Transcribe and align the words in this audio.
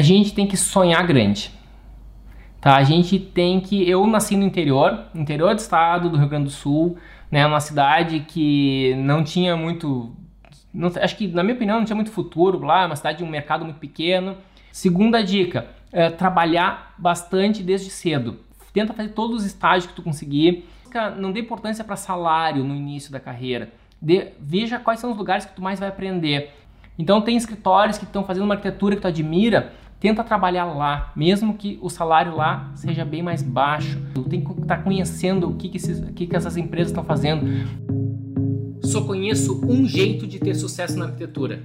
a 0.00 0.02
gente 0.02 0.32
tem 0.32 0.46
que 0.46 0.56
sonhar 0.56 1.06
grande. 1.06 1.52
Tá? 2.58 2.76
A 2.76 2.82
gente 2.82 3.18
tem 3.18 3.60
que. 3.60 3.88
Eu 3.88 4.06
nasci 4.06 4.34
no 4.34 4.44
interior, 4.44 5.04
interior 5.14 5.54
do 5.54 5.58
estado 5.58 6.08
do 6.08 6.16
Rio 6.16 6.26
Grande 6.26 6.44
do 6.44 6.50
Sul, 6.50 6.96
né? 7.30 7.46
Uma 7.46 7.60
cidade 7.60 8.20
que 8.20 8.94
não 8.96 9.22
tinha 9.22 9.54
muito. 9.56 10.16
Não, 10.72 10.90
acho 11.02 11.16
que, 11.16 11.28
na 11.28 11.42
minha 11.42 11.54
opinião, 11.54 11.78
não 11.78 11.84
tinha 11.84 11.96
muito 11.96 12.10
futuro 12.10 12.64
lá, 12.64 12.86
uma 12.86 12.96
cidade 12.96 13.18
de 13.18 13.24
um 13.24 13.28
mercado 13.28 13.62
muito 13.62 13.78
pequeno. 13.78 14.38
Segunda 14.72 15.22
dica: 15.22 15.68
é, 15.92 16.08
trabalhar 16.08 16.94
bastante 16.96 17.62
desde 17.62 17.90
cedo. 17.90 18.40
Tenta 18.72 18.94
fazer 18.94 19.10
todos 19.10 19.40
os 19.40 19.44
estágios 19.44 19.86
que 19.86 19.94
tu 19.94 20.02
conseguir. 20.02 20.66
Não 21.18 21.30
dê 21.30 21.40
importância 21.40 21.84
para 21.84 21.96
salário 21.96 22.64
no 22.64 22.74
início 22.74 23.12
da 23.12 23.20
carreira. 23.20 23.70
Veja 24.40 24.78
quais 24.78 24.98
são 24.98 25.10
os 25.10 25.16
lugares 25.16 25.44
que 25.44 25.54
tu 25.54 25.60
mais 25.60 25.78
vai 25.78 25.90
aprender. 25.90 26.54
Então 26.98 27.20
tem 27.20 27.36
escritórios 27.36 27.96
que 27.96 28.04
estão 28.04 28.24
fazendo 28.24 28.44
uma 28.44 28.54
arquitetura 28.54 28.94
que 28.94 29.02
tu 29.02 29.08
admira, 29.08 29.72
tenta 30.00 30.24
trabalhar 30.24 30.64
lá, 30.64 31.12
mesmo 31.14 31.54
que 31.54 31.78
o 31.82 31.90
salário 31.90 32.34
lá 32.34 32.72
seja 32.74 33.04
bem 33.04 33.22
mais 33.22 33.42
baixo. 33.42 34.00
Tu 34.14 34.22
tem 34.24 34.42
que 34.42 34.50
estar 34.50 34.78
tá 34.78 34.82
conhecendo 34.82 35.48
o 35.48 35.54
que, 35.54 35.68
que, 35.68 35.76
esses, 35.76 36.00
o 36.00 36.12
que, 36.12 36.26
que 36.26 36.34
essas 36.34 36.56
empresas 36.56 36.88
estão 36.88 37.04
fazendo. 37.04 37.46
Só 38.82 39.02
conheço 39.02 39.60
um 39.68 39.86
jeito 39.86 40.26
de 40.26 40.38
ter 40.40 40.54
sucesso 40.54 40.98
na 40.98 41.04
arquitetura, 41.04 41.62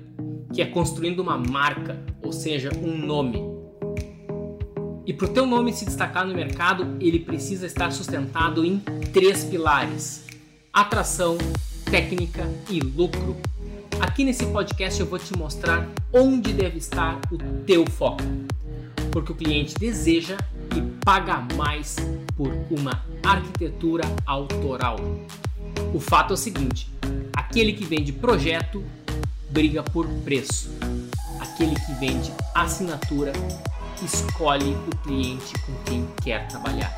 que 0.54 0.62
é 0.62 0.66
construindo 0.66 1.22
uma 1.22 1.38
marca, 1.38 1.98
ou 2.22 2.34
seja, 2.34 2.70
um 2.84 2.98
nome. 2.98 3.42
E 5.06 5.14
para 5.14 5.28
o 5.28 5.30
teu 5.30 5.46
nome 5.46 5.72
se 5.72 5.86
destacar 5.86 6.28
no 6.28 6.36
mercado, 6.36 6.98
ele 7.00 7.20
precisa 7.20 7.66
estar 7.66 7.92
sustentado 7.92 8.66
em 8.66 8.80
três 9.14 9.46
pilares: 9.46 10.26
atração, 10.74 11.38
técnica 11.90 12.46
e 12.70 12.82
lucro. 12.82 13.38
Aqui 14.00 14.24
nesse 14.24 14.46
podcast 14.48 15.00
eu 15.00 15.08
vou 15.08 15.18
te 15.18 15.38
mostrar 15.38 15.88
onde 16.14 16.54
deve 16.54 16.78
estar 16.78 17.20
o 17.32 17.38
teu 17.66 17.86
foco, 17.90 18.24
porque 19.12 19.32
o 19.32 19.36
cliente 19.36 19.76
deseja 19.76 20.38
e 20.76 20.82
paga 21.04 21.46
mais 21.56 21.96
por 22.36 22.52
uma 22.70 23.04
arquitetura 23.24 24.04
autoral. 24.26 24.98
O 25.94 26.00
fato 26.00 26.32
é 26.32 26.34
o 26.34 26.38
seguinte: 26.38 26.90
aquele 27.36 27.74
que 27.74 27.86
vende 27.86 28.12
projeto 28.12 28.84
briga 29.50 29.82
por 29.84 30.08
preço, 30.24 30.70
aquele 31.40 31.76
que 31.76 31.94
vende 31.94 32.32
assinatura 32.54 33.32
escolhe 34.04 34.76
o 34.92 34.96
cliente 34.98 35.54
com 35.60 35.74
quem 35.86 36.08
quer 36.22 36.48
trabalhar. 36.48 36.94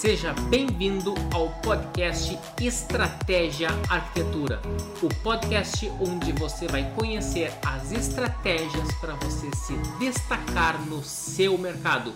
Seja 0.00 0.32
bem-vindo 0.48 1.12
ao 1.30 1.50
podcast 1.60 2.38
Estratégia 2.58 3.68
Arquitetura, 3.90 4.58
o 5.02 5.14
podcast 5.22 5.92
onde 6.00 6.32
você 6.32 6.66
vai 6.66 6.90
conhecer 6.96 7.52
as 7.66 7.92
estratégias 7.92 8.94
para 8.98 9.12
você 9.16 9.54
se 9.54 9.74
destacar 9.98 10.80
no 10.86 11.02
seu 11.02 11.58
mercado. 11.58 12.14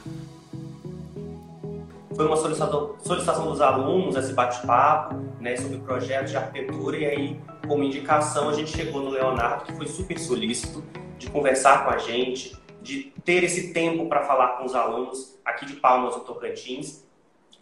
Foi 2.16 2.26
uma 2.26 2.38
solicitação, 2.38 3.50
dos 3.50 3.60
alunos 3.60 4.16
esse 4.16 4.32
bate-papo 4.32 5.16
né, 5.38 5.54
sobre 5.58 5.76
projetos 5.76 6.30
de 6.30 6.38
arquitetura 6.38 6.96
e 6.96 7.04
aí, 7.04 7.40
como 7.68 7.84
indicação, 7.84 8.48
a 8.48 8.54
gente 8.54 8.70
chegou 8.74 9.02
no 9.02 9.10
Leonardo, 9.10 9.66
que 9.66 9.74
foi 9.74 9.86
super 9.88 10.18
solícito 10.18 10.82
de 11.18 11.28
conversar 11.28 11.84
com 11.84 11.90
a 11.90 11.98
gente, 11.98 12.56
de 12.80 13.12
ter 13.26 13.44
esse 13.44 13.74
tempo 13.74 14.08
para 14.08 14.22
falar 14.22 14.56
com 14.56 14.64
os 14.64 14.74
alunos 14.74 15.38
aqui 15.44 15.66
de 15.66 15.74
Palmas 15.74 16.14
do 16.14 16.22
Tocantins. 16.22 17.03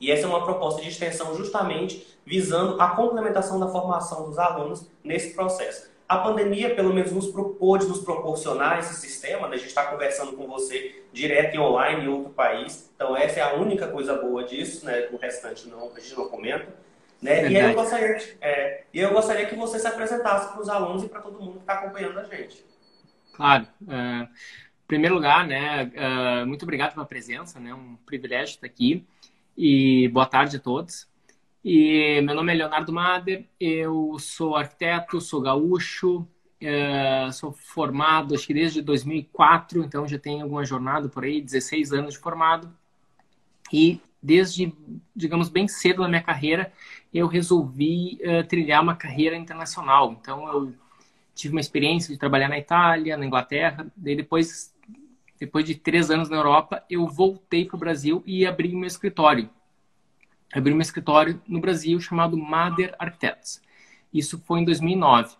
E 0.03 0.11
essa 0.11 0.27
é 0.27 0.29
uma 0.29 0.45
proposta 0.45 0.83
de 0.83 0.89
extensão 0.89 1.33
justamente 1.37 2.05
visando 2.27 2.83
a 2.83 2.91
complementação 2.91 3.61
da 3.61 3.69
formação 3.69 4.29
dos 4.29 4.37
alunos 4.37 4.91
nesse 5.05 5.33
processo. 5.33 5.93
A 6.09 6.19
pandemia, 6.19 6.75
pelo 6.75 6.93
menos, 6.93 7.13
nos 7.13 7.29
propôs 7.29 7.87
nos 7.87 8.01
proporcionar 8.01 8.81
esse 8.81 8.95
sistema, 8.95 9.47
né? 9.47 9.55
a 9.55 9.59
gente 9.59 9.69
está 9.69 9.87
conversando 9.87 10.33
com 10.33 10.49
você 10.49 11.05
direto 11.13 11.55
e 11.55 11.59
online 11.61 12.05
em 12.05 12.09
outro 12.09 12.31
país, 12.31 12.91
então 12.97 13.17
essa 13.17 13.39
é 13.39 13.43
a 13.45 13.55
única 13.55 13.87
coisa 13.87 14.17
boa 14.17 14.43
disso, 14.43 14.85
né? 14.85 15.09
o 15.13 15.17
restante 15.17 15.69
não, 15.69 15.93
a 15.97 16.01
gente 16.01 16.17
não 16.17 16.29
comenta. 16.29 16.75
Né? 17.23 17.49
E, 17.49 17.57
eu 17.57 17.73
gostaria, 17.73 18.19
é, 18.41 18.83
eu 18.93 19.13
gostaria 19.13 19.47
que 19.47 19.55
você 19.55 19.79
se 19.79 19.87
apresentasse 19.87 20.53
para 20.53 20.61
os 20.61 20.69
alunos 20.69 21.05
e 21.05 21.09
para 21.09 21.21
todo 21.21 21.41
mundo 21.41 21.53
que 21.53 21.61
está 21.61 21.75
acompanhando 21.75 22.19
a 22.19 22.25
gente. 22.25 22.67
Claro. 23.35 23.69
Uh, 23.81 24.25
em 24.25 24.89
primeiro 24.89 25.15
lugar, 25.15 25.47
né, 25.47 25.93
uh, 25.95 26.45
muito 26.45 26.65
obrigado 26.65 26.93
pela 26.93 27.07
presença, 27.07 27.61
né, 27.61 27.73
um 27.73 27.97
privilégio 28.05 28.55
estar 28.55 28.67
aqui 28.67 29.07
e 29.57 30.09
boa 30.09 30.27
tarde 30.27 30.57
a 30.57 30.61
todos. 30.61 31.09
E 31.65 32.21
meu 32.23 32.35
nome 32.35 32.53
é 32.53 32.57
Leonardo 32.57 32.93
Mader, 32.93 33.47
eu 33.61 34.17
sou 34.19 34.57
arquiteto, 34.57 35.21
sou 35.21 35.41
gaúcho, 35.41 36.27
uh, 36.61 37.33
sou 37.33 37.53
formado 37.53 38.35
acho 38.35 38.47
que 38.47 38.55
desde 38.55 38.83
2004, 38.83 39.85
então 39.85 40.09
já 40.09 40.19
tenho 40.19 40.43
alguma 40.43 40.65
jornada 40.65 41.09
por 41.09 41.25
aí, 41.25 41.41
16 41.41 41.93
anos 41.93 42.15
de 42.15 42.21
formado. 42.21 42.73
E 43.73 44.01
desde, 44.23 44.73
digamos, 45.15 45.49
bem 45.49 45.69
cedo 45.69 46.03
na 46.03 46.09
minha 46.09 46.23
carreira, 46.23 46.73
eu 47.13 47.27
resolvi 47.27 48.19
uh, 48.23 48.47
trilhar 48.47 48.83
uma 48.83 48.97
carreira 48.97 49.37
internacional. 49.37 50.17
Então 50.21 50.49
eu 50.49 50.75
tive 51.35 51.55
uma 51.55 51.61
experiência 51.61 52.13
de 52.13 52.19
trabalhar 52.19 52.49
na 52.49 52.59
Itália, 52.59 53.17
na 53.17 53.27
Inglaterra. 53.27 53.87
Depois, 53.97 54.72
depois 55.43 55.65
de 55.65 55.75
três 55.75 56.09
anos 56.09 56.31
na 56.31 56.37
Europa, 56.37 56.85
eu 56.89 57.05
voltei 57.09 57.65
para 57.65 57.75
o 57.75 57.79
Brasil 57.81 58.23
e 58.25 58.47
abri 58.47 58.73
meu 58.77 58.87
escritório. 58.87 59.51
Abri 60.55 60.73
meu 60.73 60.83
escritório 60.83 61.43
no 61.49 61.59
Brasil 61.59 61.99
chamado 61.99 62.37
Mader 62.39 62.95
Architects. 62.97 63.61
Isso 64.15 64.41
foi 64.47 64.61
em 64.61 64.65
2009. 64.65 65.35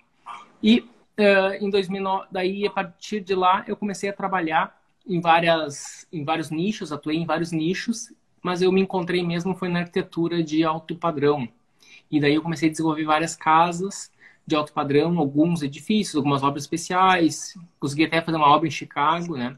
E 0.61 0.81
uh, 0.81 1.55
em 1.61 1.71
2009, 1.71 2.27
daí 2.33 2.67
a 2.67 2.71
partir 2.71 3.21
de 3.21 3.33
lá 3.33 3.63
eu 3.69 3.77
comecei 3.77 4.11
a 4.11 4.13
trabalhar 4.13 4.77
em 5.07 5.21
várias, 5.21 6.05
em 6.13 6.25
vários 6.25 6.51
nichos, 6.51 6.91
atuei 6.91 7.19
em 7.19 7.25
vários 7.25 7.53
nichos, 7.53 8.13
mas 8.43 8.61
eu 8.61 8.73
me 8.73 8.81
encontrei 8.81 9.23
mesmo 9.25 9.55
foi 9.55 9.69
na 9.69 9.79
arquitetura 9.79 10.43
de 10.43 10.65
alto 10.65 10.97
padrão. 10.97 11.49
E 12.11 12.19
daí 12.19 12.35
eu 12.35 12.43
comecei 12.43 12.69
a 12.69 12.73
desenvolver 12.73 13.05
várias 13.05 13.37
casas 13.37 14.11
de 14.45 14.57
alto 14.57 14.73
padrão, 14.73 15.17
alguns 15.17 15.63
edifícios, 15.63 16.17
algumas 16.17 16.43
obras 16.43 16.65
especiais. 16.65 17.57
Consegui 17.79 18.07
até 18.07 18.21
fazer 18.21 18.37
uma 18.37 18.49
obra 18.49 18.67
em 18.67 18.71
Chicago, 18.73 19.37
né? 19.37 19.57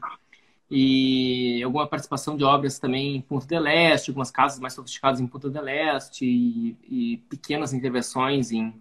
E 0.69 1.61
alguma 1.63 1.87
participação 1.87 2.35
de 2.35 2.43
obras 2.43 2.79
também 2.79 3.15
em 3.15 3.21
Punta 3.21 3.45
del 3.45 3.67
Este, 3.67 4.09
algumas 4.09 4.31
casas 4.31 4.59
mais 4.59 4.73
sofisticadas 4.73 5.19
em 5.19 5.27
Punta 5.27 5.49
del 5.49 5.67
Este 5.67 6.25
e, 6.25 6.77
e 6.89 7.17
pequenas 7.29 7.71
intervenções 7.73 8.51
em, 8.51 8.73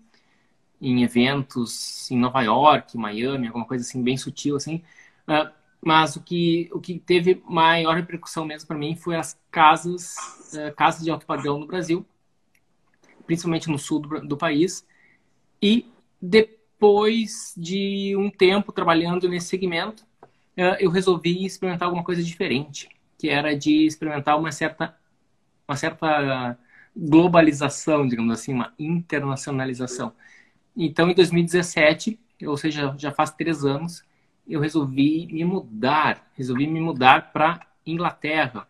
em 0.81 1.03
eventos 1.03 2.11
em 2.11 2.19
Nova 2.19 2.41
York, 2.43 2.97
Miami, 2.97 3.49
alguma 3.49 3.67
coisa 3.67 3.85
assim 3.85 4.03
bem 4.03 4.17
sutil 4.17 4.57
assim. 4.57 4.83
Uh, 5.29 5.53
mas 5.85 6.17
o 6.17 6.23
que 6.23 6.71
o 6.73 6.81
que 6.81 6.99
teve 6.99 7.43
maior 7.47 7.95
repercussão 7.95 8.47
mesmo 8.47 8.67
para 8.67 8.79
mim 8.79 8.97
foi 8.97 9.17
as 9.17 9.39
casas 9.51 10.17
uh, 10.55 10.75
casas 10.75 11.05
de 11.05 11.11
alto 11.11 11.27
padrão 11.27 11.59
no 11.59 11.67
Brasil, 11.67 12.07
principalmente 13.27 13.69
no 13.69 13.79
sul 13.79 14.01
do, 14.01 14.27
do 14.27 14.37
país 14.37 14.87
e 15.61 15.87
depois 16.21 17.53
de 17.57 18.15
um 18.17 18.31
tempo 18.31 18.73
trabalhando 18.73 19.29
nesse 19.29 19.49
segmento, 19.49 20.07
eu 20.57 20.91
resolvi 20.91 21.45
experimentar 21.45 21.87
alguma 21.87 22.05
coisa 22.05 22.23
diferente, 22.23 22.89
que 23.19 23.29
era 23.29 23.57
de 23.57 23.87
experimentar 23.87 24.39
uma 24.39 24.53
certa, 24.53 24.97
uma 25.67 25.77
certa 25.77 26.59
globalização, 26.97 28.07
digamos 28.07 28.33
assim, 28.33 28.53
uma 28.53 28.73
internacionalização. 28.79 30.13
Então, 30.77 31.11
em 31.11 31.15
2017, 31.15 32.19
ou 32.47 32.57
seja, 32.57 32.95
já 32.99 33.11
faz 33.11 33.31
três 33.31 33.65
anos, 33.65 34.05
eu 34.47 34.61
resolvi 34.61 35.27
me 35.33 35.45
mudar, 35.45 36.31
resolvi 36.35 36.67
me 36.67 36.81
mudar 36.81 37.33
para 37.33 37.67
Inglaterra. 37.87 38.69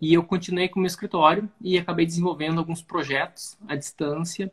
E 0.00 0.14
eu 0.14 0.22
continuei 0.22 0.68
com 0.68 0.80
o 0.80 0.82
meu 0.82 0.86
escritório 0.86 1.48
e 1.60 1.78
acabei 1.78 2.06
desenvolvendo 2.06 2.58
alguns 2.58 2.82
projetos 2.82 3.56
à 3.68 3.76
distância 3.76 4.50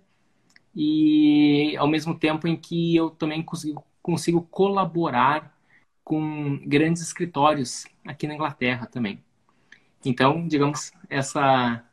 e 0.75 1.75
ao 1.77 1.87
mesmo 1.87 2.13
tempo 2.13 2.47
em 2.47 2.55
que 2.55 2.95
eu 2.95 3.09
também 3.09 3.41
consigo, 3.41 3.83
consigo 4.01 4.41
colaborar 4.41 5.56
com 6.07 6.57
grandes 6.65 7.01
escritórios 7.01 7.85
aqui 8.05 8.25
na 8.27 8.33
Inglaterra 8.33 8.85
também. 8.85 9.21
Então, 10.05 10.47
digamos, 10.47 10.93
essa 11.09 11.83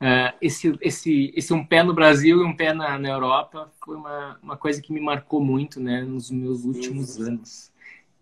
uh, 0.00 0.34
esse, 0.40 0.74
esse, 0.80 1.30
esse 1.36 1.52
um 1.52 1.62
pé 1.62 1.82
no 1.82 1.92
Brasil 1.92 2.40
e 2.40 2.44
um 2.46 2.56
pé 2.56 2.72
na, 2.72 2.98
na 2.98 3.10
Europa 3.10 3.70
foi 3.84 3.96
uma, 3.96 4.38
uma 4.42 4.56
coisa 4.56 4.80
que 4.80 4.94
me 4.94 5.00
marcou 5.02 5.42
muito 5.42 5.78
né, 5.78 6.00
nos 6.00 6.30
meus 6.30 6.64
últimos 6.64 7.20
anos. 7.20 7.70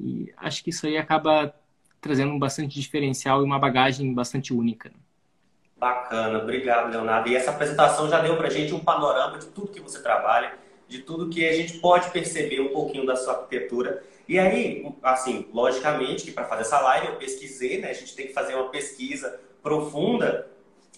E 0.01 0.35
acho 0.37 0.65
que 0.65 0.71
isso 0.71 0.85
aí 0.89 0.99
acaba 0.99 1.55
trazendo 2.01 2.37
bastante 2.37 2.81
diferencial 2.81 3.43
e 3.43 3.45
uma 3.45 3.61
bagagem 3.61 4.13
bastante 4.13 4.53
única. 4.53 4.91
Bacana, 5.77 6.41
obrigado, 6.41 6.91
Leonardo. 6.91 7.29
E 7.29 7.37
essa 7.37 7.53
apresentação 7.53 8.09
já 8.09 8.21
deu 8.21 8.37
para 8.37 8.49
a 8.49 8.51
gente 8.51 8.75
um 8.75 8.81
panorama 8.81 9.39
de 9.39 9.47
tudo 9.47 9.69
que 9.69 9.81
você 9.81 10.03
trabalha, 10.03 10.59
de 10.89 10.99
tudo 11.03 11.29
que 11.29 11.47
a 11.47 11.53
gente 11.53 11.79
pode 11.79 12.11
perceber 12.11 12.59
um 12.59 12.73
pouquinho 12.73 13.07
da 13.07 13.15
sua 13.15 13.35
arquitetura. 13.35 14.03
E 14.29 14.39
aí, 14.39 14.85
assim, 15.03 15.49
logicamente 15.53 16.25
que 16.25 16.33
para 16.33 16.45
fazer 16.45 16.63
essa 16.63 16.81
live 16.81 17.09
eu 17.09 17.17
pesquisei, 17.17 17.81
né? 17.81 17.91
A 17.91 17.95
gente 17.95 18.15
tem 18.15 18.27
que 18.27 18.33
fazer 18.33 18.55
uma 18.55 18.71
pesquisa 18.71 19.41
profunda 19.63 20.49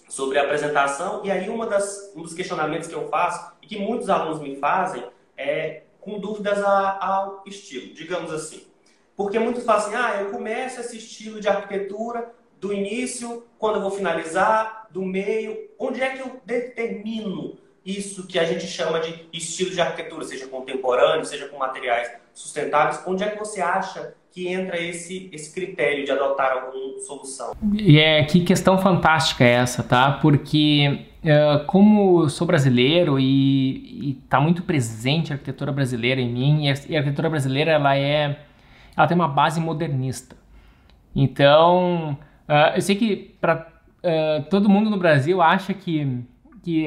sobre 0.07 0.39
a 0.39 0.43
apresentação. 0.43 1.21
E 1.23 1.31
aí 1.31 1.47
uma 1.49 1.67
das, 1.67 2.11
um 2.15 2.23
dos 2.23 2.33
questionamentos 2.33 2.87
que 2.87 2.95
eu 2.95 3.07
faço 3.07 3.53
e 3.61 3.67
que 3.67 3.77
muitos 3.77 4.09
alunos 4.09 4.41
me 4.41 4.55
fazem 4.55 5.03
é 5.37 5.83
com 6.01 6.19
dúvidas 6.19 6.63
ao 6.63 7.43
estilo, 7.45 7.93
digamos 7.93 8.33
assim. 8.33 8.65
Porque 9.15 9.37
muitos 9.37 9.63
falam 9.63 9.81
assim, 9.85 9.95
ah, 9.95 10.21
eu 10.21 10.31
começo 10.31 10.79
esse 10.79 10.97
estilo 10.97 11.39
de 11.39 11.47
arquitetura 11.47 12.33
do 12.59 12.73
início, 12.73 13.45
quando 13.57 13.75
eu 13.75 13.81
vou 13.81 13.91
finalizar, 13.91 14.87
do 14.89 15.03
meio. 15.03 15.69
Onde 15.77 16.01
é 16.01 16.09
que 16.09 16.21
eu 16.21 16.41
determino 16.45 17.57
isso 17.85 18.27
que 18.27 18.39
a 18.39 18.43
gente 18.43 18.65
chama 18.67 18.99
de 18.99 19.27
estilo 19.31 19.71
de 19.71 19.81
arquitetura, 19.81 20.25
seja 20.25 20.47
contemporâneo, 20.47 21.25
seja 21.25 21.47
com 21.47 21.57
materiais 21.57 22.11
sustentáveis? 22.39 23.03
Onde 23.05 23.23
é 23.23 23.29
que 23.29 23.37
você 23.37 23.61
acha 23.61 24.13
que 24.31 24.47
entra 24.47 24.79
esse, 24.79 25.29
esse 25.33 25.53
critério 25.53 26.05
de 26.05 26.11
adotar 26.11 26.51
alguma 26.51 26.99
solução? 26.99 27.51
E 27.73 27.99
é 27.99 28.23
que 28.23 28.43
questão 28.43 28.77
fantástica 28.77 29.43
é 29.43 29.51
essa, 29.51 29.83
tá? 29.83 30.13
Porque 30.13 31.05
uh, 31.23 31.65
como 31.65 32.29
sou 32.29 32.47
brasileiro 32.47 33.19
e 33.19 34.17
está 34.23 34.39
muito 34.39 34.63
presente 34.63 35.31
a 35.31 35.35
arquitetura 35.35 35.71
brasileira 35.71 36.21
em 36.21 36.31
mim, 36.31 36.65
e 36.65 36.95
a, 36.95 36.99
arquitetura 36.99 37.29
brasileira 37.29 37.71
ela 37.71 37.97
é, 37.97 38.39
ela 38.95 39.07
tem 39.07 39.15
uma 39.15 39.27
base 39.27 39.59
modernista. 39.59 40.35
Então, 41.15 42.17
uh, 42.47 42.75
eu 42.75 42.81
sei 42.81 42.95
que 42.95 43.35
para 43.41 43.67
uh, 44.03 44.43
todo 44.49 44.69
mundo 44.69 44.89
no 44.89 44.97
Brasil 44.97 45.41
acha 45.41 45.73
que, 45.73 46.23
que 46.63 46.85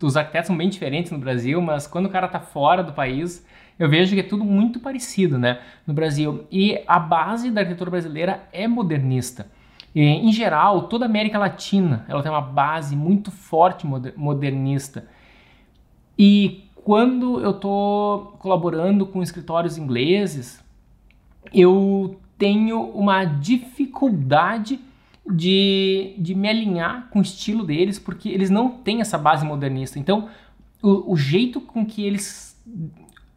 os 0.00 0.16
arquitetos 0.16 0.46
são 0.46 0.56
bem 0.56 0.68
diferentes 0.68 1.10
no 1.10 1.18
Brasil, 1.18 1.60
mas 1.60 1.86
quando 1.86 2.06
o 2.06 2.10
cara 2.10 2.26
está 2.26 2.40
fora 2.40 2.82
do 2.82 2.92
país, 2.92 3.44
eu 3.78 3.88
vejo 3.88 4.14
que 4.14 4.20
é 4.20 4.24
tudo 4.24 4.44
muito 4.44 4.80
parecido 4.80 5.38
né, 5.38 5.60
no 5.86 5.94
Brasil. 5.94 6.46
E 6.50 6.82
a 6.86 6.98
base 6.98 7.50
da 7.50 7.60
arquitetura 7.60 7.90
brasileira 7.90 8.48
é 8.52 8.66
modernista. 8.66 9.46
E, 9.94 10.02
em 10.02 10.32
geral, 10.32 10.88
toda 10.88 11.04
a 11.04 11.08
América 11.08 11.38
Latina 11.38 12.04
ela 12.08 12.22
tem 12.22 12.30
uma 12.30 12.40
base 12.40 12.96
muito 12.96 13.30
forte 13.30 13.86
modernista. 14.16 15.06
E 16.18 16.64
quando 16.74 17.40
eu 17.40 17.52
estou 17.52 18.36
colaborando 18.38 19.06
com 19.06 19.22
escritórios 19.22 19.78
ingleses, 19.78 20.62
eu 21.52 22.20
tenho 22.36 22.80
uma 22.80 23.24
dificuldade 23.24 24.80
de, 25.30 26.14
de 26.18 26.34
me 26.34 26.48
alinhar 26.48 27.08
com 27.10 27.18
o 27.18 27.22
estilo 27.22 27.64
deles, 27.64 27.98
porque 27.98 28.28
eles 28.28 28.50
não 28.50 28.70
têm 28.70 29.00
essa 29.00 29.18
base 29.18 29.44
modernista. 29.44 29.98
Então, 29.98 30.28
o, 30.82 31.12
o 31.12 31.16
jeito 31.16 31.60
com 31.60 31.84
que 31.84 32.04
eles 32.04 32.48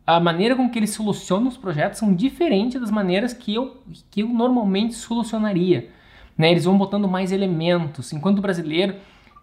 a 0.06 0.20
maneira 0.20 0.56
com 0.56 0.70
que 0.70 0.80
eles 0.80 0.92
solucionam 0.92 1.48
os 1.48 1.58
projetos 1.58 2.00
são 2.00 2.14
diferentes 2.14 2.80
das 2.80 2.92
maneiras 2.92 3.34
que 3.34 3.54
eu, 3.54 3.82
que 4.10 4.22
eu 4.22 4.28
normalmente 4.28 4.94
solucionaria. 4.94 5.90
Né? 6.38 6.52
Eles 6.52 6.66
vão 6.66 6.78
botando 6.78 7.08
mais 7.08 7.32
elementos, 7.32 8.12
enquanto 8.12 8.40
o 8.40 8.42
brasileiro 8.42 8.96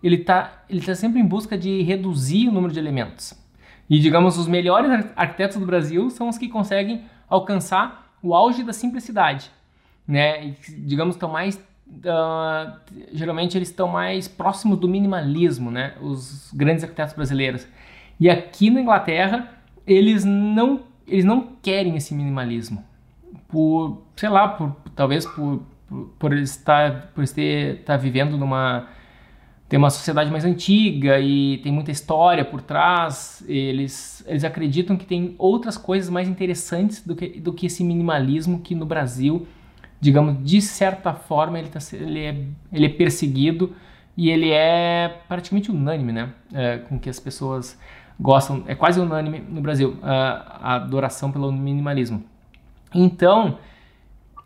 ele 0.03 0.17
está 0.17 0.65
ele 0.69 0.81
tá 0.81 0.95
sempre 0.95 1.21
em 1.21 1.27
busca 1.27 1.57
de 1.57 1.83
reduzir 1.83 2.49
o 2.49 2.53
número 2.53 2.73
de 2.73 2.79
elementos. 2.79 3.35
E, 3.89 3.99
digamos, 3.99 4.37
os 4.37 4.47
melhores 4.47 4.91
arquitetos 5.17 5.57
do 5.57 5.65
Brasil 5.65 6.11
são 6.11 6.29
os 6.29 6.37
que 6.37 6.49
conseguem 6.49 7.05
alcançar 7.29 8.13
o 8.23 8.35
auge 8.35 8.63
da 8.63 8.73
simplicidade. 8.73 9.51
Né? 10.07 10.49
E, 10.49 10.57
digamos, 10.79 11.15
estão 11.15 11.31
mais. 11.31 11.57
Uh, 11.89 12.71
geralmente 13.13 13.57
eles 13.57 13.69
estão 13.69 13.89
mais 13.89 14.29
próximos 14.29 14.79
do 14.79 14.87
minimalismo, 14.87 15.71
né? 15.71 15.95
os 16.03 16.53
grandes 16.53 16.85
arquitetos 16.85 17.15
brasileiros. 17.15 17.67
E 18.21 18.29
aqui 18.29 18.69
na 18.69 18.83
Inglaterra, 18.83 19.58
eles 19.89 20.25
não, 20.25 20.81
eles 21.07 21.25
não 21.25 21.49
querem 21.63 21.97
esse 21.97 22.15
minimalismo. 22.15 22.85
Por, 23.49 24.03
sei 24.15 24.29
lá, 24.29 24.49
por, 24.49 24.77
talvez 24.95 25.25
por, 25.25 25.63
por, 25.89 26.11
por 26.19 26.33
estar, 26.35 27.11
por 27.15 27.25
estar, 27.25 27.43
estar 27.43 27.97
vivendo 27.97 28.37
numa 28.37 28.87
tem 29.69 29.79
uma 29.79 29.91
sociedade 29.91 30.31
mais 30.31 30.47
antiga 30.47 31.21
e 31.21 31.59
tem 31.59 31.71
muita 31.71 31.91
história 31.91 32.43
por 32.43 32.63
trás. 32.63 33.45
Eles, 33.47 34.25
eles 34.27 34.43
acreditam 34.43 34.97
que 34.97 35.05
tem 35.05 35.35
outras 35.37 35.77
coisas 35.77 36.09
mais 36.09 36.27
interessantes 36.27 37.07
do 37.07 37.15
que, 37.15 37.39
do 37.39 37.53
que 37.53 37.67
esse 37.67 37.85
minimalismo 37.85 38.61
que 38.61 38.75
no 38.75 38.87
Brasil, 38.87 39.47
digamos, 40.01 40.43
de 40.43 40.63
certa 40.63 41.13
forma, 41.13 41.59
ele, 41.59 41.69
tá, 41.69 41.79
ele, 41.93 42.21
é, 42.21 42.45
ele 42.73 42.87
é 42.87 42.89
perseguido 42.89 43.75
e 44.17 44.31
ele 44.31 44.51
é 44.51 45.21
praticamente 45.29 45.71
unânime, 45.71 46.13
né? 46.13 46.31
É, 46.55 46.79
com 46.79 46.99
que 46.99 47.11
as 47.11 47.21
pessoas 47.21 47.79
gostam, 48.19 48.65
é 48.67 48.75
quase 48.75 49.01
unânime 49.01 49.41
no 49.41 49.61
Brasil, 49.61 49.97
a, 50.03 50.77
adoração 50.77 51.31
pelo 51.31 51.53
minimalismo. 51.53 52.25
Então, 52.93 53.59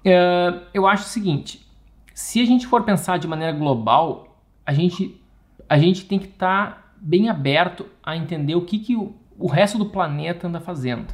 uh, 0.05 0.61
eu 0.75 0.87
acho 0.87 1.05
o 1.05 1.09
seguinte: 1.09 1.67
se 2.13 2.41
a 2.41 2.45
gente 2.45 2.67
for 2.67 2.83
pensar 2.83 3.19
de 3.19 3.27
maneira 3.27 3.53
global, 3.53 4.37
a 4.67 4.73
gente, 4.73 5.21
a 5.69 5.79
gente 5.79 6.05
tem 6.05 6.19
que 6.19 6.27
estar 6.27 6.71
tá 6.71 6.83
bem 7.01 7.29
aberto 7.29 7.87
a 8.03 8.17
entender 8.17 8.55
o 8.55 8.63
que, 8.63 8.79
que 8.79 8.97
o, 8.97 9.47
resto 9.47 9.79
do 9.79 9.87
planeta 9.87 10.47
anda 10.47 10.61
fazendo. 10.61 11.07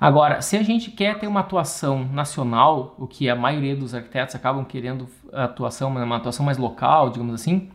Agora, 0.00 0.40
se 0.40 0.56
a 0.56 0.62
gente 0.62 0.90
quer 0.90 1.18
ter 1.18 1.28
uma 1.28 1.40
atuação 1.40 2.04
nacional, 2.04 2.94
o 2.98 3.06
que 3.06 3.28
a 3.28 3.36
maioria 3.36 3.76
dos 3.76 3.94
arquitetos 3.94 4.34
acabam 4.34 4.64
querendo 4.64 5.06
atuação, 5.32 5.90
uma 5.90 6.16
atuação 6.16 6.44
mais 6.44 6.58
local, 6.58 7.10
digamos 7.10 7.34
assim, 7.34 7.70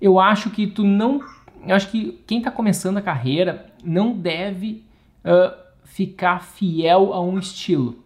eu 0.00 0.20
acho 0.20 0.50
que 0.50 0.66
tu 0.66 0.84
não 0.84 1.20
eu 1.66 1.74
acho 1.74 1.90
que 1.90 2.20
quem 2.26 2.38
está 2.38 2.50
começando 2.50 2.98
a 2.98 3.02
carreira 3.02 3.66
não 3.82 4.12
deve 4.12 4.84
uh, 5.24 5.54
ficar 5.84 6.40
fiel 6.42 7.12
a 7.12 7.20
um 7.20 7.38
estilo. 7.38 8.04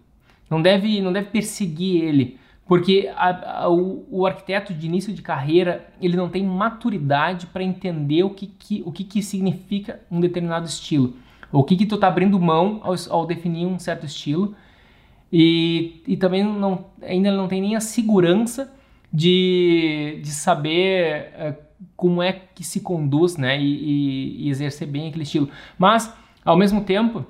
Não 0.51 0.61
deve, 0.63 1.01
não 1.01 1.13
deve 1.13 1.29
perseguir 1.31 2.05
ele. 2.05 2.39
Porque 2.67 3.11
a, 3.17 3.63
a, 3.63 3.71
o, 3.71 4.07
o, 4.11 4.27
arquiteto 4.27 4.75
de 4.75 4.87
início 4.87 5.13
de 5.15 5.23
carreira 5.23 5.89
ele 6.03 6.17
não 6.17 6.29
tem 6.29 6.45
maturidade 6.45 7.47
para 7.47 7.63
entender 7.63 8.23
o 8.23 8.31
que, 8.31 8.47
que, 8.47 8.83
o 8.85 8.93
que, 8.93 9.05
que 9.05 9.23
significa 9.23 10.01
um 10.11 10.21
determinado 10.21 10.67
estilo. 10.67 11.15
O 11.51 11.65
que, 11.65 11.77
que 11.77 11.87
tu 11.87 11.95
está 11.95 12.09
abrindo 12.09 12.39
mão 12.39 12.81
ao, 12.83 12.95
ao, 13.09 13.27
definir 13.27 13.65
um 13.65 13.79
certo 13.79 14.05
estilo. 14.05 14.55
E, 15.33 16.03
e 16.07 16.17
também 16.17 16.45
não, 16.45 16.85
ainda 17.03 17.31
não 17.33 17.49
tem 17.49 17.61
nem 17.61 17.75
a 17.75 17.81
segurança 17.81 18.71
de, 19.13 20.21
de 20.23 20.31
saber 20.31 21.33
uh, 21.35 21.69
como 21.97 22.23
é 22.23 22.33
que 22.33 22.65
se 22.65 22.81
conduz, 22.81 23.37
né, 23.37 23.59
e, 23.61 24.47
e, 24.47 24.51
exercer 24.51 24.87
bem 24.87 25.09
aquele 25.09 25.23
estilo. 25.25 25.49
Mas, 25.79 26.13
ao 26.45 26.57
mesmo 26.57 26.83
tempo, 26.83 27.25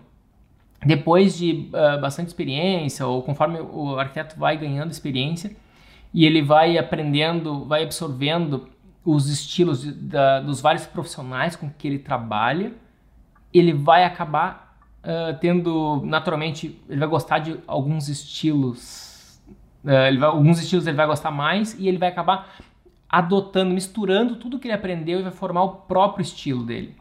depois 0.85 1.37
de 1.37 1.69
uh, 1.69 2.01
bastante 2.01 2.29
experiência, 2.29 3.07
ou 3.07 3.23
conforme 3.23 3.61
o 3.61 3.99
arquiteto 3.99 4.39
vai 4.39 4.57
ganhando 4.57 4.91
experiência, 4.91 5.55
e 6.13 6.25
ele 6.25 6.43
vai 6.43 6.79
aprendendo, 6.79 7.65
vai 7.65 7.83
absorvendo 7.83 8.69
os 9.05 9.29
estilos 9.29 9.83
de, 9.83 9.93
da, 9.93 10.41
dos 10.41 10.61
vários 10.61 10.87
profissionais 10.87 11.57
com 11.57 11.71
que 11.71 11.87
ele 11.87 11.99
trabalha, 11.99 12.73
ele 13.53 13.73
vai 13.73 14.05
acabar 14.05 14.79
uh, 15.03 15.37
tendo, 15.41 16.03
naturalmente, 16.05 16.81
ele 16.89 17.01
vai 17.01 17.09
gostar 17.09 17.39
de 17.39 17.59
alguns 17.67 18.09
estilos, 18.09 19.08
vai, 19.83 20.17
alguns 20.23 20.61
estilos 20.61 20.87
ele 20.87 20.97
vai 20.97 21.07
gostar 21.07 21.31
mais, 21.31 21.75
e 21.79 21.88
ele 21.88 21.99
vai 21.99 22.09
acabar 22.09 22.57
adotando, 23.09 23.73
misturando 23.73 24.37
tudo 24.37 24.59
que 24.59 24.67
ele 24.67 24.75
aprendeu 24.75 25.21
e 25.21 25.23
vai 25.23 25.33
formar 25.33 25.62
o 25.62 25.71
próprio 25.71 26.23
estilo 26.23 26.62
dele. 26.62 26.95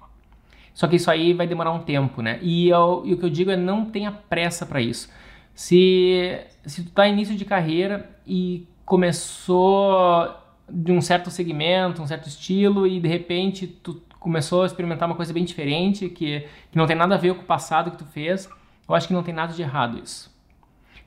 Só 0.74 0.88
que 0.88 0.96
isso 0.96 1.10
aí 1.10 1.34
vai 1.34 1.48
demorar 1.48 1.72
um 1.72 1.80
tempo, 1.80 2.22
né? 2.22 2.40
E, 2.42 2.70
eu, 2.70 3.02
e 3.04 3.14
o 3.14 3.18
que 3.18 3.26
eu 3.26 3.30
digo 3.30 3.50
é 3.50 3.58
não 3.58 3.86
tenha 3.86 4.12
pressa 4.12 4.66
para 4.66 4.80
isso. 4.80 5.10
Se, 5.54 6.40
se 6.66 6.84
tu 6.84 6.92
tá 6.92 7.08
início 7.08 7.36
de 7.36 7.44
carreira 7.44 8.10
e 8.28 8.68
começou 8.86 10.32
de 10.70 10.92
um 10.92 11.02
certo 11.02 11.32
segmento, 11.32 12.02
um 12.02 12.08
certo 12.08 12.28
estilo 12.28 12.86
e 12.86 13.00
de 13.00 13.08
repente 13.08 13.66
tu 13.66 14.02
começou 14.20 14.64
a 14.64 14.66
experimentar 14.68 15.10
uma 15.10 15.16
coisa 15.16 15.34
bem 15.34 15.44
diferente 15.44 16.10
que, 16.10 16.42
que 16.72 16.78
não 16.78 16.86
tem 16.86 16.96
nada 16.96 17.16
a 17.16 17.18
ver 17.18 17.34
com 17.34 17.42
o 17.42 17.46
passado 17.46 17.92
que 17.92 17.98
tu 17.98 18.06
fez, 18.06 18.48
eu 18.88 18.94
acho 18.94 19.08
que 19.08 19.14
não 19.14 19.24
tem 19.24 19.34
nada 19.34 19.54
de 19.54 19.62
errado 19.62 20.00
isso. 20.04 20.32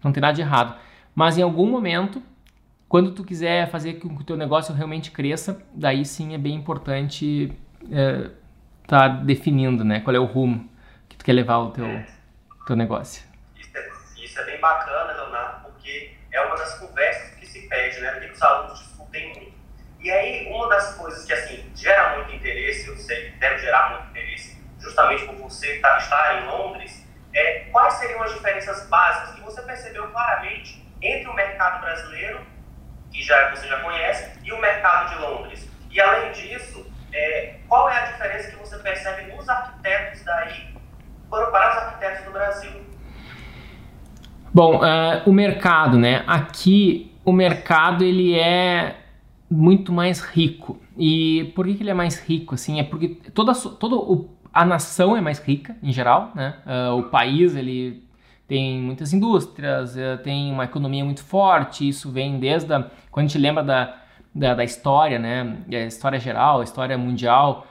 Não 0.02 0.10
tem 0.10 0.20
nada 0.20 0.34
de 0.34 0.40
errado. 0.40 0.76
Mas 1.14 1.38
em 1.38 1.42
algum 1.42 1.66
momento 1.66 2.22
quando 2.90 3.12
tu 3.12 3.22
quiser 3.22 3.70
fazer 3.70 4.00
com 4.00 4.08
que 4.16 4.22
o 4.22 4.24
teu 4.24 4.36
negócio 4.36 4.74
realmente 4.74 5.12
cresça, 5.12 5.62
daí 5.72 6.04
sim 6.04 6.34
é 6.34 6.38
bem 6.38 6.56
importante 6.56 7.56
é, 7.88 8.30
tá 8.84 9.06
definindo, 9.06 9.84
né, 9.84 10.00
qual 10.00 10.16
é 10.16 10.18
o 10.18 10.24
rumo 10.24 10.68
que 11.08 11.16
tu 11.16 11.24
quer 11.24 11.34
levar 11.34 11.58
o 11.58 11.70
teu, 11.70 11.86
teu 12.66 12.74
negócio. 12.74 13.22
Isso 13.56 13.78
é, 13.78 13.88
isso 14.24 14.40
é 14.40 14.44
bem 14.44 14.60
bacana, 14.60 15.12
Leonardo, 15.12 15.70
porque 15.70 16.16
é 16.32 16.40
uma 16.40 16.56
das 16.56 16.80
conversas 16.80 17.36
que 17.36 17.46
se 17.46 17.68
pede, 17.68 18.00
né, 18.00 18.10
que 18.18 18.32
os 18.32 18.42
alunos 18.42 18.80
discutem 18.80 19.34
muito. 19.34 19.52
E 20.00 20.10
aí, 20.10 20.48
uma 20.52 20.68
das 20.68 20.96
coisas 20.96 21.24
que, 21.24 21.32
assim, 21.32 21.70
gera 21.76 22.16
muito 22.16 22.34
interesse, 22.34 22.88
eu 22.88 22.96
sei 22.96 23.30
que 23.30 23.38
deve 23.38 23.58
gerar 23.58 23.90
muito 23.90 24.10
interesse, 24.10 24.60
justamente 24.80 25.26
por 25.26 25.36
você 25.36 25.78
tá, 25.78 25.96
estar 25.98 26.42
em 26.42 26.46
Londres, 26.48 27.06
é 27.32 27.60
quais 27.70 27.94
seriam 27.94 28.20
as 28.24 28.32
diferenças 28.32 28.88
básicas 28.88 29.36
que 29.36 29.42
você 29.42 29.62
percebeu 29.62 30.08
claramente 30.08 30.79
entre 31.02 31.28
o 31.28 31.34
mercado 31.34 31.80
brasileiro 31.80 32.40
que 33.10 33.22
já, 33.22 33.50
você 33.50 33.66
já 33.66 33.80
conhece, 33.80 34.38
e 34.44 34.52
o 34.52 34.60
mercado 34.60 35.10
de 35.10 35.22
Londres. 35.22 35.70
E 35.90 36.00
além 36.00 36.32
disso, 36.32 36.86
é, 37.12 37.56
qual 37.68 37.90
é 37.90 37.98
a 37.98 38.06
diferença 38.06 38.50
que 38.50 38.56
você 38.56 38.78
percebe 38.78 39.34
nos 39.34 39.48
arquitetos 39.48 40.22
daí 40.24 40.74
para, 41.28 41.46
para 41.46 41.70
os 41.70 41.76
arquitetos 41.82 42.24
do 42.24 42.30
Brasil? 42.30 42.70
Bom, 44.52 44.76
uh, 44.76 45.22
o 45.26 45.32
mercado, 45.32 45.98
né? 45.98 46.24
Aqui 46.26 47.12
o 47.24 47.32
mercado 47.32 48.04
ele 48.04 48.38
é 48.38 48.96
muito 49.50 49.92
mais 49.92 50.20
rico. 50.20 50.80
E 50.96 51.52
por 51.54 51.66
que, 51.66 51.74
que 51.74 51.82
ele 51.82 51.90
é 51.90 51.94
mais 51.94 52.20
rico? 52.20 52.54
Assim, 52.54 52.78
é 52.78 52.84
porque 52.84 53.08
toda, 53.32 53.52
todo 53.54 53.96
o, 53.96 54.38
a 54.52 54.64
nação 54.64 55.16
é 55.16 55.20
mais 55.20 55.38
rica 55.38 55.76
em 55.82 55.92
geral, 55.92 56.32
né? 56.34 56.56
Uh, 56.66 56.98
o 56.98 57.02
país 57.04 57.54
ele 57.54 58.08
tem 58.50 58.80
muitas 58.80 59.12
indústrias, 59.12 59.94
uh, 59.94 60.18
tem 60.24 60.50
uma 60.50 60.64
economia 60.64 61.04
muito 61.04 61.22
forte. 61.22 61.88
Isso 61.88 62.10
vem 62.10 62.40
desde 62.40 62.74
a, 62.74 62.84
quando 63.08 63.26
a 63.26 63.28
gente 63.28 63.38
lembra 63.38 63.62
da, 63.62 63.96
da, 64.34 64.54
da 64.56 64.64
história, 64.64 65.20
né? 65.20 65.58
A 65.70 65.86
história 65.86 66.18
geral, 66.18 66.60
a 66.60 66.64
história 66.64 66.98
mundial. 66.98 67.64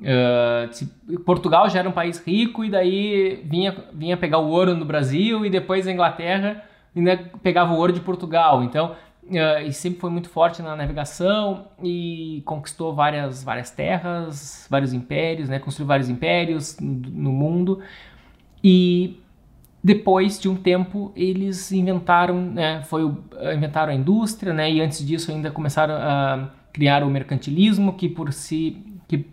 Uh, 0.00 1.18
Portugal 1.24 1.68
já 1.68 1.80
era 1.80 1.88
um 1.88 1.92
país 1.92 2.24
rico 2.24 2.64
e 2.64 2.70
daí 2.70 3.42
vinha, 3.44 3.74
vinha 3.92 4.16
pegar 4.16 4.38
o 4.38 4.48
ouro 4.48 4.76
no 4.76 4.84
Brasil 4.84 5.44
e 5.44 5.50
depois 5.50 5.84
a 5.88 5.90
Inglaterra 5.90 6.62
ainda 6.94 7.16
pegava 7.42 7.74
o 7.74 7.76
ouro 7.76 7.92
de 7.92 8.00
Portugal. 8.00 8.62
Então 8.62 8.94
Uh, 9.26 9.66
e 9.66 9.72
sempre 9.72 10.00
foi 10.00 10.10
muito 10.10 10.28
forte 10.28 10.60
na 10.60 10.76
navegação 10.76 11.68
e 11.82 12.42
conquistou 12.44 12.94
várias, 12.94 13.42
várias 13.42 13.70
terras, 13.70 14.66
vários 14.68 14.92
impérios, 14.92 15.48
né? 15.48 15.58
construiu 15.58 15.88
vários 15.88 16.10
impérios 16.10 16.78
no, 16.78 17.08
no 17.08 17.32
mundo. 17.32 17.80
E 18.62 19.23
depois 19.84 20.40
de 20.40 20.48
um 20.48 20.56
tempo 20.56 21.12
eles 21.14 21.70
inventaram, 21.70 22.40
né? 22.40 22.82
foi, 22.84 23.02
inventaram 23.54 23.92
a 23.92 23.94
indústria, 23.94 24.52
né? 24.52 24.72
e 24.72 24.80
antes 24.80 25.06
disso 25.06 25.30
ainda 25.30 25.50
começaram 25.50 25.94
a 25.94 26.48
criar 26.72 27.04
o 27.04 27.10
mercantilismo, 27.10 27.92
que 27.92 28.08
por 28.08 28.32
si 28.32 28.82
que, 29.06 29.26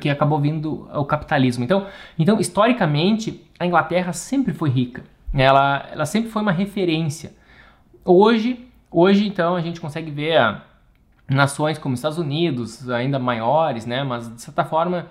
que 0.00 0.08
acabou 0.08 0.40
vindo 0.40 0.88
ao 0.92 1.04
capitalismo. 1.04 1.64
Então, 1.64 1.86
então, 2.18 2.40
historicamente, 2.40 3.42
a 3.58 3.66
Inglaterra 3.66 4.12
sempre 4.12 4.54
foi 4.54 4.70
rica, 4.70 5.02
ela, 5.34 5.88
ela 5.92 6.06
sempre 6.06 6.30
foi 6.30 6.40
uma 6.40 6.52
referência. 6.52 7.32
Hoje, 8.04 8.72
Hoje, 8.92 9.26
então, 9.26 9.56
a 9.56 9.60
gente 9.62 9.80
consegue 9.80 10.10
ver 10.10 10.36
ah, 10.36 10.62
nações 11.26 11.78
como 11.78 11.94
Estados 11.94 12.18
Unidos, 12.18 12.90
ainda 12.90 13.18
maiores, 13.18 13.86
né? 13.86 14.04
Mas, 14.04 14.28
de 14.28 14.42
certa 14.42 14.64
forma, 14.64 15.06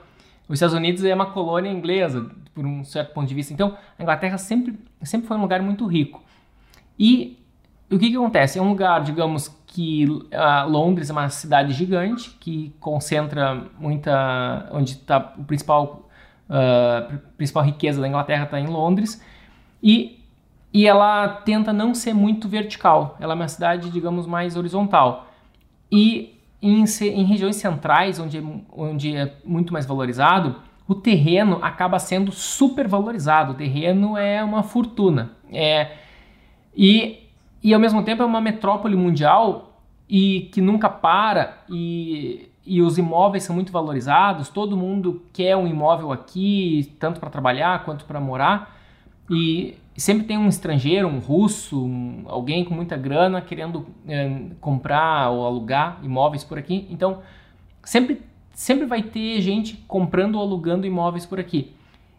os 0.47 0.55
Estados 0.55 0.75
Unidos 0.75 1.03
é 1.03 1.13
uma 1.13 1.27
colônia 1.27 1.69
inglesa, 1.69 2.29
por 2.53 2.65
um 2.65 2.83
certo 2.83 3.13
ponto 3.13 3.27
de 3.27 3.33
vista. 3.33 3.53
Então, 3.53 3.77
a 3.97 4.01
Inglaterra 4.01 4.37
sempre, 4.37 4.77
sempre 5.03 5.27
foi 5.27 5.37
um 5.37 5.41
lugar 5.41 5.61
muito 5.61 5.85
rico. 5.85 6.21
E 6.99 7.39
o 7.89 7.97
que, 7.97 8.09
que 8.09 8.15
acontece? 8.15 8.59
É 8.59 8.61
um 8.61 8.69
lugar, 8.69 9.01
digamos, 9.03 9.47
que 9.67 10.05
uh, 10.05 10.69
Londres 10.69 11.09
é 11.09 11.13
uma 11.13 11.29
cidade 11.29 11.73
gigante, 11.73 12.31
que 12.39 12.73
concentra 12.79 13.65
muita... 13.79 14.67
onde 14.71 14.91
está 14.91 15.33
o 15.37 15.43
principal... 15.43 16.09
Uh, 16.49 17.17
principal 17.37 17.63
riqueza 17.63 18.01
da 18.01 18.07
Inglaterra 18.07 18.43
está 18.43 18.59
em 18.59 18.67
Londres. 18.67 19.23
E 19.81 20.21
e 20.73 20.87
ela 20.87 21.27
tenta 21.27 21.73
não 21.73 21.93
ser 21.93 22.13
muito 22.13 22.47
vertical. 22.47 23.17
Ela 23.19 23.33
é 23.33 23.35
uma 23.35 23.47
cidade, 23.47 23.89
digamos, 23.89 24.25
mais 24.25 24.55
horizontal. 24.55 25.27
E 25.91 26.39
em, 26.61 26.83
em 26.83 27.23
regiões 27.23 27.55
centrais, 27.55 28.19
onde 28.19 28.37
é, 28.37 28.43
onde 28.71 29.15
é 29.15 29.35
muito 29.43 29.73
mais 29.73 29.85
valorizado, 29.85 30.57
o 30.87 30.95
terreno 30.95 31.59
acaba 31.61 31.97
sendo 31.99 32.31
super 32.31 32.87
valorizado. 32.87 33.53
O 33.53 33.55
terreno 33.55 34.17
é 34.17 34.43
uma 34.43 34.61
fortuna. 34.61 35.31
É, 35.51 35.91
e, 36.75 37.27
e 37.63 37.73
ao 37.73 37.79
mesmo 37.79 38.03
tempo 38.03 38.21
é 38.21 38.25
uma 38.25 38.41
metrópole 38.41 38.95
mundial 38.95 39.81
e 40.09 40.49
que 40.51 40.59
nunca 40.59 40.89
para 40.89 41.63
e, 41.69 42.49
e 42.65 42.81
os 42.81 42.97
imóveis 42.97 43.43
são 43.43 43.55
muito 43.55 43.71
valorizados. 43.71 44.49
Todo 44.49 44.75
mundo 44.75 45.23
quer 45.31 45.55
um 45.55 45.67
imóvel 45.67 46.11
aqui, 46.11 46.93
tanto 46.99 47.19
para 47.19 47.29
trabalhar 47.29 47.85
quanto 47.85 48.05
para 48.05 48.19
morar. 48.19 48.77
E 49.29 49.75
sempre 50.01 50.25
tem 50.25 50.37
um 50.37 50.47
estrangeiro, 50.47 51.07
um 51.07 51.19
russo, 51.19 51.85
um, 51.85 52.23
alguém 52.27 52.65
com 52.65 52.73
muita 52.73 52.97
grana 52.97 53.41
querendo 53.41 53.85
é, 54.07 54.47
comprar 54.59 55.29
ou 55.29 55.45
alugar 55.45 55.99
imóveis 56.03 56.43
por 56.43 56.57
aqui. 56.57 56.87
Então, 56.89 57.21
sempre, 57.83 58.21
sempre 58.53 58.85
vai 58.85 59.03
ter 59.03 59.39
gente 59.41 59.77
comprando 59.87 60.35
ou 60.35 60.41
alugando 60.41 60.87
imóveis 60.87 61.25
por 61.25 61.39
aqui. 61.39 61.75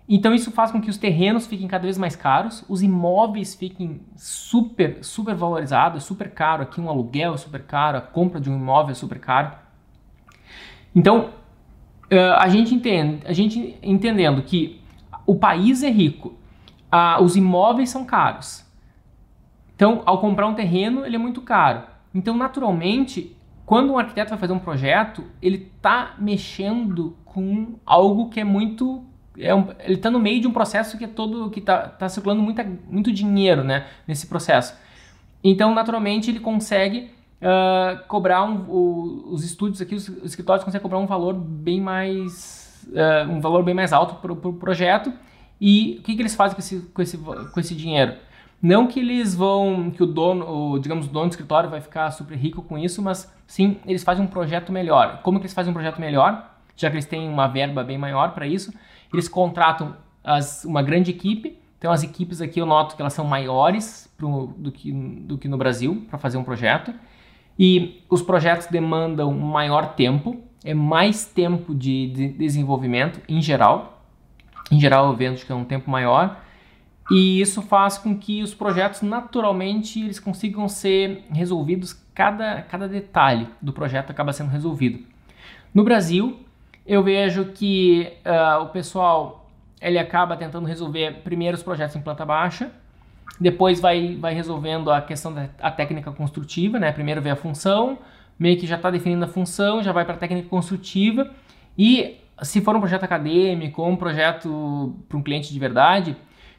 Então, 0.08 0.34
isso 0.34 0.50
faz 0.50 0.70
com 0.70 0.80
que 0.80 0.90
os 0.90 0.96
terrenos 0.96 1.46
fiquem 1.46 1.66
cada 1.66 1.84
vez 1.84 1.96
mais 1.96 2.14
caros, 2.14 2.64
os 2.68 2.82
imóveis 2.82 3.54
fiquem 3.54 4.00
super, 4.16 4.98
super 5.02 5.34
valorizados, 5.34 6.04
super 6.04 6.30
caro. 6.30 6.62
Aqui 6.62 6.80
um 6.80 6.88
aluguel 6.88 7.34
é 7.34 7.36
super 7.36 7.62
caro, 7.62 7.98
a 7.98 8.00
compra 8.00 8.40
de 8.40 8.50
um 8.50 8.56
imóvel 8.56 8.92
é 8.92 8.94
super 8.94 9.18
caro. 9.18 9.52
Então, 10.94 11.30
a 12.36 12.48
gente 12.48 12.74
entende, 12.74 13.22
a 13.24 13.32
gente 13.32 13.78
entendendo 13.82 14.42
que 14.42 14.82
o 15.24 15.34
país 15.34 15.82
é 15.82 15.90
rico 15.90 16.34
ah, 16.92 17.18
os 17.22 17.36
imóveis 17.36 17.88
são 17.88 18.04
caros. 18.04 18.64
Então, 19.74 20.02
ao 20.04 20.20
comprar 20.20 20.46
um 20.46 20.54
terreno, 20.54 21.06
ele 21.06 21.16
é 21.16 21.18
muito 21.18 21.40
caro. 21.40 21.84
Então, 22.14 22.36
naturalmente, 22.36 23.34
quando 23.64 23.94
um 23.94 23.98
arquiteto 23.98 24.28
vai 24.28 24.38
fazer 24.38 24.52
um 24.52 24.58
projeto, 24.58 25.24
ele 25.40 25.72
está 25.74 26.14
mexendo 26.18 27.16
com 27.24 27.76
algo 27.86 28.28
que 28.28 28.38
é 28.38 28.44
muito 28.44 29.04
é 29.38 29.54
um, 29.54 29.68
ele 29.80 29.94
está 29.94 30.10
no 30.10 30.20
meio 30.20 30.42
de 30.42 30.46
um 30.46 30.52
processo 30.52 30.98
que 30.98 31.04
é 31.04 31.08
todo 31.08 31.48
que 31.48 31.58
está 31.58 31.88
tá 31.88 32.06
circulando 32.06 32.42
muita, 32.42 32.62
muito 32.90 33.10
dinheiro 33.10 33.64
né, 33.64 33.86
nesse 34.06 34.26
processo. 34.26 34.76
Então, 35.42 35.74
naturalmente, 35.74 36.30
ele 36.30 36.38
consegue 36.38 37.10
uh, 37.40 38.06
cobrar 38.06 38.44
um, 38.44 38.66
o, 38.68 39.32
os 39.32 39.42
estúdios 39.42 39.80
aqui, 39.80 39.94
os, 39.94 40.06
os, 40.06 40.24
escritórios 40.26 40.64
conseguem 40.64 40.82
cobrar 40.82 40.98
um 40.98 41.06
valor 41.06 41.32
bem 41.32 41.80
mais 41.80 42.86
uh, 42.88 43.30
um 43.32 43.40
valor 43.40 43.64
bem 43.64 43.74
mais 43.74 43.92
alto 43.92 44.16
para 44.16 44.32
o 44.32 44.36
pro 44.36 44.52
projeto 44.52 45.10
e 45.64 45.98
o 46.00 46.02
que, 46.02 46.16
que 46.16 46.22
eles 46.22 46.34
fazem 46.34 46.56
com 46.56 46.60
esse, 46.60 46.80
com, 46.92 47.02
esse, 47.02 47.16
com 47.16 47.60
esse 47.60 47.72
dinheiro? 47.72 48.14
Não 48.60 48.88
que 48.88 48.98
eles 48.98 49.32
vão, 49.32 49.92
que 49.92 50.02
o 50.02 50.06
dono, 50.06 50.72
o, 50.72 50.78
digamos, 50.80 51.06
o 51.06 51.08
dono 51.08 51.28
do 51.28 51.30
escritório 51.30 51.70
vai 51.70 51.80
ficar 51.80 52.10
super 52.10 52.36
rico 52.36 52.62
com 52.62 52.76
isso, 52.76 53.00
mas 53.00 53.32
sim, 53.46 53.76
eles 53.86 54.02
fazem 54.02 54.24
um 54.24 54.26
projeto 54.26 54.72
melhor. 54.72 55.20
Como 55.22 55.38
que 55.38 55.44
eles 55.44 55.54
fazem 55.54 55.70
um 55.70 55.72
projeto 55.72 56.00
melhor? 56.00 56.52
Já 56.74 56.90
que 56.90 56.96
eles 56.96 57.06
têm 57.06 57.28
uma 57.28 57.46
verba 57.46 57.84
bem 57.84 57.96
maior 57.96 58.34
para 58.34 58.44
isso, 58.44 58.74
eles 59.12 59.28
contratam 59.28 59.96
as, 60.24 60.64
uma 60.64 60.82
grande 60.82 61.12
equipe. 61.12 61.56
Então, 61.78 61.92
as 61.92 62.02
equipes 62.02 62.40
aqui 62.40 62.60
eu 62.60 62.66
noto 62.66 62.96
que 62.96 63.02
elas 63.02 63.12
são 63.12 63.24
maiores 63.24 64.12
pro, 64.16 64.52
do, 64.56 64.72
que, 64.72 64.90
do 64.90 65.38
que 65.38 65.46
no 65.46 65.56
Brasil 65.56 66.04
para 66.10 66.18
fazer 66.18 66.38
um 66.38 66.44
projeto. 66.44 66.92
E 67.56 68.02
os 68.10 68.20
projetos 68.20 68.66
demandam 68.66 69.32
maior 69.32 69.94
tempo, 69.94 70.42
é 70.64 70.74
mais 70.74 71.24
tempo 71.24 71.72
de, 71.72 72.08
de 72.08 72.28
desenvolvimento 72.30 73.20
em 73.28 73.40
geral. 73.40 74.01
Em 74.72 74.80
geral, 74.80 75.08
eu 75.08 75.14
vendo 75.14 75.36
que 75.36 75.52
é 75.52 75.54
um 75.54 75.66
tempo 75.66 75.90
maior. 75.90 76.40
E 77.10 77.42
isso 77.42 77.60
faz 77.60 77.98
com 77.98 78.16
que 78.16 78.42
os 78.42 78.54
projetos, 78.54 79.02
naturalmente, 79.02 80.00
eles 80.00 80.18
consigam 80.18 80.66
ser 80.66 81.24
resolvidos, 81.30 81.92
cada, 82.14 82.62
cada 82.62 82.88
detalhe 82.88 83.46
do 83.60 83.70
projeto 83.70 84.10
acaba 84.10 84.32
sendo 84.32 84.48
resolvido. 84.50 85.04
No 85.74 85.84
Brasil, 85.84 86.40
eu 86.86 87.02
vejo 87.02 87.46
que 87.46 88.14
uh, 88.24 88.62
o 88.62 88.68
pessoal 88.68 89.50
ele 89.78 89.98
acaba 89.98 90.38
tentando 90.38 90.66
resolver 90.66 91.20
primeiro 91.22 91.54
os 91.54 91.62
projetos 91.62 91.94
em 91.94 92.00
planta 92.00 92.24
baixa, 92.24 92.70
depois 93.38 93.78
vai, 93.78 94.16
vai 94.16 94.32
resolvendo 94.32 94.90
a 94.90 95.02
questão 95.02 95.34
da 95.34 95.48
a 95.60 95.70
técnica 95.70 96.12
construtiva, 96.12 96.78
né? 96.78 96.92
Primeiro 96.92 97.20
vê 97.20 97.28
a 97.28 97.36
função, 97.36 97.98
meio 98.38 98.58
que 98.58 98.66
já 98.66 98.76
está 98.76 98.90
definindo 98.90 99.24
a 99.24 99.28
função, 99.28 99.82
já 99.82 99.92
vai 99.92 100.04
para 100.06 100.14
a 100.14 100.18
técnica 100.18 100.48
construtiva 100.48 101.30
e 101.76 102.21
se 102.42 102.60
for 102.60 102.74
um 102.74 102.80
projeto 102.80 103.04
acadêmico 103.04 103.82
ou 103.82 103.88
um 103.88 103.96
projeto 103.96 104.96
para 105.08 105.18
um 105.18 105.22
cliente 105.22 105.52
de 105.52 105.58
verdade, 105.58 106.16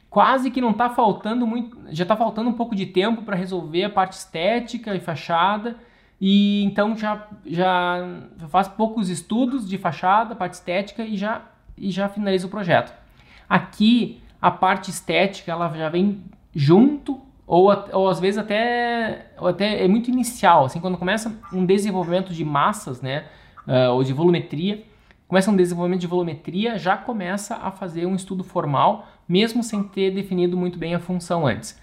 quase 0.08 0.50
que 0.50 0.60
não 0.60 0.70
está 0.70 0.88
faltando 0.88 1.46
muito, 1.46 1.76
já 1.90 2.04
está 2.04 2.16
faltando 2.16 2.48
um 2.48 2.52
pouco 2.52 2.74
de 2.74 2.86
tempo 2.86 3.22
para 3.22 3.36
resolver 3.36 3.84
a 3.84 3.90
parte 3.90 4.12
estética 4.12 4.94
e 4.94 5.00
fachada. 5.00 5.76
E 6.20 6.64
então 6.64 6.96
já, 6.96 7.26
já 7.44 8.20
faz 8.48 8.68
poucos 8.68 9.10
estudos 9.10 9.68
de 9.68 9.76
fachada, 9.76 10.34
parte 10.34 10.54
estética 10.54 11.02
e 11.04 11.16
já, 11.16 11.42
e 11.76 11.90
já 11.90 12.08
finaliza 12.08 12.46
o 12.46 12.50
projeto. 12.50 12.94
Aqui 13.48 14.22
a 14.40 14.50
parte 14.50 14.90
estética 14.90 15.50
ela 15.50 15.68
já 15.76 15.88
vem 15.88 16.22
junto 16.54 17.20
ou, 17.46 17.68
ou 17.92 18.08
às 18.08 18.20
vezes 18.20 18.38
até, 18.38 19.26
ou 19.38 19.48
até 19.48 19.84
é 19.84 19.88
muito 19.88 20.10
inicial, 20.10 20.64
assim 20.64 20.80
quando 20.80 20.96
começa 20.96 21.34
um 21.52 21.64
desenvolvimento 21.66 22.32
de 22.32 22.44
massas, 22.44 23.02
né, 23.02 23.24
uh, 23.66 23.92
ou 23.92 24.02
de 24.02 24.12
volumetria, 24.12 24.82
começa 25.26 25.50
um 25.50 25.56
desenvolvimento 25.56 26.00
de 26.00 26.06
volumetria, 26.06 26.78
já 26.78 26.96
começa 26.96 27.56
a 27.56 27.70
fazer 27.70 28.06
um 28.06 28.14
estudo 28.14 28.44
formal, 28.44 29.06
mesmo 29.28 29.62
sem 29.62 29.82
ter 29.82 30.10
definido 30.10 30.56
muito 30.56 30.78
bem 30.78 30.94
a 30.94 31.00
função 31.00 31.46
antes. 31.46 31.80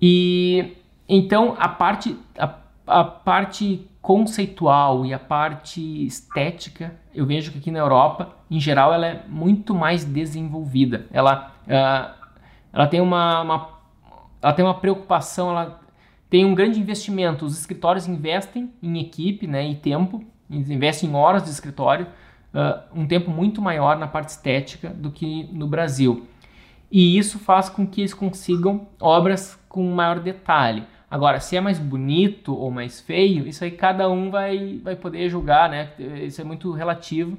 E 0.00 0.76
então 1.08 1.56
a 1.58 1.68
parte, 1.68 2.16
a, 2.38 2.54
a 2.86 3.04
parte 3.04 3.88
conceitual 4.02 5.04
e 5.04 5.12
a 5.12 5.18
parte 5.18 6.06
estética, 6.06 6.94
eu 7.14 7.26
vejo 7.26 7.50
que 7.50 7.58
aqui 7.58 7.70
na 7.70 7.80
Europa, 7.80 8.36
em 8.50 8.60
geral, 8.60 8.92
ela 8.92 9.06
é 9.06 9.22
muito 9.26 9.74
mais 9.74 10.04
desenvolvida. 10.04 11.06
Ela, 11.10 11.52
uh, 11.66 12.26
ela 12.72 12.86
tem 12.86 13.00
uma, 13.00 13.42
uma, 13.42 13.68
ela 14.40 14.52
tem 14.52 14.64
uma 14.64 14.74
preocupação, 14.74 15.50
ela 15.50 15.80
tem 16.30 16.44
um 16.44 16.54
grande 16.54 16.78
investimento. 16.78 17.44
Os 17.44 17.58
escritórios 17.58 18.06
investem 18.06 18.72
em 18.82 19.00
equipe 19.00 19.46
né, 19.46 19.68
e 19.68 19.74
tempo 19.74 20.24
investe 20.50 21.06
em 21.06 21.14
horas 21.14 21.44
de 21.44 21.50
escritório, 21.50 22.06
uh, 22.54 22.80
um 22.94 23.06
tempo 23.06 23.30
muito 23.30 23.60
maior 23.60 23.98
na 23.98 24.06
parte 24.06 24.30
estética 24.30 24.90
do 24.90 25.10
que 25.10 25.48
no 25.52 25.66
Brasil. 25.66 26.26
E 26.90 27.18
isso 27.18 27.38
faz 27.38 27.68
com 27.68 27.86
que 27.86 28.00
eles 28.00 28.14
consigam 28.14 28.86
obras 29.00 29.58
com 29.68 29.82
maior 29.92 30.20
detalhe. 30.20 30.84
Agora, 31.10 31.40
se 31.40 31.56
é 31.56 31.60
mais 31.60 31.78
bonito 31.78 32.54
ou 32.54 32.70
mais 32.70 33.00
feio, 33.00 33.46
isso 33.46 33.62
aí 33.64 33.70
cada 33.70 34.08
um 34.08 34.30
vai, 34.30 34.80
vai 34.82 34.96
poder 34.96 35.28
julgar, 35.28 35.68
né? 35.68 35.90
Isso 35.98 36.40
é 36.40 36.44
muito 36.44 36.72
relativo. 36.72 37.38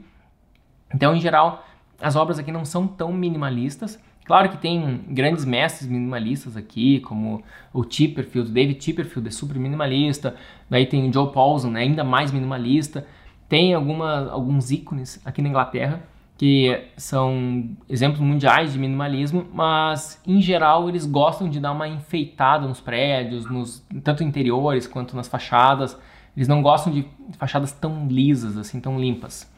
Então, 0.93 1.15
em 1.15 1.19
geral, 1.19 1.65
as 2.01 2.15
obras 2.15 2.39
aqui 2.39 2.51
não 2.51 2.63
são 2.63 2.87
tão 2.87 3.11
minimalistas. 3.11 3.99
Claro 4.27 4.49
que 4.49 4.57
tem 4.57 5.05
grandes 5.07 5.45
mestres 5.45 5.89
minimalistas 5.89 6.57
aqui, 6.57 6.99
como 6.99 7.41
o 7.73 7.81
Chipperfield, 7.89 8.51
David 8.51 8.83
Chipperfield 8.83 9.29
é 9.29 9.31
super 9.31 9.57
minimalista, 9.57 10.35
daí 10.69 10.85
tem 10.85 11.09
o 11.09 11.13
Joe 11.13 11.31
Paulson, 11.31 11.69
né, 11.69 11.79
ainda 11.79 12.03
mais 12.03 12.29
minimalista. 12.33 13.07
Tem 13.47 13.73
alguma, 13.73 14.29
alguns 14.29 14.69
ícones 14.69 15.21
aqui 15.25 15.41
na 15.41 15.47
Inglaterra 15.47 16.03
que 16.37 16.87
são 16.97 17.69
exemplos 17.89 18.19
mundiais 18.19 18.73
de 18.73 18.77
minimalismo, 18.77 19.47
mas 19.51 20.21
em 20.27 20.39
geral 20.39 20.87
eles 20.87 21.05
gostam 21.05 21.49
de 21.49 21.59
dar 21.59 21.71
uma 21.71 21.87
enfeitada 21.87 22.67
nos 22.67 22.79
prédios, 22.79 23.49
nos 23.49 23.83
tanto 24.03 24.23
interiores 24.23 24.85
quanto 24.85 25.15
nas 25.15 25.27
fachadas. 25.27 25.97
Eles 26.35 26.47
não 26.47 26.61
gostam 26.61 26.93
de 26.93 27.07
fachadas 27.39 27.71
tão 27.71 28.07
lisas, 28.07 28.57
assim, 28.57 28.79
tão 28.79 28.99
limpas. 28.99 29.51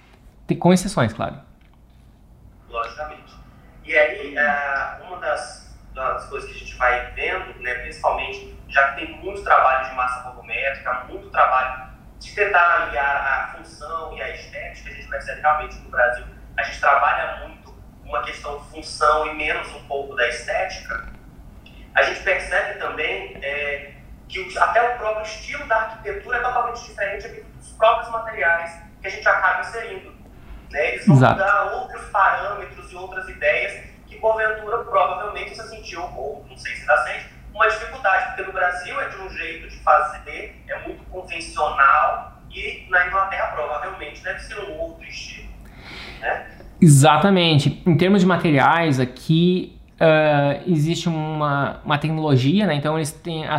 Com 0.59 0.71
exceções, 0.71 1.11
claro. 1.11 1.35
Logicamente. 2.69 3.18
E 3.89 3.97
aí, 3.97 4.37
é, 4.37 4.99
uma 5.01 5.17
das, 5.17 5.75
das 5.95 6.25
coisas 6.27 6.47
que 6.47 6.55
a 6.55 6.59
gente 6.59 6.75
vai 6.75 7.11
vendo, 7.13 7.59
né, 7.59 7.73
principalmente, 7.73 8.55
já 8.67 8.89
que 8.89 8.97
tem 8.97 9.15
muito 9.17 9.43
trabalho 9.43 9.89
de 9.89 9.95
massa 9.95 10.29
volumétrica, 10.29 11.05
muito 11.05 11.31
trabalho 11.31 11.89
de 12.19 12.35
tentar 12.35 12.83
aliar 12.83 13.49
a 13.49 13.57
função 13.57 14.15
e 14.15 14.21
a 14.21 14.29
estética, 14.29 14.91
a 14.91 14.93
gente 14.93 15.07
percebe 15.07 15.41
realmente 15.41 15.75
no 15.77 15.89
Brasil 15.89 16.23
a 16.55 16.61
gente 16.61 16.79
trabalha 16.79 17.47
muito 17.47 17.73
uma 18.05 18.21
questão 18.21 18.59
de 18.59 18.69
função 18.69 19.25
e 19.25 19.33
menos 19.33 19.73
um 19.73 19.87
pouco 19.87 20.15
da 20.15 20.27
estética, 20.27 21.07
a 21.95 22.03
gente 22.03 22.21
percebe 22.21 22.77
também 22.77 23.43
é, 23.43 23.93
que 24.27 24.55
até 24.55 24.93
o 24.93 24.97
próprio 24.99 25.23
estilo 25.23 25.65
da 25.65 25.77
arquitetura 25.77 26.37
é 26.37 26.41
totalmente 26.41 26.83
diferente 26.83 27.27
dos 27.27 27.71
próprios 27.71 28.11
materiais 28.11 28.83
que 29.01 29.07
a 29.07 29.09
gente 29.09 29.27
acaba 29.27 29.61
inserindo. 29.61 30.18
Né? 30.71 30.93
Eles 30.93 31.05
vão 31.05 31.15
Exato. 31.15 31.39
dar 31.39 31.73
outros 31.73 32.05
parâmetros 32.09 32.91
e 32.91 32.95
outras 32.95 33.27
ideias 33.29 33.83
que, 34.07 34.15
porventura, 34.17 34.79
provavelmente 34.79 35.55
você 35.55 35.67
sentiu, 35.67 36.01
ou 36.15 36.45
não 36.49 36.57
sei 36.57 36.75
se 36.75 36.81
ainda 36.81 36.97
sente, 37.03 37.29
uma 37.53 37.67
dificuldade, 37.67 38.27
porque 38.27 38.43
no 38.43 38.53
Brasil 38.53 39.01
é 39.01 39.09
de 39.09 39.17
um 39.17 39.29
jeito 39.29 39.67
de 39.67 39.77
fazer, 39.77 40.63
é 40.67 40.79
muito 40.87 41.03
convencional, 41.05 42.39
e 42.51 42.87
na 42.89 43.07
Inglaterra 43.07 43.47
provavelmente 43.47 44.23
deve 44.23 44.39
ser 44.39 44.59
um 44.59 44.79
outro 44.79 45.03
estilo. 45.05 45.49
Né? 46.19 46.47
Exatamente. 46.81 47.81
Em 47.85 47.97
termos 47.97 48.21
de 48.21 48.27
materiais, 48.27 48.99
aqui 48.99 49.77
uh, 49.99 50.63
existe 50.71 51.07
uma, 51.09 51.81
uma 51.83 51.97
tecnologia, 51.97 52.65
né? 52.65 52.75
então 52.75 52.97
eles 52.97 53.11
têm 53.11 53.45
a, 53.45 53.57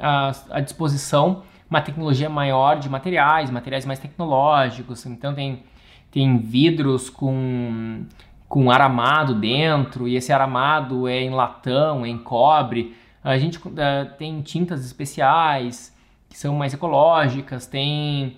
a, 0.00 0.32
a, 0.50 0.60
disposição 0.60 1.42
uma 1.68 1.80
tecnologia 1.80 2.28
maior 2.28 2.78
de 2.78 2.88
materiais, 2.88 3.50
materiais 3.50 3.86
mais 3.86 3.98
tecnológicos. 3.98 5.06
Então 5.06 5.34
tem, 5.34 5.62
tem 6.10 6.38
vidros 6.38 7.08
com, 7.08 8.04
com 8.48 8.70
aramado 8.70 9.34
dentro, 9.34 10.08
e 10.08 10.16
esse 10.16 10.32
aramado 10.32 11.06
é 11.06 11.22
em 11.22 11.30
latão, 11.30 12.04
é 12.04 12.08
em 12.08 12.18
cobre. 12.18 12.94
A 13.22 13.38
gente 13.38 13.58
uh, 13.58 13.70
tem 14.18 14.40
tintas 14.42 14.84
especiais 14.84 15.96
que 16.28 16.38
são 16.38 16.54
mais 16.54 16.72
ecológicas, 16.72 17.66
tem 17.66 18.36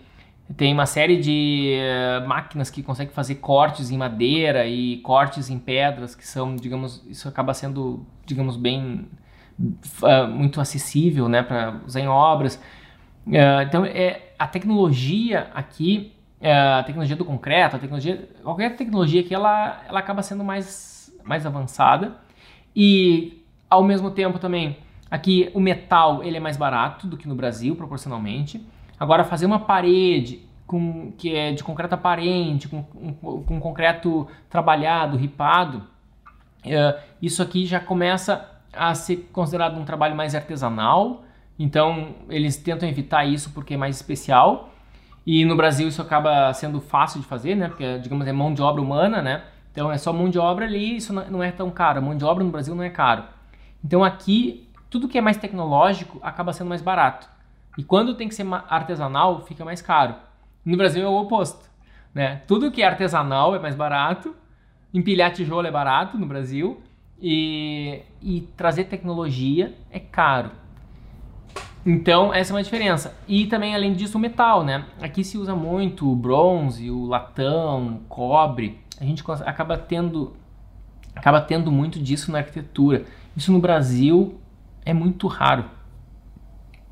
tem 0.56 0.74
uma 0.74 0.84
série 0.84 1.18
de 1.18 1.78
uh, 1.78 2.28
máquinas 2.28 2.68
que 2.68 2.82
conseguem 2.82 3.14
fazer 3.14 3.36
cortes 3.36 3.90
em 3.90 3.96
madeira 3.96 4.66
e 4.66 4.98
cortes 4.98 5.48
em 5.48 5.58
pedras, 5.58 6.14
que 6.14 6.26
são, 6.26 6.56
digamos, 6.56 7.02
isso 7.08 7.26
acaba 7.26 7.54
sendo, 7.54 8.04
digamos, 8.26 8.56
bem 8.56 9.08
uh, 10.02 10.28
muito 10.28 10.60
acessível, 10.60 11.26
né, 11.26 11.42
para 11.42 11.80
usar 11.86 12.00
em 12.00 12.08
obras. 12.08 12.60
Então, 13.64 13.84
é 13.84 14.32
a 14.36 14.48
tecnologia 14.48 15.48
aqui, 15.54 16.12
a 16.50 16.82
tecnologia 16.82 17.14
do 17.14 17.24
concreto, 17.24 17.76
a 17.76 17.78
tecnologia, 17.78 18.28
qualquer 18.42 18.74
tecnologia 18.74 19.22
que 19.22 19.34
ela, 19.34 19.82
ela 19.88 20.00
acaba 20.00 20.22
sendo 20.22 20.42
mais, 20.42 21.12
mais 21.22 21.46
avançada 21.46 22.16
e, 22.74 23.44
ao 23.68 23.84
mesmo 23.84 24.10
tempo, 24.10 24.38
também 24.38 24.78
aqui 25.10 25.50
o 25.54 25.60
metal 25.60 26.24
ele 26.24 26.38
é 26.38 26.40
mais 26.40 26.56
barato 26.56 27.06
do 27.06 27.16
que 27.16 27.28
no 27.28 27.34
Brasil 27.34 27.76
proporcionalmente. 27.76 28.66
Agora, 28.98 29.24
fazer 29.24 29.46
uma 29.46 29.60
parede 29.60 30.40
com, 30.66 31.12
que 31.18 31.34
é 31.34 31.52
de 31.52 31.62
concreto 31.62 31.94
aparente, 31.94 32.68
com, 32.68 32.82
com, 32.82 33.42
com 33.42 33.60
concreto 33.60 34.26
trabalhado, 34.48 35.16
ripado, 35.16 35.82
é, 36.64 36.98
isso 37.20 37.42
aqui 37.42 37.66
já 37.66 37.80
começa 37.80 38.48
a 38.72 38.94
ser 38.94 39.28
considerado 39.32 39.78
um 39.78 39.84
trabalho 39.84 40.16
mais 40.16 40.34
artesanal. 40.34 41.24
Então, 41.58 42.14
eles 42.28 42.56
tentam 42.56 42.88
evitar 42.88 43.24
isso 43.24 43.50
porque 43.52 43.74
é 43.74 43.76
mais 43.76 43.96
especial. 43.96 44.71
E 45.26 45.44
no 45.44 45.56
Brasil 45.56 45.88
isso 45.88 46.02
acaba 46.02 46.52
sendo 46.52 46.80
fácil 46.80 47.20
de 47.20 47.26
fazer, 47.26 47.54
né? 47.54 47.68
Porque, 47.68 47.98
digamos, 47.98 48.26
é 48.26 48.32
mão 48.32 48.52
de 48.52 48.60
obra 48.60 48.82
humana, 48.82 49.22
né? 49.22 49.44
Então 49.70 49.90
é 49.90 49.96
só 49.96 50.12
mão 50.12 50.28
de 50.28 50.38
obra 50.38 50.64
ali, 50.66 50.96
isso 50.96 51.12
não 51.12 51.42
é 51.42 51.50
tão 51.50 51.70
caro. 51.70 52.02
Mão 52.02 52.16
de 52.16 52.24
obra 52.24 52.44
no 52.44 52.50
Brasil 52.50 52.74
não 52.74 52.82
é 52.82 52.90
caro. 52.90 53.24
Então 53.84 54.04
aqui, 54.04 54.68
tudo 54.90 55.08
que 55.08 55.16
é 55.16 55.20
mais 55.20 55.36
tecnológico 55.36 56.18
acaba 56.22 56.52
sendo 56.52 56.68
mais 56.68 56.82
barato. 56.82 57.28
E 57.78 57.82
quando 57.82 58.14
tem 58.14 58.28
que 58.28 58.34
ser 58.34 58.46
artesanal, 58.68 59.44
fica 59.46 59.64
mais 59.64 59.80
caro. 59.80 60.14
No 60.64 60.76
Brasil 60.76 61.02
é 61.02 61.08
o 61.08 61.20
oposto. 61.20 61.70
Né? 62.14 62.42
Tudo 62.46 62.70
que 62.70 62.82
é 62.82 62.86
artesanal 62.86 63.54
é 63.54 63.58
mais 63.58 63.74
barato, 63.74 64.34
empilhar 64.92 65.32
tijolo 65.32 65.66
é 65.66 65.70
barato 65.70 66.18
no 66.18 66.26
Brasil 66.26 66.82
e, 67.20 68.02
e 68.20 68.42
trazer 68.56 68.84
tecnologia 68.84 69.74
é 69.90 69.98
caro. 69.98 70.50
Então, 71.84 72.32
essa 72.32 72.52
é 72.52 72.54
uma 72.54 72.62
diferença. 72.62 73.14
E 73.26 73.46
também, 73.46 73.74
além 73.74 73.92
disso, 73.92 74.16
o 74.16 74.20
metal, 74.20 74.64
né? 74.64 74.84
Aqui 75.00 75.24
se 75.24 75.36
usa 75.36 75.54
muito 75.54 76.10
o 76.10 76.14
bronze, 76.14 76.90
o 76.90 77.06
latão, 77.06 77.96
o 77.96 77.98
cobre. 78.08 78.80
A 79.00 79.04
gente 79.04 79.24
acaba 79.44 79.76
tendo, 79.76 80.36
acaba 81.14 81.40
tendo 81.40 81.72
muito 81.72 82.00
disso 82.00 82.30
na 82.30 82.38
arquitetura. 82.38 83.04
Isso 83.36 83.50
no 83.50 83.58
Brasil 83.58 84.40
é 84.84 84.92
muito 84.92 85.26
raro. 85.26 85.64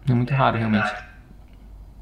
É 0.08 0.12
muito 0.12 0.34
raro, 0.34 0.58
realmente. 0.58 0.92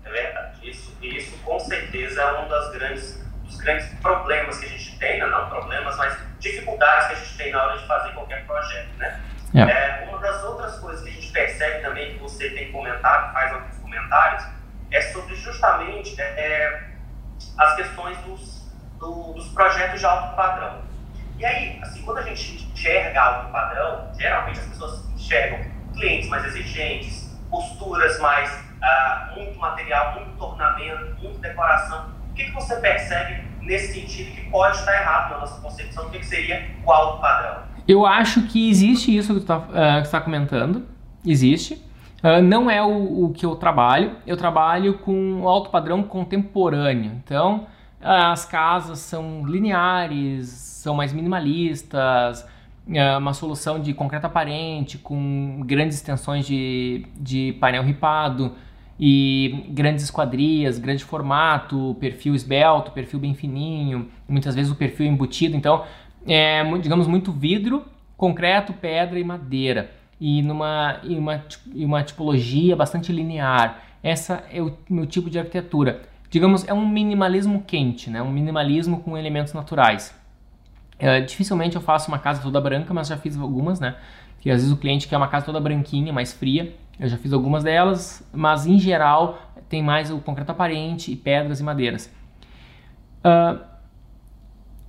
É 0.04 0.10
verdade. 0.10 0.70
Isso, 0.70 0.96
isso 1.02 1.36
com 1.44 1.58
certeza 1.60 2.22
é 2.22 2.40
um 2.40 2.48
das 2.48 2.72
grandes, 2.72 3.26
dos 3.44 3.56
grandes 3.58 3.86
problemas 4.00 4.58
que 4.58 4.66
a 4.66 4.68
gente 4.68 4.98
tem, 4.98 5.18
né? 5.18 5.26
não 5.26 5.48
problemas, 5.50 5.94
mas 5.98 6.18
dificuldades 6.38 7.08
que 7.08 7.12
a 7.12 7.16
gente 7.16 7.36
tem 7.36 7.52
na 7.52 7.62
hora 7.64 7.78
de 7.78 7.86
fazer 7.86 8.12
qualquer 8.12 8.46
projeto, 8.46 8.96
né? 8.96 9.20
É. 9.54 9.60
É, 9.60 10.08
uma 10.08 10.18
das 10.18 10.44
outras 10.44 10.78
coisas 10.78 11.02
que 11.02 11.08
a 11.08 11.12
gente 11.12 11.17
percebe 11.30 11.82
também, 11.82 12.14
que 12.14 12.18
você 12.18 12.50
tem 12.50 12.72
comentado, 12.72 13.32
faz 13.32 13.52
alguns 13.52 13.76
comentários, 13.78 14.44
é 14.90 15.00
sobre 15.00 15.34
justamente 15.34 16.20
é, 16.20 16.24
é, 16.24 16.90
as 17.56 17.76
questões 17.76 18.16
dos, 18.18 18.72
do, 18.98 19.32
dos 19.34 19.48
projetos 19.48 20.00
de 20.00 20.06
alto 20.06 20.34
padrão. 20.34 20.82
E 21.38 21.44
aí, 21.44 21.78
assim, 21.82 22.02
quando 22.02 22.18
a 22.18 22.22
gente 22.22 22.64
enxerga 22.64 23.20
alto 23.20 23.52
padrão, 23.52 24.10
geralmente 24.18 24.58
as 24.58 24.66
pessoas 24.66 25.08
enxergam 25.14 25.60
clientes 25.94 26.28
mais 26.28 26.44
exigentes, 26.46 27.38
posturas 27.50 28.18
mais, 28.20 28.50
uh, 28.52 29.34
muito 29.36 29.58
material, 29.58 30.14
muito 30.14 30.42
ornamento, 30.42 31.16
muita 31.22 31.38
decoração. 31.40 32.12
O 32.30 32.34
que, 32.34 32.44
que 32.44 32.52
você 32.52 32.76
percebe 32.76 33.42
nesse 33.62 34.00
sentido 34.00 34.34
que 34.34 34.50
pode 34.50 34.76
estar 34.78 34.94
errado 34.94 35.32
na 35.32 35.38
nossa 35.38 35.60
concepção 35.60 36.04
do 36.04 36.10
que, 36.10 36.18
que 36.20 36.26
seria 36.26 36.70
o 36.84 36.90
alto 36.90 37.20
padrão? 37.20 37.62
Eu 37.86 38.04
acho 38.04 38.42
que 38.46 38.70
existe 38.70 39.16
isso 39.16 39.28
que 39.34 39.40
tu 39.40 39.42
está 39.42 39.58
uh, 39.58 40.10
tá 40.10 40.20
comentando, 40.20 40.86
existe. 41.30 41.74
Uh, 42.22 42.42
não 42.42 42.68
é 42.68 42.82
o, 42.82 43.26
o, 43.26 43.32
que 43.32 43.46
eu 43.46 43.54
trabalho, 43.54 44.16
eu 44.26 44.36
trabalho 44.36 44.94
com 44.98 45.48
alto 45.48 45.70
padrão 45.70 46.02
contemporâneo. 46.02 47.12
Então, 47.24 47.66
as 48.00 48.44
casas 48.44 48.98
são 48.98 49.46
lineares, 49.46 50.48
são 50.48 50.94
mais 50.94 51.12
minimalistas, 51.12 52.46
é 52.90 53.16
uma 53.16 53.34
solução 53.34 53.78
de 53.80 53.92
concreto 53.92 54.26
aparente 54.26 54.96
com 54.98 55.60
grandes 55.64 55.96
extensões 55.96 56.46
de, 56.46 57.04
de 57.16 57.52
painel 57.60 57.82
ripado 57.82 58.54
e 58.98 59.66
grandes 59.70 60.04
esquadrias, 60.04 60.78
grande 60.78 61.04
formato, 61.04 61.96
perfil 62.00 62.34
esbelto, 62.34 62.90
perfil 62.90 63.20
bem 63.20 63.34
fininho, 63.34 64.08
muitas 64.28 64.54
vezes 64.54 64.72
o 64.72 64.74
perfil 64.74 65.06
embutido. 65.06 65.56
Então, 65.56 65.84
é, 66.26 66.64
digamos, 66.78 67.06
muito 67.06 67.30
vidro, 67.30 67.84
concreto, 68.16 68.72
pedra 68.72 69.18
e 69.18 69.24
madeira. 69.24 69.90
E 70.20 70.42
numa 70.42 71.00
e 71.02 71.16
uma, 71.16 71.44
e 71.74 71.84
uma 71.84 72.02
tipologia 72.02 72.74
bastante 72.74 73.12
linear. 73.12 73.82
Essa 74.02 74.44
é 74.52 74.60
o 74.60 74.76
meu 74.88 75.06
tipo 75.06 75.30
de 75.30 75.38
arquitetura. 75.38 76.02
Digamos, 76.30 76.66
é 76.68 76.74
um 76.74 76.86
minimalismo 76.86 77.62
quente, 77.66 78.10
né? 78.10 78.20
um 78.20 78.30
minimalismo 78.30 79.00
com 79.00 79.16
elementos 79.16 79.52
naturais. 79.52 80.14
Uh, 80.96 81.24
dificilmente 81.24 81.76
eu 81.76 81.82
faço 81.82 82.08
uma 82.08 82.18
casa 82.18 82.42
toda 82.42 82.60
branca, 82.60 82.92
mas 82.92 83.06
já 83.06 83.16
fiz 83.16 83.38
algumas, 83.38 83.80
né? 83.80 83.96
Que 84.40 84.50
às 84.50 84.58
vezes 84.58 84.72
o 84.72 84.76
cliente 84.76 85.08
quer 85.08 85.16
uma 85.16 85.28
casa 85.28 85.46
toda 85.46 85.60
branquinha, 85.60 86.12
mais 86.12 86.32
fria. 86.32 86.74
Eu 86.98 87.08
já 87.08 87.16
fiz 87.16 87.32
algumas 87.32 87.62
delas, 87.62 88.28
mas 88.32 88.66
em 88.66 88.78
geral 88.78 89.38
tem 89.68 89.82
mais 89.82 90.10
o 90.10 90.18
concreto 90.18 90.50
aparente 90.50 91.12
e 91.12 91.16
pedras 91.16 91.60
e 91.60 91.62
madeiras. 91.62 92.12
Uh, 93.24 93.60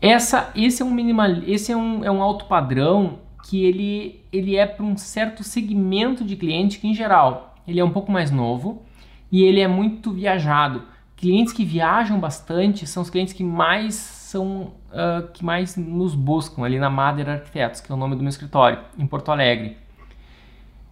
essa, 0.01 0.51
esse 0.55 0.81
é 0.81 0.85
um 0.85 0.91
minimal, 0.91 1.29
esse 1.45 1.71
é 1.71 1.77
um, 1.77 2.03
é 2.03 2.09
um 2.09 2.21
alto 2.21 2.45
padrão 2.45 3.19
que 3.49 3.63
ele, 3.65 4.21
ele 4.31 4.55
é 4.55 4.65
para 4.65 4.85
um 4.85 4.95
certo 4.95 5.43
segmento 5.43 6.23
de 6.23 6.35
cliente 6.35 6.77
que 6.77 6.87
em 6.87 6.93
geral 6.93 7.55
ele 7.67 7.79
é 7.79 7.83
um 7.83 7.91
pouco 7.91 8.11
mais 8.11 8.29
novo 8.29 8.83
e 9.31 9.43
ele 9.43 9.59
é 9.59 9.67
muito 9.67 10.11
viajado 10.11 10.83
clientes 11.19 11.51
que 11.51 11.65
viajam 11.65 12.19
bastante 12.19 12.85
são 12.87 13.03
os 13.03 13.09
clientes 13.09 13.33
que 13.33 13.43
mais 13.43 14.19
são 14.29 14.73
uh, 14.91 15.27
que 15.33 15.43
mais 15.43 15.75
nos 15.75 16.13
buscam 16.13 16.63
ali 16.63 16.79
na 16.79 16.89
Mader 16.89 17.27
Arquitetos, 17.27 17.81
que 17.81 17.91
é 17.91 17.95
o 17.95 17.97
nome 17.97 18.15
do 18.15 18.21
meu 18.21 18.29
escritório, 18.29 18.79
em 18.97 19.07
Porto 19.07 19.31
Alegre. 19.31 19.75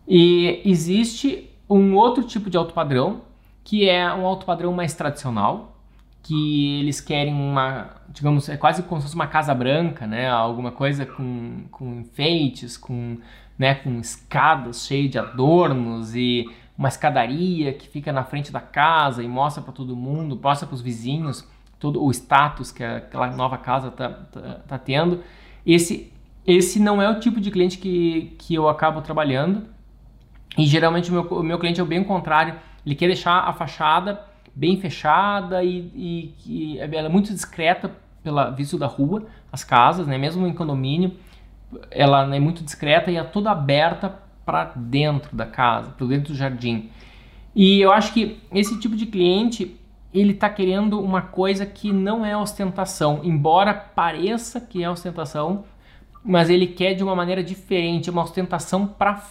E 0.08 0.62
existe 0.66 1.50
um 1.70 1.96
outro 1.96 2.24
tipo 2.24 2.50
de 2.50 2.58
alto 2.58 2.74
padrão, 2.74 3.22
que 3.64 3.88
é 3.88 4.12
um 4.14 4.26
alto 4.26 4.46
padrão 4.46 4.74
mais 4.74 4.94
tradicional, 4.96 5.77
que 6.28 6.82
eles 6.82 7.00
querem 7.00 7.34
uma, 7.34 7.90
digamos, 8.10 8.50
é 8.50 8.58
quase 8.58 8.84
como 8.84 9.00
se 9.00 9.08
fosse 9.08 9.16
uma 9.16 9.28
casa 9.28 9.56
branca, 9.56 10.06
né? 10.06 10.30
Alguma 10.30 10.74
coisa 10.74 11.06
com, 11.06 11.64
com 11.72 12.02
enfeites, 12.02 12.76
com, 12.76 13.18
né, 13.58 13.76
com 13.76 13.98
escadas 13.98 14.86
cheias 14.86 15.10
de 15.10 15.18
adornos 15.18 16.14
e 16.16 16.46
uma 16.78 16.90
escadaria 16.90 17.72
que 17.72 17.88
fica 17.88 18.12
na 18.12 18.26
frente 18.26 18.52
da 18.52 18.60
casa 18.60 19.24
e 19.24 19.28
mostra 19.28 19.64
para 19.64 19.72
todo 19.72 19.96
mundo, 19.96 20.38
mostra 20.42 20.68
para 20.68 20.76
os 20.76 20.82
vizinhos 20.82 21.48
todo 21.80 22.04
o 22.04 22.12
status 22.12 22.74
que 22.74 22.84
aquela 22.84 23.28
nova 23.28 23.58
casa 23.58 23.88
está 23.88 24.10
tá, 24.10 24.42
tá 24.68 24.78
tendo. 24.78 25.24
Esse, 25.66 26.12
esse 26.46 26.78
não 26.78 27.02
é 27.02 27.10
o 27.10 27.22
tipo 27.22 27.40
de 27.40 27.50
cliente 27.50 27.78
que, 27.78 28.36
que 28.38 28.54
eu 28.54 28.68
acabo 28.68 29.02
trabalhando. 29.02 29.64
E 30.58 30.66
geralmente 30.66 31.10
o 31.10 31.14
meu, 31.14 31.24
o 31.24 31.44
meu 31.44 31.58
cliente 31.58 31.80
é 31.80 31.84
o 31.84 31.88
bem 31.88 32.04
contrário. 32.04 32.56
Ele 32.86 32.96
quer 32.96 33.08
deixar 33.08 33.48
a 33.48 33.54
fachada 33.54 34.22
bem 34.58 34.76
fechada 34.82 35.64
e, 35.64 36.34
e, 36.44 36.80
ela 36.80 37.08
é 37.08 37.10
muito 37.10 37.32
discreta 37.32 37.92
pela 38.24 38.50
vista 38.50 38.76
da 38.76 38.88
rua, 38.88 39.28
as 39.52 39.64
casas, 39.64 40.08
né? 40.08 40.18
mesmo 40.18 40.48
em 40.48 40.54
condomínio, 40.54 41.14
ela 41.92 42.36
é 42.36 42.40
muito 42.40 42.64
discreta 42.64 43.12
e 43.12 43.18
é 43.18 43.24
toda 43.24 43.52
aberta 43.52 44.16
para 44.44 44.72
dentro 44.76 45.36
da 45.36 45.46
casa, 45.46 45.92
para 45.92 46.08
dentro 46.08 46.34
do 46.34 46.38
jardim. 46.38 46.90
E 47.56 47.80
eu 47.80 47.92
acho 47.92 48.12
que 48.14 48.42
esse 48.52 48.80
tipo 48.80 48.96
de 48.96 49.06
cliente 49.06 49.80
ele 50.12 50.32
está 50.32 50.50
querendo 50.50 51.00
uma 51.00 51.22
coisa 51.22 51.64
que 51.64 51.92
não 51.94 52.26
é 52.26 52.36
ostentação, 52.36 53.20
embora 53.24 53.74
pareça 53.74 54.60
que 54.60 54.84
é 54.84 54.90
ostentação, 54.90 55.66
mas 56.24 56.50
ele 56.50 56.66
quer 56.66 56.96
de 56.96 57.04
uma 57.04 57.16
maneira 57.16 57.44
diferente, 57.44 58.10
uma 58.10 58.24
ostentação 58.24 58.88
para 58.88 59.24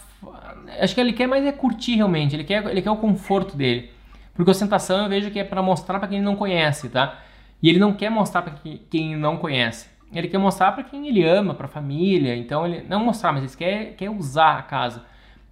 acho 0.79 0.95
que 0.95 1.01
ele 1.01 1.13
quer 1.13 1.27
mais 1.27 1.45
é 1.45 1.51
curtir 1.51 1.95
realmente, 1.95 2.35
ele 2.35 2.43
quer 2.45 2.65
ele 2.65 2.81
quer 2.81 2.91
o 2.91 2.95
conforto 2.95 3.57
dele. 3.57 3.96
Porque 4.37 4.51
ostentação 4.51 5.03
eu 5.03 5.09
vejo 5.09 5.31
que 5.31 5.39
é 5.39 5.43
para 5.43 5.63
mostrar 5.63 5.97
para 5.99 6.07
quem 6.07 6.21
não 6.21 6.35
conhece, 6.35 6.89
tá? 6.89 7.19
E 7.61 7.67
ele 7.67 7.79
não 7.79 7.91
quer 7.91 8.11
mostrar 8.11 8.43
para 8.43 8.53
quem 8.89 9.15
não 9.15 9.35
conhece. 9.35 9.89
Ele 10.13 10.27
quer 10.27 10.37
mostrar 10.37 10.71
para 10.73 10.83
quem 10.83 11.07
ele 11.07 11.23
ama, 11.25 11.55
para 11.55 11.65
a 11.65 11.69
família. 11.69 12.35
Então 12.35 12.65
ele 12.65 12.85
não 12.87 13.03
mostrar, 13.03 13.33
mas 13.33 13.43
ele 13.43 13.55
quer, 13.57 13.95
quer 13.95 14.11
usar 14.11 14.59
a 14.59 14.61
casa. 14.61 15.03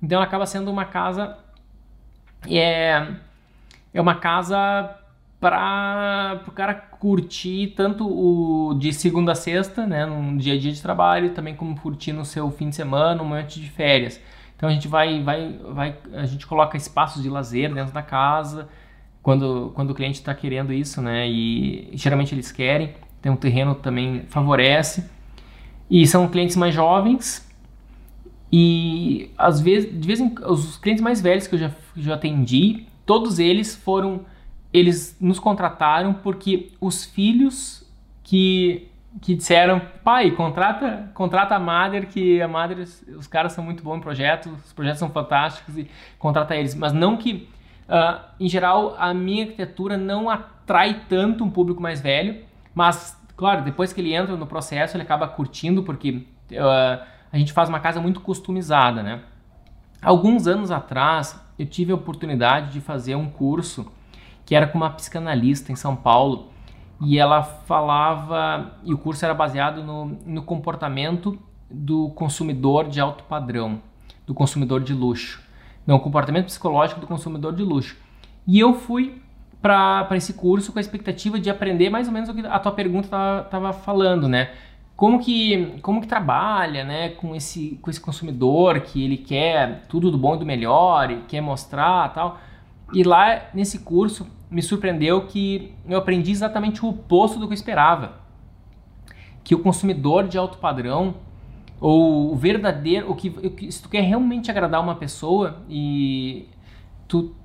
Então 0.01 0.21
acaba 0.21 0.45
sendo 0.45 0.69
uma 0.69 0.85
casa 0.85 1.35
é 2.47 3.07
é 3.91 3.99
uma 3.99 4.15
casa 4.15 4.95
para 5.39 6.41
o 6.47 6.51
cara 6.51 6.73
curtir 6.73 7.73
tanto 7.75 8.07
o 8.07 8.73
de 8.75 8.93
segunda 8.93 9.31
a 9.31 9.35
sexta, 9.35 9.85
né, 9.85 10.05
num 10.05 10.37
dia 10.37 10.53
a 10.53 10.59
dia 10.59 10.71
de 10.71 10.81
trabalho, 10.81 11.33
também 11.33 11.55
como 11.55 11.79
curtir 11.79 12.13
no 12.13 12.25
seu 12.25 12.51
fim 12.51 12.69
de 12.69 12.75
semana, 12.75 13.21
um 13.21 13.25
momento 13.25 13.59
de 13.59 13.69
férias. 13.69 14.21
Então 14.55 14.69
a 14.69 14.71
gente 14.71 14.87
vai, 14.87 15.21
vai, 15.21 15.59
vai, 15.69 15.97
a 16.13 16.25
gente 16.25 16.47
coloca 16.47 16.77
espaços 16.77 17.21
de 17.21 17.29
lazer 17.29 17.73
dentro 17.73 17.93
da 17.93 18.01
casa 18.01 18.69
quando, 19.21 19.71
quando 19.75 19.91
o 19.91 19.95
cliente 19.95 20.19
está 20.19 20.33
querendo 20.33 20.71
isso, 20.71 21.01
né? 21.01 21.27
E 21.27 21.89
geralmente 21.93 22.33
eles 22.33 22.51
querem. 22.51 22.93
Tem 23.21 23.31
um 23.31 23.35
terreno 23.35 23.75
também 23.75 24.23
favorece. 24.29 25.09
E 25.89 26.05
são 26.07 26.27
clientes 26.27 26.55
mais 26.55 26.73
jovens 26.73 27.45
e 28.51 29.31
às 29.37 29.59
vezes, 29.59 29.99
de 29.99 30.07
vez 30.07 30.19
em 30.19 30.33
os 30.47 30.77
clientes 30.77 31.03
mais 31.03 31.21
velhos 31.21 31.47
que 31.47 31.55
eu 31.55 31.59
já, 31.59 31.71
já 31.95 32.15
atendi, 32.15 32.85
todos 33.05 33.39
eles 33.39 33.75
foram, 33.75 34.21
eles 34.71 35.17
nos 35.19 35.39
contrataram 35.39 36.13
porque 36.13 36.71
os 36.79 37.03
filhos 37.03 37.85
que 38.23 38.87
que 39.21 39.35
disseram, 39.35 39.81
pai, 40.03 40.31
contrata, 40.31 41.09
contrata 41.13 41.55
a 41.55 41.59
Mader, 41.59 42.07
que 42.07 42.41
a 42.41 42.47
Mader, 42.47 42.79
os 42.79 43.27
caras 43.27 43.53
são 43.53 43.63
muito 43.63 43.83
bons 43.83 43.97
em 43.97 44.01
projetos, 44.01 44.51
os 44.65 44.73
projetos 44.73 44.99
são 44.99 45.09
fantásticos 45.09 45.77
e 45.77 45.89
contrata 46.19 46.55
eles. 46.55 46.75
Mas 46.75 46.91
não 46.91 47.15
que, 47.15 47.49
uh, 47.87 48.21
em 48.39 48.47
geral, 48.47 48.95
a 48.99 49.13
minha 49.13 49.45
arquitetura 49.45 49.97
não 49.97 50.29
atrai 50.29 51.01
tanto 51.07 51.43
um 51.43 51.49
público 51.49 51.81
mais 51.81 52.01
velho, 52.01 52.43
mas, 52.73 53.17
claro, 53.37 53.63
depois 53.63 53.93
que 53.93 54.01
ele 54.01 54.13
entra 54.13 54.35
no 54.35 54.45
processo, 54.45 54.97
ele 54.97 55.03
acaba 55.03 55.27
curtindo, 55.27 55.81
porque 55.83 56.25
uh, 56.51 57.05
a 57.31 57.37
gente 57.37 57.53
faz 57.53 57.69
uma 57.69 57.79
casa 57.79 58.01
muito 58.01 58.19
customizada, 58.19 59.01
né? 59.01 59.21
Alguns 60.01 60.45
anos 60.45 60.71
atrás, 60.71 61.41
eu 61.57 61.65
tive 61.65 61.91
a 61.91 61.95
oportunidade 61.95 62.73
de 62.73 62.81
fazer 62.81 63.15
um 63.15 63.29
curso 63.29 63.91
que 64.45 64.53
era 64.53 64.67
com 64.67 64.77
uma 64.77 64.91
psicanalista 64.91 65.71
em 65.71 65.75
São 65.75 65.95
Paulo, 65.95 66.51
e 67.01 67.19
ela 67.19 67.43
falava, 67.43 68.73
e 68.83 68.93
o 68.93 68.97
curso 68.97 69.25
era 69.25 69.33
baseado 69.33 69.83
no, 69.83 70.05
no 70.25 70.43
comportamento 70.43 71.37
do 71.69 72.09
consumidor 72.09 72.87
de 72.87 72.99
alto 72.99 73.23
padrão, 73.23 73.81
do 74.25 74.33
consumidor 74.33 74.81
de 74.81 74.93
luxo. 74.93 75.41
Não, 75.85 75.97
o 75.97 75.99
comportamento 75.99 76.45
psicológico 76.45 76.99
do 76.99 77.07
consumidor 77.07 77.53
de 77.53 77.63
luxo. 77.63 77.97
E 78.47 78.59
eu 78.59 78.73
fui 78.73 79.21
para 79.61 80.07
esse 80.11 80.33
curso 80.33 80.71
com 80.71 80.77
a 80.77 80.81
expectativa 80.81 81.39
de 81.39 81.49
aprender 81.49 81.89
mais 81.89 82.07
ou 82.07 82.13
menos 82.13 82.29
o 82.29 82.33
que 82.33 82.45
a 82.45 82.59
tua 82.59 82.71
pergunta 82.71 83.43
estava 83.43 83.73
falando, 83.73 84.27
né? 84.27 84.51
Como 84.95 85.19
que, 85.19 85.77
como 85.81 85.99
que 85.99 86.07
trabalha 86.07 86.85
né, 86.85 87.09
com, 87.09 87.35
esse, 87.35 87.77
com 87.81 87.89
esse 87.89 87.99
consumidor 87.99 88.79
que 88.79 89.03
ele 89.03 89.17
quer 89.17 89.83
tudo 89.89 90.09
do 90.09 90.17
bom 90.17 90.35
e 90.35 90.39
do 90.39 90.45
melhor 90.45 91.11
e 91.11 91.17
quer 91.27 91.41
mostrar 91.41 92.13
tal. 92.13 92.39
E 92.93 93.03
lá 93.03 93.49
nesse 93.53 93.79
curso 93.79 94.27
me 94.49 94.61
surpreendeu 94.61 95.25
que 95.25 95.73
eu 95.87 95.97
aprendi 95.97 96.31
exatamente 96.31 96.85
o 96.85 96.89
oposto 96.89 97.39
do 97.39 97.47
que 97.47 97.53
eu 97.53 97.55
esperava. 97.55 98.19
Que 99.43 99.55
o 99.55 99.59
consumidor 99.59 100.27
de 100.27 100.37
alto 100.37 100.57
padrão, 100.57 101.15
ou 101.79 102.31
o 102.31 102.35
verdadeiro, 102.35 103.11
o 103.11 103.15
que, 103.15 103.71
se 103.71 103.81
tu 103.81 103.89
quer 103.89 104.01
realmente 104.01 104.49
agradar 104.49 104.81
uma 104.81 104.95
pessoa 104.95 105.63
e 105.69 106.47
tu, 107.07 107.35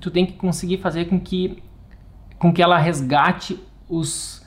tu 0.00 0.10
tem 0.10 0.24
que 0.24 0.34
conseguir 0.34 0.78
fazer 0.78 1.06
com 1.06 1.18
que, 1.18 1.62
com 2.38 2.52
que 2.52 2.62
ela 2.62 2.78
resgate 2.78 3.58
os, 3.88 4.46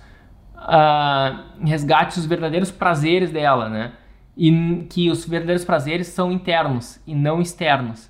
uh, 0.55 1.65
resgate 1.65 2.17
os 2.17 2.25
verdadeiros 2.25 2.71
prazeres 2.71 3.31
dela, 3.31 3.69
né? 3.69 3.93
E 4.35 4.85
que 4.89 5.11
os 5.11 5.25
verdadeiros 5.25 5.65
prazeres 5.65 6.07
são 6.07 6.31
internos 6.31 6.99
e 7.05 7.13
não 7.13 7.41
externos. 7.41 8.09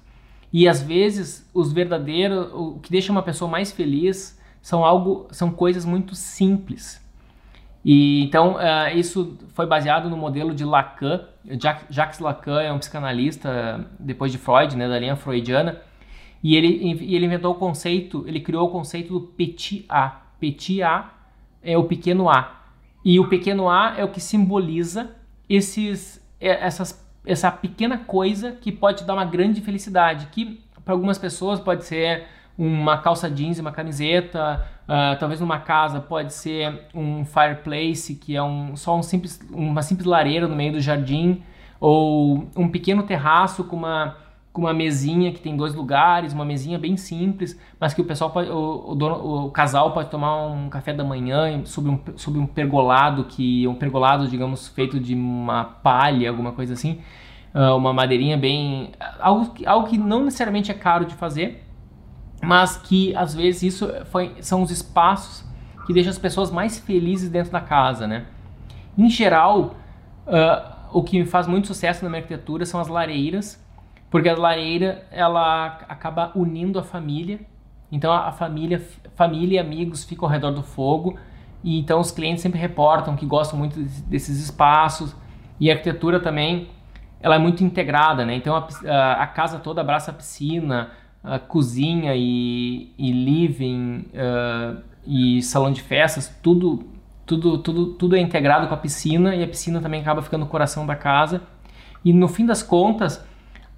E 0.54 0.68
às 0.68 0.84
vezes 0.84 1.50
os 1.52 1.74
verdadeiros, 1.74 2.48
o 2.54 2.80
que 2.80 2.92
deixa 2.92 3.12
uma 3.12 3.24
pessoa 3.24 3.50
mais 3.50 3.72
feliz 3.72 4.40
são 4.62 4.86
algo, 4.86 5.28
são 5.32 5.50
coisas 5.50 5.84
muito 5.84 6.14
simples. 6.14 7.04
E 7.84 8.24
então 8.24 8.56
uh, 8.56 8.96
isso 8.96 9.36
foi 9.50 9.66
baseado 9.66 10.10
no 10.10 10.16
modelo 10.16 10.54
de 10.54 10.64
Lacan. 10.64 11.26
Jacques 11.90 12.20
Lacan 12.20 12.62
é 12.62 12.72
um 12.72 12.78
psicanalista 12.78 13.86
depois 14.00 14.32
de 14.32 14.38
Freud, 14.38 14.78
né, 14.78 14.88
da 14.88 15.00
linha 15.00 15.16
freudiana. 15.16 15.82
E 16.44 16.56
ele, 16.56 16.92
ele 17.14 17.26
inventou 17.26 17.54
o 17.54 17.56
conceito, 17.56 18.24
ele 18.28 18.40
criou 18.40 18.68
o 18.68 18.72
conceito 18.72 19.14
do 19.14 19.22
petit 19.22 19.86
a. 19.90 20.22
Petit 20.40 20.84
a 20.84 21.10
é 21.64 21.78
o 21.78 21.86
pequeno 21.86 22.30
a. 22.30 22.62
E 23.04 23.20
o 23.20 23.28
pequeno 23.28 23.70
a 23.70 23.96
é 23.98 24.04
o 24.04 24.10
que 24.10 24.22
simboliza 24.22 25.16
esses, 25.50 26.26
é, 26.40 26.66
essas 26.66 27.03
essa 27.26 27.52
pequena 27.52 27.98
coisa 27.98 28.52
que 28.52 28.72
pode 28.72 29.00
te 29.00 29.04
dar 29.04 29.14
uma 29.14 29.26
grande 29.26 29.62
felicidade, 29.62 30.28
que 30.32 30.62
para 30.84 30.94
algumas 30.94 31.18
pessoas 31.18 31.60
pode 31.60 31.86
ser 31.86 32.26
uma 32.58 32.98
calça 32.98 33.30
jeans 33.30 33.58
uma 33.60 33.72
camiseta, 33.72 34.66
uh, 34.84 35.18
talvez 35.20 35.40
numa 35.40 35.60
casa 35.60 36.00
pode 36.00 36.34
ser 36.34 36.88
um 36.94 37.26
fireplace, 37.26 38.16
que 38.16 38.36
é 38.36 38.44
um, 38.44 38.76
só 38.76 38.98
um 38.98 39.02
simples, 39.02 39.40
uma 39.52 39.82
simples 39.82 40.06
lareira 40.06 40.48
no 40.48 40.56
meio 40.56 40.74
do 40.74 40.82
jardim, 40.82 41.42
ou 41.80 42.48
um 42.56 42.70
pequeno 42.70 43.04
terraço 43.04 43.64
com 43.64 43.76
uma 43.76 44.18
com 44.54 44.62
uma 44.62 44.74
mesinha 44.74 45.32
que 45.34 45.42
tem 45.42 45.58
dois 45.58 45.74
lugares, 45.74 46.32
uma 46.32 46.46
mesinha 46.46 46.78
bem 46.78 46.96
simples, 46.96 47.60
mas 47.80 47.92
que 47.92 48.02
o 48.02 48.06
pessoal 48.06 48.30
pode, 48.30 48.52
o, 48.52 48.92
o, 48.92 48.96
dono, 48.96 49.46
o 49.46 49.52
casal 49.52 49.92
pode 49.92 50.12
tomar 50.12 50.46
um 50.46 50.70
café 50.70 50.94
da 50.94 51.04
manhã 51.04 51.66
sobre 51.66 51.90
um, 51.90 52.00
sobre 52.16 52.40
um 52.40 52.46
pergolado 52.46 53.24
que 53.24 53.68
um 53.68 53.74
pergolado, 53.74 54.28
digamos, 54.28 54.68
feito 54.68 55.00
de 55.00 55.16
uma 55.16 55.64
palha, 55.64 56.30
alguma 56.30 56.52
coisa 56.52 56.74
assim, 56.74 57.02
uh, 57.56 57.76
uma 57.76 57.92
madeirinha 57.92 58.38
bem 58.38 58.92
algo, 59.20 59.52
algo 59.66 59.88
que 59.88 59.98
não 59.98 60.24
necessariamente 60.24 60.70
é 60.70 60.76
caro 60.76 61.06
de 61.06 61.16
fazer, 61.16 61.64
mas 62.40 62.78
que 62.78 63.16
às 63.16 63.34
vezes 63.34 63.64
isso 63.64 63.92
foi, 64.12 64.36
são 64.40 64.62
os 64.62 64.70
espaços 64.70 65.44
que 65.88 65.94
deixam 65.94 66.12
as 66.12 66.20
pessoas 66.20 66.52
mais 66.52 66.78
felizes 66.78 67.28
dentro 67.28 67.52
da 67.52 67.60
casa, 67.60 68.06
né? 68.06 68.28
Em 68.96 69.10
geral, 69.10 69.76
uh, 70.28 70.74
o 70.92 71.02
que 71.02 71.18
me 71.18 71.26
faz 71.26 71.48
muito 71.48 71.66
sucesso 71.66 72.04
na 72.04 72.10
minha 72.12 72.22
arquitetura 72.22 72.68
são 72.68 72.80
as 72.80 72.88
lareiras 72.88 73.63
porque 74.14 74.30
a 74.30 74.38
lareira 74.38 75.08
ela 75.10 75.66
acaba 75.90 76.32
unindo 76.36 76.78
a 76.78 76.84
família. 76.84 77.40
Então 77.92 78.14
a 78.14 78.32
família, 78.32 78.80
família 79.16 79.56
e 79.56 79.60
amigos 79.60 80.04
ficam 80.04 80.28
ao 80.28 80.32
redor 80.32 80.52
do 80.52 80.62
fogo. 80.62 81.18
E 81.64 81.80
então 81.80 82.00
os 82.00 82.12
clientes 82.12 82.44
sempre 82.44 82.60
reportam 82.60 83.16
que 83.16 83.26
gostam 83.26 83.58
muito 83.58 83.80
desses 84.06 84.38
espaços. 84.38 85.16
E 85.60 85.72
a 85.72 85.74
arquitetura 85.74 86.20
também, 86.20 86.70
ela 87.22 87.38
é 87.38 87.40
muito 87.40 87.64
integrada, 87.64 88.24
né? 88.24 88.36
Então 88.36 88.56
a, 88.56 89.14
a 89.14 89.26
casa 89.26 89.58
toda 89.58 89.82
abraça 89.82 90.12
a 90.12 90.14
piscina, 90.14 90.92
uh, 91.24 91.40
cozinha 91.48 92.14
e, 92.16 92.94
e 92.96 93.12
living 93.12 94.06
uh, 94.14 94.80
e 95.08 95.42
salão 95.42 95.72
de 95.72 95.82
festas, 95.82 96.28
tudo, 96.44 96.86
tudo, 97.26 97.58
tudo, 97.58 97.86
tudo 97.94 98.16
é 98.16 98.20
integrado 98.20 98.68
com 98.68 98.76
a 98.76 98.78
piscina 98.78 99.36
e 99.36 99.44
a 99.44 99.48
piscina 99.48 99.82
também 99.82 100.02
acaba 100.02 100.22
ficando 100.22 100.42
no 100.42 100.48
coração 100.52 100.86
da 100.86 100.96
casa. 100.96 101.42
E 102.06 102.14
no 102.14 102.28
fim 102.28 102.46
das 102.46 102.62
contas, 102.62 103.26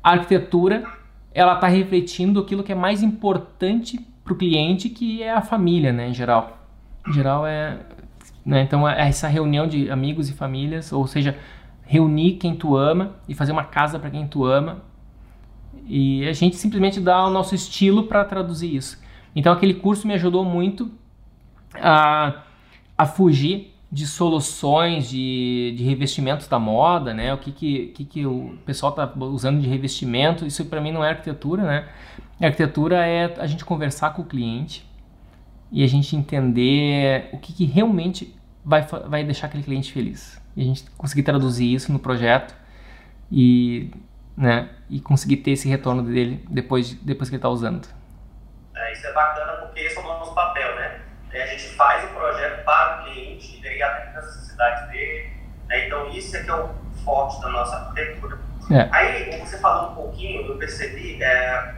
a 0.05 0.11
arquitetura 0.11 0.83
ela 1.33 1.55
está 1.55 1.67
refletindo 1.67 2.39
aquilo 2.39 2.63
que 2.63 2.71
é 2.71 2.75
mais 2.75 3.01
importante 3.01 3.99
para 4.23 4.33
o 4.33 4.35
cliente, 4.35 4.87
que 4.87 5.23
é 5.23 5.33
a 5.33 5.41
família, 5.41 5.91
né, 5.91 6.09
em 6.09 6.13
geral. 6.13 6.59
Em 7.07 7.11
geral 7.11 7.45
é, 7.45 7.79
né, 8.45 8.61
então 8.61 8.87
é 8.87 9.07
essa 9.07 9.27
reunião 9.27 9.67
de 9.67 9.89
amigos 9.89 10.29
e 10.29 10.33
famílias, 10.33 10.93
ou 10.93 11.07
seja, 11.07 11.35
reunir 11.81 12.33
quem 12.33 12.55
tu 12.55 12.77
ama 12.77 13.15
e 13.27 13.33
fazer 13.33 13.51
uma 13.51 13.63
casa 13.63 13.97
para 13.97 14.11
quem 14.11 14.27
tu 14.27 14.45
ama. 14.45 14.83
E 15.87 16.27
a 16.27 16.33
gente 16.33 16.55
simplesmente 16.55 16.99
dá 16.99 17.25
o 17.25 17.31
nosso 17.31 17.55
estilo 17.55 18.03
para 18.03 18.23
traduzir 18.23 18.75
isso. 18.75 19.01
Então 19.35 19.51
aquele 19.51 19.73
curso 19.73 20.07
me 20.07 20.13
ajudou 20.13 20.45
muito 20.45 20.91
a, 21.73 22.43
a 22.95 23.07
fugir 23.07 23.74
de 23.95 24.05
soluções 24.05 25.07
de, 25.07 25.73
de 25.77 25.81
revestimentos 25.85 26.49
da 26.49 26.59
moda, 26.59 27.13
né? 27.13 27.33
O 27.33 27.37
que 27.37 27.49
que, 27.49 27.87
que, 27.95 28.03
que 28.03 28.25
o 28.25 28.57
pessoal 28.65 28.89
está 28.89 29.09
usando 29.17 29.61
de 29.61 29.69
revestimento? 29.69 30.45
Isso 30.45 30.65
para 30.65 30.81
mim 30.81 30.91
não 30.91 31.01
é 31.01 31.11
arquitetura, 31.11 31.63
né? 31.63 31.87
Arquitetura 32.41 33.07
é 33.07 33.33
a 33.39 33.47
gente 33.47 33.63
conversar 33.63 34.09
com 34.09 34.21
o 34.21 34.25
cliente 34.25 34.85
e 35.71 35.81
a 35.81 35.87
gente 35.87 36.13
entender 36.13 37.29
o 37.31 37.37
que, 37.37 37.53
que 37.53 37.63
realmente 37.63 38.35
vai, 38.65 38.81
vai 38.81 39.23
deixar 39.23 39.47
aquele 39.47 39.63
cliente 39.63 39.93
feliz. 39.93 40.41
E 40.57 40.61
a 40.61 40.65
gente 40.65 40.83
conseguir 40.97 41.23
traduzir 41.23 41.73
isso 41.73 41.89
no 41.93 41.99
projeto 41.99 42.53
e, 43.31 43.91
né, 44.35 44.71
e 44.89 44.99
conseguir 44.99 45.37
ter 45.37 45.51
esse 45.51 45.69
retorno 45.69 46.03
dele 46.03 46.43
depois, 46.49 46.93
depois 46.95 47.29
que 47.29 47.35
ele 47.35 47.39
está 47.39 47.47
usando. 47.47 47.87
É, 48.75 48.91
isso 48.91 49.07
é 49.07 49.13
bacana 49.13 49.53
porque 49.53 49.79
esse 49.79 49.97
é 49.97 50.01
o 50.01 50.03
nosso 50.03 50.35
papel, 50.35 50.75
né? 50.75 51.04
A 51.41 51.45
gente 51.47 51.69
faz 51.75 52.03
o 52.05 52.07
projeto 52.07 52.63
para 52.63 53.01
o 53.01 53.03
cliente 53.03 53.59
e 53.61 53.67
aí 53.67 53.83
atende 53.83 54.17
as 54.17 54.25
necessidades 54.25 54.87
dele. 54.89 55.29
Né? 55.67 55.87
Então, 55.87 56.09
isso 56.09 56.35
é 56.37 56.43
que 56.43 56.49
é 56.49 56.55
o 56.55 56.69
forte 57.03 57.41
da 57.41 57.49
nossa 57.49 57.75
arquitetura. 57.75 58.39
É. 58.71 58.87
Aí, 58.91 59.39
você 59.39 59.57
falou 59.57 59.91
um 59.91 59.95
pouquinho, 59.95 60.47
eu 60.47 60.57
percebi 60.57 61.21
é, 61.21 61.75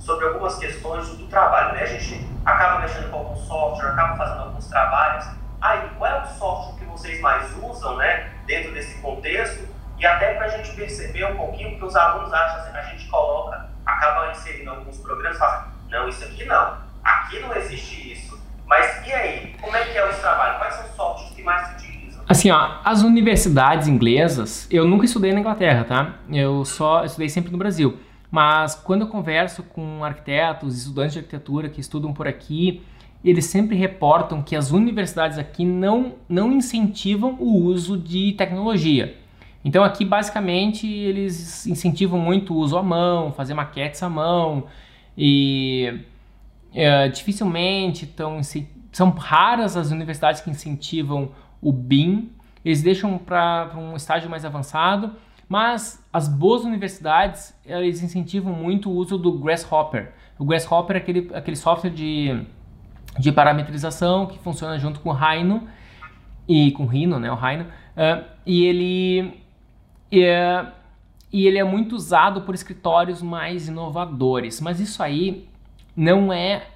sobre 0.00 0.26
algumas 0.26 0.58
questões 0.58 1.08
do 1.10 1.26
trabalho. 1.28 1.74
Né? 1.74 1.82
A 1.82 1.86
gente 1.86 2.26
acaba 2.44 2.80
mexendo 2.80 3.10
com 3.10 3.18
algum 3.18 3.36
software, 3.36 3.90
acaba 3.90 4.16
fazendo 4.16 4.42
alguns 4.42 4.66
trabalhos. 4.66 5.26
Aí, 5.60 5.88
qual 5.96 6.10
é 6.10 6.22
o 6.22 6.26
software 6.26 6.78
que 6.78 6.84
vocês 6.84 7.20
mais 7.20 7.50
usam 7.62 7.96
né, 7.96 8.30
dentro 8.46 8.72
desse 8.72 9.00
contexto? 9.00 9.66
E 9.98 10.04
até 10.06 10.34
para 10.34 10.46
a 10.46 10.48
gente 10.48 10.72
perceber 10.72 11.24
um 11.24 11.36
pouquinho, 11.36 11.70
porque 11.70 11.86
os 11.86 11.96
alunos 11.96 12.32
acham 12.32 12.60
assim, 12.60 12.76
a 12.76 12.82
gente 12.82 13.08
coloca, 13.08 13.70
acaba 13.86 14.30
inserindo 14.30 14.70
alguns 14.70 14.98
programas 14.98 15.36
e 15.36 15.40
fala, 15.40 15.68
não, 15.88 16.08
isso 16.08 16.22
aqui 16.24 16.44
não, 16.44 16.76
aqui 17.02 17.40
não 17.40 17.56
existe 17.56 18.12
isso 18.12 18.35
mas 18.66 19.06
e 19.06 19.12
aí? 19.12 19.54
Como 19.60 19.76
é 19.76 19.84
que 19.84 19.96
é 19.96 20.04
o 20.04 20.12
trabalho? 20.20 20.58
Quais 20.58 20.74
são 20.74 20.84
os 20.84 20.96
softwares 20.96 21.34
que 21.34 21.42
mais 21.42 21.68
se 21.68 21.74
utilizam? 21.74 22.22
Assim, 22.28 22.50
ó, 22.50 22.78
as 22.84 23.02
universidades 23.02 23.86
inglesas, 23.86 24.66
eu 24.70 24.84
nunca 24.84 25.04
estudei 25.04 25.32
na 25.32 25.40
Inglaterra, 25.40 25.84
tá? 25.84 26.16
Eu 26.30 26.64
só 26.64 27.04
estudei 27.04 27.28
sempre 27.28 27.52
no 27.52 27.58
Brasil. 27.58 27.98
Mas 28.30 28.74
quando 28.74 29.02
eu 29.02 29.08
converso 29.08 29.62
com 29.62 30.04
arquitetos, 30.04 30.76
estudantes 30.78 31.12
de 31.12 31.20
arquitetura 31.20 31.68
que 31.68 31.80
estudam 31.80 32.12
por 32.12 32.26
aqui, 32.26 32.82
eles 33.24 33.46
sempre 33.46 33.76
reportam 33.76 34.42
que 34.42 34.54
as 34.54 34.70
universidades 34.72 35.38
aqui 35.38 35.64
não, 35.64 36.16
não 36.28 36.52
incentivam 36.52 37.36
o 37.38 37.56
uso 37.62 37.96
de 37.96 38.32
tecnologia. 38.32 39.16
Então 39.64 39.82
aqui 39.82 40.04
basicamente 40.04 40.86
eles 40.86 41.66
incentivam 41.66 42.18
muito 42.18 42.54
o 42.54 42.56
uso 42.56 42.76
à 42.76 42.82
mão, 42.82 43.32
fazer 43.32 43.54
maquetes 43.54 44.02
à 44.02 44.08
mão 44.08 44.64
e 45.18 46.00
é, 46.76 47.08
dificilmente 47.08 48.04
estão 48.04 48.40
são 48.92 49.10
raras 49.10 49.76
as 49.76 49.90
universidades 49.90 50.42
que 50.42 50.50
incentivam 50.50 51.30
o 51.60 51.72
BIM. 51.72 52.30
Eles 52.62 52.82
deixam 52.82 53.16
para 53.16 53.72
um 53.76 53.96
estágio 53.96 54.28
mais 54.28 54.44
avançado, 54.44 55.12
mas 55.48 56.04
as 56.12 56.28
boas 56.28 56.64
universidades 56.64 57.58
eles 57.64 58.02
incentivam 58.02 58.52
muito 58.52 58.90
o 58.90 58.92
uso 58.94 59.16
do 59.16 59.38
Grasshopper. 59.38 60.12
O 60.38 60.44
Grasshopper 60.44 60.96
é 60.96 60.98
aquele, 60.98 61.30
aquele 61.34 61.56
software 61.56 61.90
de, 61.90 62.42
de 63.18 63.32
parametrização 63.32 64.26
que 64.26 64.38
funciona 64.38 64.78
junto 64.78 65.00
com 65.00 65.08
o 65.08 65.14
Rhino 65.14 65.66
e 66.46 66.72
com 66.72 66.82
o 66.82 66.86
Rhino, 66.86 67.18
né, 67.18 67.32
o 67.32 67.36
Rhino, 67.36 67.64
uh, 67.64 68.24
e 68.44 68.64
ele 68.64 69.42
e 70.12 71.46
ele 71.46 71.58
é 71.58 71.64
muito 71.64 71.96
usado 71.96 72.42
por 72.42 72.54
escritórios 72.54 73.20
mais 73.20 73.66
inovadores. 73.66 74.60
Mas 74.60 74.78
isso 74.78 75.02
aí 75.02 75.48
não 75.96 76.32
é 76.32 76.66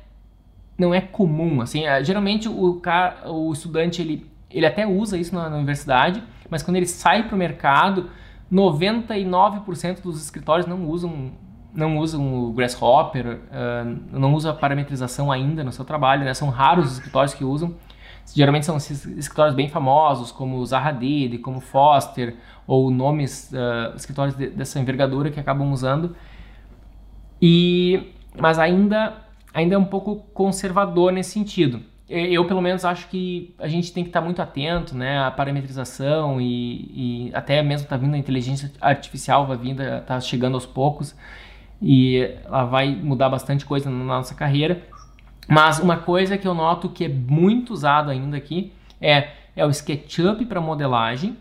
não 0.78 0.94
é 0.94 1.00
comum, 1.02 1.60
assim, 1.60 1.84
é, 1.84 2.02
geralmente 2.02 2.48
o 2.48 2.80
o 3.26 3.52
estudante 3.52 4.00
ele, 4.00 4.26
ele 4.50 4.64
até 4.64 4.86
usa 4.86 5.18
isso 5.18 5.34
na, 5.34 5.50
na 5.50 5.56
universidade, 5.56 6.22
mas 6.48 6.62
quando 6.62 6.78
ele 6.78 6.86
sai 6.86 7.24
para 7.24 7.34
o 7.34 7.38
mercado, 7.38 8.08
99% 8.50 10.00
dos 10.00 10.22
escritórios 10.22 10.66
não 10.66 10.88
usam 10.88 11.32
não 11.72 11.98
usam 11.98 12.46
o 12.46 12.52
Grasshopper, 12.52 13.38
uh, 13.38 14.18
não 14.18 14.34
usa 14.34 14.52
parametrização 14.52 15.30
ainda 15.30 15.62
no 15.62 15.70
seu 15.70 15.84
trabalho, 15.84 16.24
né? 16.24 16.34
São 16.34 16.48
raros 16.48 16.86
os 16.86 16.92
escritórios 16.94 17.32
que 17.32 17.44
usam. 17.44 17.76
Geralmente 18.34 18.66
são 18.66 18.76
escritórios 18.76 19.54
bem 19.54 19.68
famosos, 19.68 20.32
como 20.32 20.64
Zaha 20.66 20.88
Hadid, 20.88 21.38
como 21.38 21.60
Foster, 21.60 22.36
ou 22.66 22.90
nomes, 22.90 23.52
uh, 23.52 23.94
escritórios 23.96 24.36
de, 24.36 24.48
dessa 24.48 24.80
envergadura 24.80 25.30
que 25.30 25.38
acabam 25.38 25.70
usando. 25.72 26.16
E 27.40 28.12
mas 28.38 28.58
ainda, 28.58 29.14
ainda 29.52 29.74
é 29.74 29.78
um 29.78 29.84
pouco 29.84 30.16
conservador 30.34 31.12
nesse 31.12 31.30
sentido. 31.30 31.80
Eu, 32.08 32.44
pelo 32.44 32.60
menos, 32.60 32.84
acho 32.84 33.08
que 33.08 33.54
a 33.56 33.68
gente 33.68 33.92
tem 33.92 34.02
que 34.02 34.10
estar 34.10 34.20
muito 34.20 34.42
atento, 34.42 34.96
né? 34.96 35.20
A 35.20 35.30
parametrização 35.30 36.40
e, 36.40 37.28
e 37.28 37.30
até 37.32 37.62
mesmo 37.62 37.84
está 37.84 37.96
vindo 37.96 38.14
a 38.14 38.18
inteligência 38.18 38.72
artificial, 38.80 39.46
vai 39.46 39.56
vindo, 39.56 39.80
está 39.80 40.20
chegando 40.20 40.54
aos 40.54 40.66
poucos 40.66 41.14
e 41.80 42.18
ela 42.44 42.64
vai 42.64 42.94
mudar 42.94 43.28
bastante 43.28 43.64
coisa 43.64 43.88
na 43.88 44.04
nossa 44.04 44.34
carreira. 44.34 44.82
Mas 45.48 45.78
uma 45.78 45.96
coisa 45.96 46.36
que 46.36 46.46
eu 46.46 46.54
noto 46.54 46.88
que 46.88 47.04
é 47.04 47.08
muito 47.08 47.72
usado 47.72 48.10
ainda 48.10 48.36
aqui 48.36 48.72
é, 49.00 49.28
é 49.56 49.64
o 49.64 49.70
SketchUp 49.70 50.44
para 50.46 50.60
modelagem, 50.60 51.36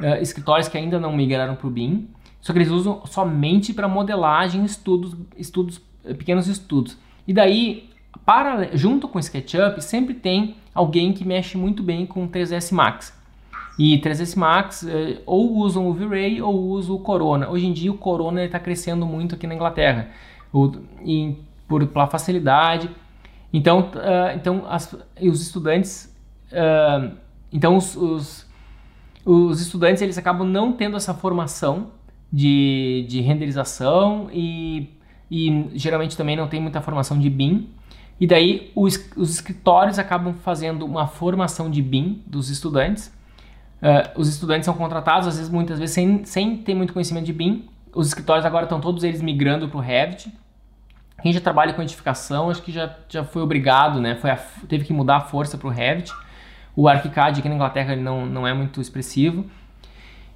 uh, 0.00 0.20
escritórios 0.20 0.68
que 0.68 0.76
ainda 0.76 0.98
não 0.98 1.14
migraram 1.14 1.54
para 1.54 1.66
o 1.66 1.70
BIM, 1.70 2.08
só 2.40 2.52
que 2.52 2.58
eles 2.58 2.70
usam 2.70 3.06
somente 3.06 3.72
para 3.72 3.88
modelagem, 3.88 4.64
estudos, 4.64 5.16
estudos 5.36 5.80
pequenos 6.18 6.46
estudos. 6.48 6.96
E 7.26 7.32
daí, 7.32 7.88
para, 8.24 8.76
junto 8.76 9.08
com 9.08 9.18
o 9.18 9.20
SketchUp, 9.20 9.80
sempre 9.80 10.14
tem 10.14 10.56
alguém 10.74 11.12
que 11.12 11.24
mexe 11.24 11.56
muito 11.56 11.82
bem 11.82 12.04
com 12.04 12.28
3ds 12.28 12.72
Max. 12.72 13.16
E 13.78 13.98
3ds 13.98 14.36
Max 14.36 14.86
eh, 14.86 15.20
ou 15.26 15.56
usam 15.56 15.88
o 15.88 15.92
V-Ray 15.92 16.40
ou 16.40 16.54
usam 16.70 16.96
o 16.96 16.98
Corona. 16.98 17.48
Hoje 17.48 17.66
em 17.66 17.72
dia 17.72 17.90
o 17.90 17.98
Corona 17.98 18.44
está 18.44 18.58
crescendo 18.58 19.04
muito 19.06 19.34
aqui 19.34 19.46
na 19.46 19.54
Inglaterra, 19.54 20.10
o, 20.52 20.72
e, 21.04 21.36
por, 21.66 21.84
pela 21.86 22.06
facilidade. 22.06 22.88
Então, 23.52 23.80
uh, 23.80 24.36
então 24.36 24.64
as, 24.68 24.96
os 25.20 25.40
estudantes, 25.40 26.14
uh, 26.52 27.16
então 27.52 27.76
os, 27.76 27.96
os, 27.96 28.46
os 29.24 29.60
estudantes 29.60 30.02
eles 30.02 30.18
acabam 30.18 30.46
não 30.46 30.72
tendo 30.72 30.96
essa 30.96 31.14
formação 31.14 31.88
de, 32.32 33.06
de 33.08 33.20
renderização 33.20 34.28
e 34.32 34.88
e 35.30 35.70
geralmente 35.74 36.16
também 36.16 36.36
não 36.36 36.48
tem 36.48 36.60
muita 36.60 36.80
formação 36.80 37.18
de 37.18 37.28
BIM. 37.28 37.68
E 38.20 38.26
daí 38.26 38.70
os, 38.74 39.10
os 39.16 39.34
escritórios 39.34 39.98
acabam 39.98 40.34
fazendo 40.34 40.84
uma 40.84 41.06
formação 41.06 41.70
de 41.70 41.82
BIM 41.82 42.22
dos 42.26 42.48
estudantes. 42.48 43.12
Uh, 43.82 44.18
os 44.20 44.28
estudantes 44.28 44.64
são 44.64 44.74
contratados, 44.74 45.26
às 45.26 45.36
vezes, 45.36 45.50
muitas 45.50 45.78
vezes, 45.78 45.94
sem, 45.94 46.24
sem 46.24 46.56
ter 46.56 46.74
muito 46.74 46.92
conhecimento 46.92 47.26
de 47.26 47.32
BIM. 47.32 47.68
Os 47.92 48.06
escritórios 48.06 48.46
agora 48.46 48.64
estão 48.64 48.80
todos 48.80 49.04
eles 49.04 49.20
migrando 49.20 49.68
para 49.68 49.78
o 49.78 49.80
Revit. 49.80 50.32
Quem 51.22 51.32
já 51.32 51.40
trabalha 51.40 51.72
com 51.72 51.82
edificação, 51.82 52.50
acho 52.50 52.62
que 52.62 52.70
já, 52.70 52.94
já 53.08 53.24
foi 53.24 53.42
obrigado, 53.42 54.00
né? 54.00 54.14
Foi 54.14 54.30
a, 54.30 54.36
teve 54.68 54.84
que 54.84 54.92
mudar 54.92 55.16
a 55.16 55.20
força 55.20 55.58
para 55.58 55.68
o 55.68 55.70
Revit. 55.70 56.12
O 56.76 56.88
ArchiCAD 56.88 57.40
aqui 57.40 57.48
na 57.48 57.54
Inglaterra 57.54 57.96
não, 57.96 58.26
não 58.26 58.46
é 58.46 58.52
muito 58.52 58.80
expressivo. 58.80 59.46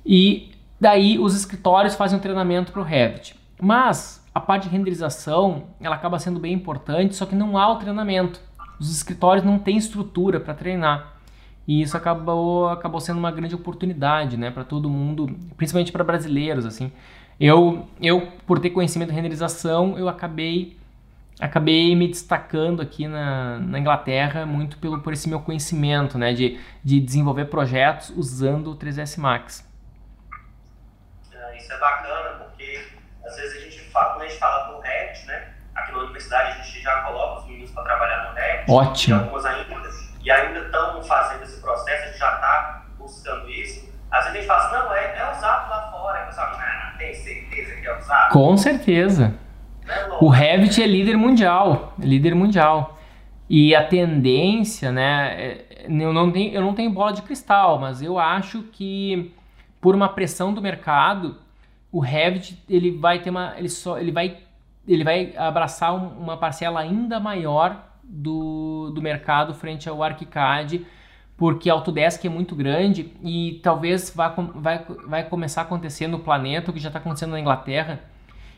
E 0.04 0.50
daí 0.80 1.18
os 1.18 1.34
escritórios 1.34 1.94
fazem 1.94 2.18
um 2.18 2.20
treinamento 2.20 2.72
para 2.72 2.80
o 2.80 2.84
Revit. 2.84 3.37
Mas 3.60 4.24
a 4.34 4.40
parte 4.40 4.68
de 4.68 4.76
renderização 4.76 5.64
ela 5.80 5.96
acaba 5.96 6.18
sendo 6.18 6.38
bem 6.38 6.52
importante, 6.52 7.14
só 7.14 7.26
que 7.26 7.34
não 7.34 7.58
há 7.58 7.72
o 7.72 7.76
treinamento. 7.76 8.40
Os 8.78 8.90
escritórios 8.90 9.44
não 9.44 9.58
têm 9.58 9.76
estrutura 9.76 10.38
para 10.38 10.54
treinar. 10.54 11.14
E 11.66 11.82
isso 11.82 11.96
acabou, 11.96 12.68
acabou 12.68 13.00
sendo 13.00 13.18
uma 13.18 13.30
grande 13.30 13.54
oportunidade 13.54 14.36
né, 14.36 14.50
para 14.50 14.64
todo 14.64 14.88
mundo, 14.88 15.36
principalmente 15.56 15.92
para 15.92 16.02
brasileiros. 16.02 16.64
assim. 16.64 16.90
Eu, 17.38 17.86
eu, 18.00 18.28
por 18.46 18.58
ter 18.58 18.70
conhecimento 18.70 19.10
de 19.10 19.14
renderização, 19.14 19.98
eu 19.98 20.08
acabei 20.08 20.78
acabei 21.40 21.94
me 21.94 22.08
destacando 22.08 22.82
aqui 22.82 23.06
na, 23.06 23.60
na 23.60 23.78
Inglaterra 23.78 24.44
muito 24.44 24.76
pelo, 24.78 25.00
por 25.00 25.12
esse 25.12 25.28
meu 25.28 25.38
conhecimento 25.38 26.18
né, 26.18 26.32
de, 26.32 26.58
de 26.82 27.00
desenvolver 27.00 27.44
projetos 27.44 28.10
usando 28.16 28.72
o 28.72 28.76
3ds 28.76 29.18
Max. 29.18 29.64
É, 31.32 31.56
isso 31.56 31.72
é 31.72 31.78
bacana, 31.78 32.17
porque 34.04 34.26
às 34.26 34.28
vezes 34.28 34.28
a 34.28 34.28
gente 34.28 34.38
fala, 34.38 34.64
quando 34.64 34.72
a 34.72 34.72
gente 34.72 34.72
fala 34.72 34.72
do 34.72 34.80
Revit, 34.80 35.26
né, 35.26 35.48
aqui 35.74 35.92
na 35.92 35.98
Ótimo. 38.68 39.16
E 39.16 39.20
algumas 39.20 39.44
ainda, 39.44 39.90
e 40.22 40.30
ainda 40.30 40.58
estão 40.60 41.02
fazendo 41.02 41.42
esse 41.42 41.60
processo, 41.60 42.02
a 42.02 42.06
gente 42.06 42.18
já 42.18 42.34
está 42.34 42.86
buscando 42.98 43.48
isso. 43.48 43.88
Às 44.10 44.24
vezes 44.24 44.30
a 44.30 44.40
gente 44.40 44.46
fala 44.46 44.66
assim, 44.66 44.88
não, 44.88 44.94
é, 44.94 45.18
é 45.18 45.32
usado 45.32 45.70
lá 45.70 45.90
fora. 45.90 46.26
Você 46.26 46.36
fala, 46.36 46.58
ah, 46.58 46.94
tem 46.98 47.14
certeza 47.14 47.76
que 47.76 47.86
é 47.86 47.98
usado? 47.98 48.32
Com 48.32 48.56
certeza. 48.56 49.34
É 49.88 50.08
o 50.20 50.28
Revit 50.28 50.82
é 50.82 50.86
líder 50.86 51.16
mundial, 51.16 51.94
é 52.00 52.04
líder 52.04 52.34
mundial. 52.34 52.98
E 53.48 53.74
a 53.74 53.86
tendência, 53.86 54.92
né, 54.92 55.34
é, 55.38 55.86
eu 55.88 56.12
não, 56.12 56.30
tenho, 56.30 56.54
eu 56.54 56.60
não 56.60 56.74
tenho 56.74 56.90
bola 56.90 57.12
de 57.12 57.22
cristal, 57.22 57.78
mas 57.78 58.02
eu 58.02 58.18
acho 58.18 58.62
que 58.64 59.34
por 59.80 59.94
uma 59.94 60.08
pressão 60.10 60.52
do 60.52 60.60
mercado, 60.60 61.36
o 61.90 62.00
Revit 62.00 62.62
ele 62.68 62.90
vai 62.90 63.20
ter 63.20 63.30
uma, 63.30 63.54
ele 63.56 63.68
só, 63.68 63.98
ele 63.98 64.12
vai, 64.12 64.38
ele 64.86 65.04
vai 65.04 65.34
abraçar 65.36 65.94
uma 65.94 66.36
parcela 66.36 66.80
ainda 66.80 67.18
maior 67.18 67.84
do, 68.02 68.90
do 68.94 69.02
mercado 69.02 69.54
frente 69.54 69.88
ao 69.88 70.02
ArchiCAD, 70.02 70.86
porque 71.36 71.70
a 71.70 71.72
Autodesk 71.72 72.24
é 72.24 72.28
muito 72.28 72.54
grande 72.54 73.12
e 73.22 73.60
talvez 73.62 74.12
vá, 74.14 74.28
vai, 74.28 74.84
vai 75.06 75.24
começar 75.24 75.62
a 75.62 75.64
acontecer 75.64 76.06
no 76.06 76.18
planeta, 76.18 76.70
o 76.70 76.74
que 76.74 76.80
já 76.80 76.88
está 76.88 76.98
acontecendo 76.98 77.30
na 77.30 77.40
Inglaterra, 77.40 78.00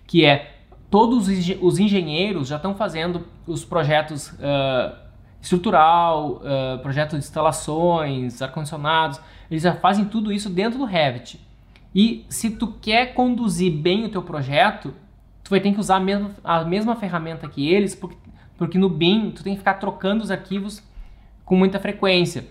que 0.06 0.24
é 0.24 0.56
todos 0.90 1.28
os 1.60 1.78
engenheiros 1.78 2.48
já 2.48 2.56
estão 2.56 2.74
fazendo 2.74 3.26
os 3.46 3.64
projetos 3.64 4.32
uh, 4.32 4.96
estrutural, 5.40 6.42
uh, 6.42 6.78
projeto 6.82 7.10
de 7.10 7.18
instalações, 7.18 8.42
ar-condicionados, 8.42 9.20
eles 9.50 9.62
já 9.62 9.74
fazem 9.74 10.04
tudo 10.04 10.32
isso 10.32 10.50
dentro 10.50 10.78
do 10.78 10.84
Revit. 10.84 11.40
E 11.94 12.24
se 12.28 12.50
tu 12.50 12.68
quer 12.68 13.14
conduzir 13.14 13.72
bem 13.72 14.04
o 14.04 14.08
teu 14.08 14.22
projeto, 14.22 14.94
tu 15.42 15.50
vai 15.50 15.60
ter 15.60 15.72
que 15.72 15.80
usar 15.80 15.96
a 15.96 16.00
mesma, 16.00 16.30
a 16.44 16.64
mesma 16.64 16.96
ferramenta 16.96 17.48
que 17.48 17.68
eles, 17.68 17.94
porque, 17.94 18.16
porque 18.56 18.78
no 18.78 18.88
BIM 18.88 19.30
tu 19.30 19.42
tem 19.42 19.54
que 19.54 19.58
ficar 19.58 19.74
trocando 19.74 20.22
os 20.22 20.30
arquivos 20.30 20.82
com 21.44 21.56
muita 21.56 21.80
frequência. 21.80 22.46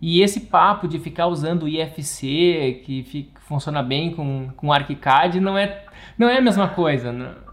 E 0.00 0.20
esse 0.20 0.40
papo 0.40 0.86
de 0.86 0.98
ficar 0.98 1.26
usando 1.26 1.64
o 1.64 1.68
IFC, 1.68 2.82
que 2.84 3.02
fica, 3.04 3.40
funciona 3.40 3.82
bem 3.82 4.14
com, 4.14 4.50
com 4.56 4.72
ArchiCAD, 4.72 5.40
não 5.40 5.56
é, 5.56 5.84
não 6.18 6.28
é 6.28 6.38
a 6.38 6.42
mesma 6.42 6.68
coisa. 6.68 7.12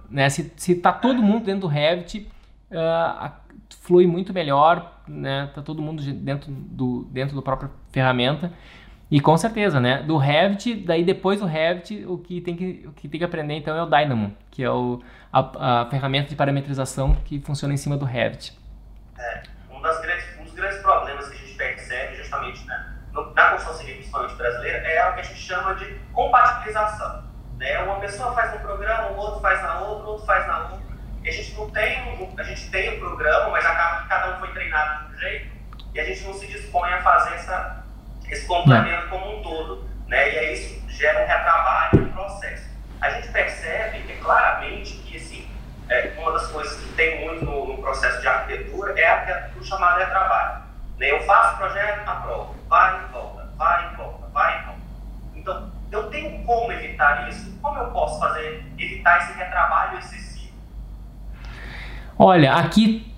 Né? 0.09 0.29
Se, 0.29 0.51
se 0.55 0.75
tá 0.75 0.91
todo 0.91 1.23
mundo 1.23 1.45
dentro 1.45 1.61
do 1.61 1.67
Revit, 1.67 2.27
uh, 2.71 3.31
flui 3.81 4.05
muito 4.05 4.33
melhor, 4.33 5.01
né? 5.07 5.49
Tá 5.55 5.61
todo 5.61 5.81
mundo 5.81 6.03
dentro 6.03 6.51
do, 6.51 7.07
dentro 7.11 7.35
do 7.35 7.41
própria 7.41 7.71
ferramenta. 7.91 8.51
E 9.11 9.19
com 9.19 9.35
certeza, 9.35 9.77
né? 9.77 10.01
Do 10.03 10.15
Revit, 10.15 10.73
daí 10.85 11.03
depois 11.03 11.41
do 11.41 11.45
Revit, 11.45 12.05
o 12.07 12.17
que 12.17 12.39
tem 12.39 12.55
que, 12.55 12.85
o 12.87 12.93
que, 12.93 13.09
tem 13.09 13.19
que 13.19 13.25
aprender 13.25 13.55
então 13.55 13.75
é 13.75 13.83
o 13.83 13.85
Dynamo, 13.85 14.33
que 14.49 14.63
é 14.63 14.71
o, 14.71 15.01
a, 15.33 15.81
a 15.81 15.85
ferramenta 15.89 16.29
de 16.29 16.35
parametrização 16.37 17.13
que 17.25 17.41
funciona 17.41 17.73
em 17.73 17.77
cima 17.77 17.97
do 17.97 18.05
Revit. 18.05 18.57
É, 19.19 19.43
um, 19.69 19.81
grandes, 19.81 20.39
um 20.39 20.45
dos 20.45 20.53
grandes 20.53 20.77
problemas 20.77 21.27
que 21.27 21.35
a 21.35 21.39
gente 21.39 21.55
percebe 21.55 22.15
justamente 22.15 22.65
né, 22.65 22.85
na 23.35 23.49
construção 23.49 23.73
civil, 23.79 23.95
principalmente 23.95 24.35
brasileira, 24.35 24.77
é 24.77 25.09
o 25.09 25.13
que 25.15 25.19
a 25.19 25.23
gente 25.23 25.39
chama 25.41 25.75
de 25.75 25.93
compatibilização. 26.13 27.23
Né? 27.57 27.79
Uma 27.79 27.99
pessoa 27.99 28.33
faz 28.33 28.55
um 28.55 28.59
programa, 28.59 29.09
o 29.09 29.17
outro 29.17 29.41
faz 29.41 29.61
na 29.61 29.81
outra, 29.81 30.05
o 30.05 30.09
outro 30.11 30.25
faz 30.25 30.47
na 30.47 30.69
outra. 30.69 30.79
E 31.21 31.27
a 31.27 31.31
gente 31.33 31.53
não 31.55 31.69
tem, 31.69 32.33
a 32.37 32.43
gente 32.43 32.71
tem 32.71 32.89
o 32.91 32.95
um 32.95 32.99
programa, 32.99 33.49
mas 33.49 33.65
acaba 33.65 34.03
que 34.03 34.07
cada 34.07 34.37
um 34.37 34.39
foi 34.39 34.53
treinado 34.53 35.09
de 35.09 35.15
um 35.15 35.19
jeito 35.19 35.51
e 35.93 35.99
a 35.99 36.05
gente 36.05 36.23
não 36.23 36.33
se 36.33 36.47
dispõe 36.47 36.93
a 36.93 37.01
fazer 37.01 37.35
essa, 37.35 37.80
esse 38.31 38.47
complemento 38.47 39.09
como 39.09 39.37
um 39.37 39.43
todo. 39.43 39.83
Né? 40.07 40.33
E 40.33 40.39
aí 40.39 40.53
isso 40.53 40.81
gera 40.89 41.23
um 41.23 41.27
retrabalho, 41.27 42.03
um 42.03 42.11
processo. 42.11 42.69
A 42.99 43.09
gente 43.09 43.27
percebe 43.29 43.99
que 43.99 44.17
claramente 44.17 44.93
que 44.97 45.17
assim, 45.17 45.47
é, 45.89 46.13
uma 46.17 46.31
das 46.31 46.47
coisas 46.47 46.79
que 46.79 46.93
tem 46.93 47.25
muito 47.25 47.43
no, 47.43 47.67
no 47.67 47.77
processo 47.81 48.21
de 48.21 48.27
arquitetura 48.27 48.99
é 48.99 49.07
a, 49.07 49.49
o 49.59 49.63
chamado 49.63 49.99
retrabalho. 49.99 50.63
Né? 50.97 51.11
Eu 51.11 51.21
faço 51.21 51.55
o 51.55 51.57
projeto, 51.57 52.07
aprovo, 52.07 52.55
vai 52.67 53.03
e 53.03 53.11
volta, 53.11 53.49
vai 53.57 53.91
e 53.91 53.95
volta, 53.95 54.27
vai 54.27 54.59
e 54.59 54.65
volta. 54.65 54.81
Então, 55.35 55.71
eu 55.91 56.09
tenho 56.09 56.43
como 56.45 56.71
evitar 56.71 57.27
isso? 57.27 57.59
Como 57.61 57.77
eu 57.77 57.91
posso 57.91 58.19
fazer, 58.19 58.65
evitar 58.77 59.17
esse 59.17 59.33
retrabalho 59.33 59.97
excessivo? 59.99 60.53
Olha, 62.17 62.53
aqui 62.53 63.10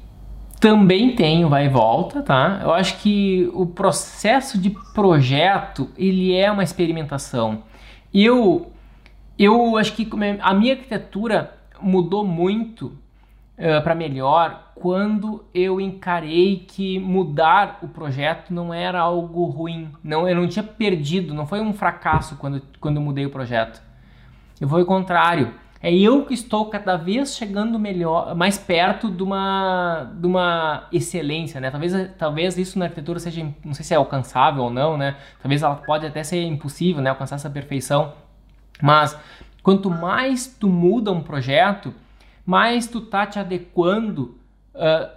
também 0.63 1.13
tem 1.13 1.43
o 1.43 1.49
vai 1.49 1.65
e 1.65 1.69
volta, 1.69 2.21
tá? 2.21 2.61
Eu 2.63 2.71
acho 2.71 2.97
que 2.99 3.51
o 3.53 3.65
processo 3.65 4.57
de 4.57 4.69
projeto, 4.69 5.89
ele 5.97 6.33
é 6.33 6.49
uma 6.49 6.63
experimentação. 6.63 7.63
Eu, 8.13 8.71
eu 9.37 9.75
acho 9.75 9.91
que 9.91 10.09
a 10.39 10.53
minha 10.53 10.75
arquitetura 10.75 11.53
mudou 11.81 12.25
muito 12.25 12.85
uh, 12.85 12.93
eh, 13.57 13.81
para 13.81 13.93
melhor 13.93 14.71
quando 14.73 15.43
eu 15.53 15.81
encarei 15.81 16.63
que 16.65 16.97
mudar 16.97 17.79
o 17.81 17.89
projeto 17.89 18.53
não 18.53 18.73
era 18.73 19.01
algo 19.01 19.43
ruim. 19.43 19.91
Não, 20.01 20.29
eu 20.29 20.35
não 20.37 20.47
tinha 20.47 20.63
perdido, 20.63 21.33
não 21.33 21.45
foi 21.45 21.59
um 21.59 21.73
fracasso 21.73 22.37
quando, 22.37 22.61
quando 22.79 22.95
eu 22.95 23.01
mudei 23.01 23.25
o 23.25 23.29
projeto. 23.29 23.81
Eu 24.61 24.69
foi 24.69 24.83
o 24.83 24.85
contrário 24.85 25.53
é 25.83 25.93
eu 25.93 26.25
que 26.25 26.33
estou 26.33 26.67
cada 26.67 26.95
vez 26.95 27.35
chegando 27.35 27.77
melhor, 27.77 28.33
mais 28.35 28.57
perto 28.57 29.11
de 29.11 29.21
uma, 29.21 30.09
de 30.15 30.25
uma 30.25 30.87
excelência, 30.93 31.59
né? 31.59 31.69
Talvez, 31.69 32.09
talvez 32.17 32.57
isso 32.57 32.79
na 32.79 32.85
arquitetura 32.85 33.19
seja, 33.19 33.45
não 33.65 33.73
sei 33.73 33.83
se 33.83 33.93
é 33.93 33.97
alcançável 33.97 34.63
ou 34.63 34.69
não, 34.69 34.95
né? 34.95 35.17
Talvez 35.41 35.61
ela 35.61 35.75
pode 35.75 36.05
até 36.05 36.23
ser 36.23 36.41
impossível, 36.41 37.01
né? 37.01 37.09
Alcançar 37.09 37.35
essa 37.35 37.49
perfeição. 37.49 38.13
Mas 38.81 39.19
quanto 39.61 39.89
mais 39.89 40.47
tu 40.47 40.69
muda 40.69 41.11
um 41.11 41.21
projeto, 41.21 41.93
mais 42.45 42.87
tu 42.87 43.01
tá 43.01 43.27
te 43.27 43.37
adequando 43.37 44.37
uh, 44.73 45.09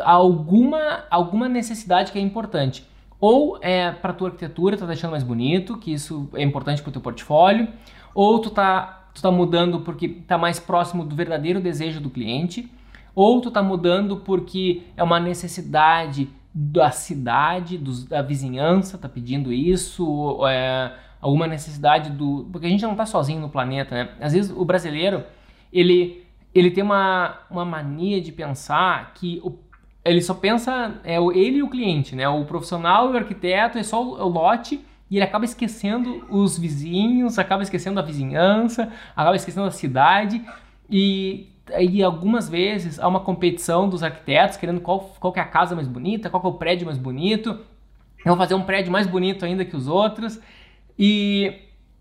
a 0.00 0.12
alguma, 0.12 1.06
alguma 1.10 1.48
necessidade 1.48 2.12
que 2.12 2.20
é 2.20 2.22
importante. 2.22 2.86
Ou 3.18 3.58
é 3.60 3.90
para 3.90 4.12
tua 4.12 4.28
arquitetura, 4.28 4.76
tá 4.76 4.86
deixando 4.86 5.10
mais 5.10 5.24
bonito, 5.24 5.76
que 5.76 5.92
isso 5.92 6.30
é 6.34 6.42
importante 6.44 6.82
para 6.82 6.90
o 6.90 6.92
teu 6.92 7.02
portfólio, 7.02 7.66
ou 8.14 8.38
tu 8.38 8.50
tá 8.50 9.07
tu 9.18 9.26
está 9.26 9.30
mudando 9.32 9.80
porque 9.80 10.06
está 10.06 10.38
mais 10.38 10.60
próximo 10.60 11.04
do 11.04 11.14
verdadeiro 11.14 11.60
desejo 11.60 12.00
do 12.00 12.08
cliente, 12.08 12.70
ou 13.14 13.40
tu 13.40 13.48
está 13.48 13.60
mudando 13.60 14.18
porque 14.18 14.82
é 14.96 15.02
uma 15.02 15.18
necessidade 15.18 16.28
da 16.54 16.90
cidade, 16.90 17.76
do, 17.76 18.04
da 18.06 18.22
vizinhança, 18.22 18.96
está 18.96 19.08
pedindo 19.08 19.52
isso, 19.52 20.38
é 20.46 20.92
alguma 21.20 21.48
necessidade 21.48 22.10
do. 22.10 22.48
Porque 22.52 22.66
a 22.66 22.70
gente 22.70 22.82
não 22.82 22.92
está 22.92 23.06
sozinho 23.06 23.40
no 23.40 23.48
planeta, 23.48 23.94
né? 23.94 24.08
Às 24.20 24.32
vezes 24.32 24.52
o 24.56 24.64
brasileiro, 24.64 25.24
ele, 25.72 26.24
ele 26.54 26.70
tem 26.70 26.84
uma, 26.84 27.40
uma 27.50 27.64
mania 27.64 28.20
de 28.20 28.30
pensar 28.30 29.14
que 29.14 29.40
o, 29.42 29.58
ele 30.04 30.22
só 30.22 30.34
pensa, 30.34 31.00
é 31.02 31.16
ele 31.16 31.58
e 31.58 31.62
o 31.62 31.68
cliente, 31.68 32.14
né? 32.14 32.28
O 32.28 32.44
profissional 32.44 33.10
e 33.10 33.14
o 33.14 33.16
arquiteto 33.16 33.78
é 33.78 33.82
só 33.82 34.00
o 34.00 34.28
lote 34.28 34.80
e 35.10 35.16
ele 35.16 35.24
acaba 35.24 35.44
esquecendo 35.44 36.24
os 36.28 36.58
vizinhos, 36.58 37.38
acaba 37.38 37.62
esquecendo 37.62 37.98
a 37.98 38.02
vizinhança, 38.02 38.92
acaba 39.16 39.36
esquecendo 39.36 39.66
a 39.66 39.70
cidade 39.70 40.44
e, 40.90 41.48
e 41.78 42.02
algumas 42.02 42.48
vezes 42.48 42.98
há 42.98 43.08
uma 43.08 43.20
competição 43.20 43.88
dos 43.88 44.02
arquitetos 44.02 44.56
querendo 44.56 44.80
qual, 44.80 45.00
qual 45.18 45.32
é 45.36 45.40
a 45.40 45.44
casa 45.44 45.74
mais 45.74 45.88
bonita, 45.88 46.28
qual 46.28 46.42
é 46.42 46.46
o 46.46 46.52
prédio 46.52 46.86
mais 46.86 46.98
bonito, 46.98 47.58
vão 48.24 48.36
fazer 48.36 48.54
um 48.54 48.62
prédio 48.62 48.92
mais 48.92 49.06
bonito 49.06 49.44
ainda 49.44 49.64
que 49.64 49.76
os 49.76 49.88
outros 49.88 50.38
e, 50.98 51.54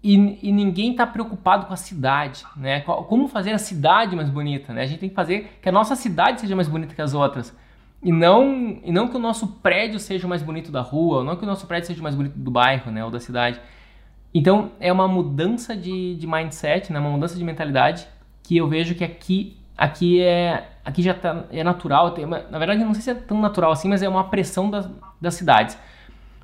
e, 0.03 0.49
e 0.49 0.51
ninguém 0.51 0.91
está 0.91 1.05
preocupado 1.05 1.65
com 1.65 1.73
a 1.73 1.77
cidade, 1.77 2.43
né? 2.55 2.81
Como 2.81 3.27
fazer 3.27 3.51
a 3.51 3.57
cidade 3.57 4.15
mais 4.15 4.29
bonita, 4.29 4.73
né? 4.73 4.81
A 4.81 4.85
gente 4.85 4.99
tem 4.99 5.09
que 5.09 5.15
fazer 5.15 5.59
que 5.61 5.69
a 5.69 5.71
nossa 5.71 5.95
cidade 5.95 6.41
seja 6.41 6.55
mais 6.55 6.67
bonita 6.67 6.95
que 6.95 7.01
as 7.01 7.13
outras. 7.13 7.55
E 8.01 8.11
não, 8.11 8.79
e 8.83 8.91
não 8.91 9.07
que 9.07 9.15
o 9.15 9.19
nosso 9.19 9.47
prédio 9.47 9.99
seja 9.99 10.25
o 10.25 10.29
mais 10.29 10.43
bonito 10.43 10.71
da 10.71 10.81
rua, 10.81 11.23
não 11.23 11.35
que 11.35 11.43
o 11.43 11.47
nosso 11.47 11.65
prédio 11.65 11.87
seja 11.87 11.99
o 11.99 12.03
mais 12.03 12.15
bonito 12.15 12.37
do 12.37 12.51
bairro, 12.51 12.91
né, 12.91 13.03
ou 13.03 13.09
da 13.09 13.19
cidade. 13.19 13.59
Então, 14.33 14.71
é 14.79 14.91
uma 14.93 15.07
mudança 15.07 15.75
de, 15.75 16.15
de 16.15 16.27
mindset, 16.27 16.93
né, 16.93 16.99
uma 16.99 17.09
mudança 17.09 17.35
de 17.35 17.43
mentalidade 17.43 18.07
que 18.43 18.55
eu 18.55 18.67
vejo 18.67 18.95
que 18.95 19.03
aqui, 19.03 19.57
aqui, 19.77 20.21
é, 20.21 20.69
aqui 20.85 21.01
já 21.01 21.13
tá, 21.13 21.45
é 21.51 21.63
natural. 21.63 22.11
Tem 22.11 22.25
na 22.25 22.57
verdade, 22.57 22.83
não 22.83 22.93
sei 22.93 23.03
se 23.03 23.09
é 23.09 23.13
tão 23.15 23.41
natural 23.41 23.71
assim, 23.71 23.89
mas 23.89 24.01
é 24.01 24.07
uma 24.07 24.25
pressão 24.25 24.69
das, 24.69 24.89
das 25.19 25.33
cidades. 25.33 25.77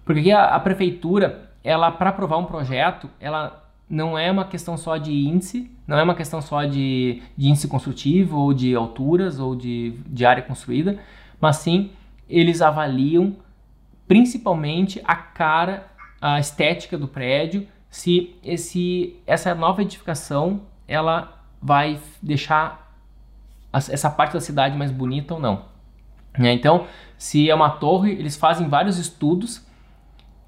Porque 0.03 0.19
aqui 0.19 0.31
a, 0.31 0.55
a 0.55 0.59
prefeitura, 0.59 1.49
ela 1.63 1.91
para 1.91 2.09
aprovar 2.09 2.37
um 2.37 2.45
projeto, 2.45 3.09
ela 3.19 3.63
não 3.89 4.17
é 4.17 4.29
uma 4.31 4.43
questão 4.43 4.75
só 4.75 4.97
de 4.97 5.13
índice, 5.13 5.71
não 5.87 5.97
é 5.97 6.03
uma 6.03 6.15
questão 6.15 6.41
só 6.41 6.65
de, 6.65 7.21
de 7.37 7.47
índice 7.47 7.67
construtivo, 7.67 8.37
ou 8.39 8.53
de 8.53 8.75
alturas, 8.75 9.39
ou 9.39 9.55
de, 9.55 9.91
de 10.07 10.25
área 10.25 10.43
construída, 10.43 10.99
mas 11.43 11.57
sim 11.57 11.91
eles 12.29 12.61
avaliam 12.61 13.35
principalmente 14.07 15.01
a 15.03 15.13
cara, 15.13 15.87
a 16.21 16.39
estética 16.39 16.97
do 16.97 17.05
prédio, 17.05 17.67
se 17.89 18.33
esse, 18.41 19.17
essa 19.27 19.53
nova 19.53 19.81
edificação 19.81 20.61
ela 20.87 21.43
vai 21.61 21.99
deixar 22.21 22.95
essa 23.73 24.09
parte 24.09 24.31
da 24.31 24.39
cidade 24.39 24.77
mais 24.77 24.89
bonita 24.89 25.33
ou 25.33 25.39
não. 25.41 25.65
Né? 26.39 26.53
Então, 26.53 26.87
se 27.17 27.49
é 27.49 27.53
uma 27.53 27.71
torre, 27.71 28.13
eles 28.13 28.37
fazem 28.37 28.69
vários 28.69 28.97
estudos, 28.97 29.67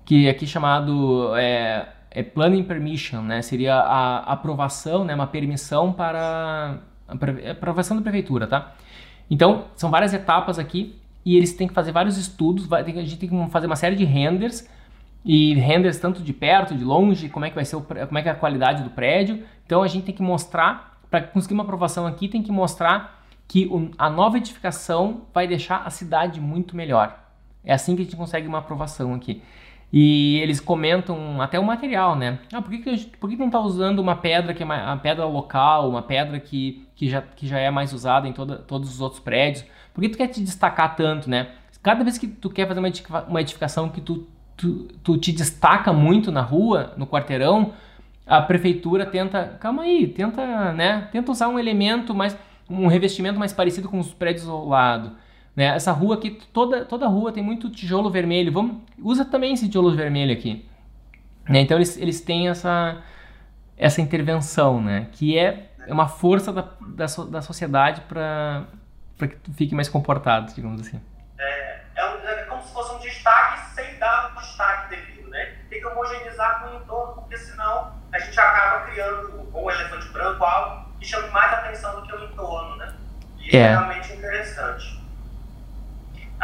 que 0.05 0.29
aqui 0.29 0.47
chamado 0.47 1.35
é, 1.35 1.89
é 2.09 2.23
planning 2.23 2.63
permission, 2.63 3.21
né? 3.21 3.41
seria 3.41 3.75
a 3.75 4.19
aprovação, 4.31 5.03
né? 5.03 5.13
uma 5.13 5.27
permissão 5.27 5.91
para 5.91 6.79
aprovação 7.51 7.97
da 7.97 8.01
prefeitura, 8.01 8.47
tá? 8.47 8.75
Então, 9.29 9.65
são 9.75 9.89
várias 9.89 10.13
etapas 10.13 10.59
aqui 10.59 10.95
e 11.25 11.35
eles 11.35 11.53
têm 11.53 11.67
que 11.67 11.73
fazer 11.73 11.91
vários 11.91 12.17
estudos, 12.17 12.67
vai, 12.67 12.81
a 12.81 12.85
gente 12.85 13.17
tem 13.17 13.29
que 13.29 13.51
fazer 13.51 13.65
uma 13.65 13.75
série 13.75 13.95
de 13.95 14.05
renders 14.05 14.69
e 15.25 15.55
renders 15.55 15.97
tanto 15.99 16.21
de 16.21 16.31
perto, 16.31 16.75
de 16.75 16.83
longe, 16.83 17.29
como 17.29 17.45
é 17.45 17.49
que 17.49 17.55
vai 17.55 17.65
ser 17.65 17.75
o, 17.75 17.81
como 17.81 18.17
é 18.17 18.21
que 18.21 18.29
é 18.29 18.31
a 18.31 18.35
qualidade 18.35 18.83
do 18.83 18.91
prédio. 18.91 19.43
Então 19.65 19.81
a 19.81 19.87
gente 19.87 20.05
tem 20.05 20.13
que 20.13 20.21
mostrar 20.21 20.99
para 21.09 21.21
conseguir 21.21 21.55
uma 21.55 21.63
aprovação 21.63 22.05
aqui, 22.05 22.27
tem 22.27 22.43
que 22.43 22.51
mostrar 22.51 23.25
que 23.47 23.65
o, 23.65 23.89
a 23.97 24.09
nova 24.09 24.37
edificação 24.37 25.21
vai 25.33 25.47
deixar 25.47 25.83
a 25.85 25.89
cidade 25.89 26.39
muito 26.39 26.75
melhor. 26.75 27.19
É 27.63 27.73
assim 27.73 27.95
que 27.95 28.03
a 28.03 28.05
gente 28.05 28.15
consegue 28.15 28.47
uma 28.47 28.59
aprovação 28.59 29.13
aqui. 29.15 29.41
E 29.93 30.39
eles 30.39 30.59
comentam 30.59 31.41
até 31.41 31.59
o 31.59 31.63
material, 31.63 32.15
né? 32.15 32.39
Ah, 32.51 32.61
por 32.61 32.69
que, 32.69 32.79
que, 32.79 33.17
por 33.17 33.29
que 33.29 33.35
não 33.37 33.45
está 33.45 33.59
usando 33.59 33.99
uma 33.99 34.15
pedra 34.15 34.53
que 34.53 34.61
é 34.61 34.65
uma, 34.65 34.83
uma, 34.83 34.97
pedra 34.97 35.25
local, 35.25 35.89
uma 35.89 36.01
pedra 36.01 36.39
que, 36.39 36.85
que, 36.95 37.07
já, 37.07 37.21
que 37.21 37.47
já 37.47 37.59
é 37.59 37.71
mais 37.71 37.93
usada 37.93 38.27
em 38.27 38.33
toda, 38.33 38.57
todos 38.57 38.93
os 38.93 38.99
outros 38.99 39.21
prédios? 39.21 39.63
Por 39.93 40.01
que 40.01 40.09
tu 40.09 40.17
quer 40.17 40.27
te 40.27 40.41
destacar 40.41 40.95
tanto, 40.95 41.29
né? 41.29 41.49
Cada 41.81 42.03
vez 42.03 42.17
que 42.17 42.27
tu 42.27 42.49
quer 42.49 42.67
fazer 42.67 42.81
uma 43.27 43.41
edificação 43.41 43.89
que 43.89 44.01
tu, 44.01 44.27
tu, 44.57 44.87
tu 45.03 45.17
te 45.17 45.31
destaca 45.31 45.93
muito 45.93 46.31
na 46.31 46.41
rua, 46.41 46.93
no 46.97 47.05
quarteirão, 47.05 47.73
a 48.25 48.41
prefeitura 48.41 49.05
tenta, 49.05 49.55
calma 49.59 49.83
aí, 49.83 50.07
tenta, 50.07 50.73
né? 50.73 51.07
Tenta 51.11 51.31
usar 51.31 51.47
um 51.47 51.59
elemento 51.59 52.13
mais, 52.13 52.35
um 52.69 52.87
revestimento 52.87 53.37
mais 53.37 53.53
parecido 53.53 53.87
com 53.87 53.99
os 53.99 54.13
prédios 54.13 54.49
ao 54.49 54.67
lado. 54.67 55.11
Né? 55.55 55.65
Essa 55.67 55.91
rua 55.91 56.15
aqui, 56.15 56.31
toda, 56.51 56.83
toda 56.83 57.07
rua 57.07 57.31
tem 57.31 57.41
muito 57.41 57.69
tijolo 57.69 58.09
vermelho. 58.09 58.51
Vamos, 58.51 58.77
usa 58.99 59.23
também 59.23 59.53
esse 59.53 59.67
tijolo 59.67 59.95
vermelho 59.95 60.33
aqui. 60.33 60.67
Né? 61.47 61.61
Então 61.61 61.77
eles, 61.77 61.97
eles 61.97 62.21
têm 62.21 62.49
essa, 62.49 63.01
essa 63.77 64.01
intervenção, 64.01 64.81
né? 64.81 65.07
que 65.11 65.37
é 65.37 65.71
uma 65.87 66.07
força 66.07 66.51
da, 66.51 66.67
da, 66.81 67.05
da 67.05 67.41
sociedade 67.41 68.01
para 68.01 68.67
que 69.19 69.35
tu 69.37 69.53
fique 69.53 69.73
mais 69.73 69.87
comportado, 69.87 70.53
digamos 70.53 70.81
assim. 70.81 70.99
É, 71.37 71.81
é, 71.95 72.05
um, 72.05 72.27
é, 72.27 72.43
como 72.45 72.61
se 72.61 72.73
fosse 72.73 72.95
um 72.95 72.99
destaque 72.99 73.75
sem 73.75 73.97
dar 73.97 74.31
um 74.31 74.39
destaque 74.39 74.95
devido. 74.95 75.29
Né? 75.29 75.55
Tem 75.69 75.79
que 75.79 75.87
homogeneizar 75.87 76.61
com 76.61 76.75
o 76.75 76.81
entorno, 76.81 77.13
porque 77.21 77.37
senão 77.37 77.93
a 78.11 78.19
gente 78.19 78.37
acaba 78.39 78.85
criando 78.87 79.49
um 79.53 79.71
elefante 79.71 80.09
branco, 80.09 80.43
algo 80.43 80.89
que 80.99 81.05
chame 81.05 81.29
mais 81.29 81.53
atenção 81.53 82.01
do 82.01 82.07
que 82.07 82.13
o 82.13 82.25
entorno. 82.25 82.75
Né? 82.77 82.93
E 83.37 83.47
isso 83.47 83.57
é, 83.57 83.59
é 83.59 83.69
realmente 83.69 84.11
interessante. 84.11 84.94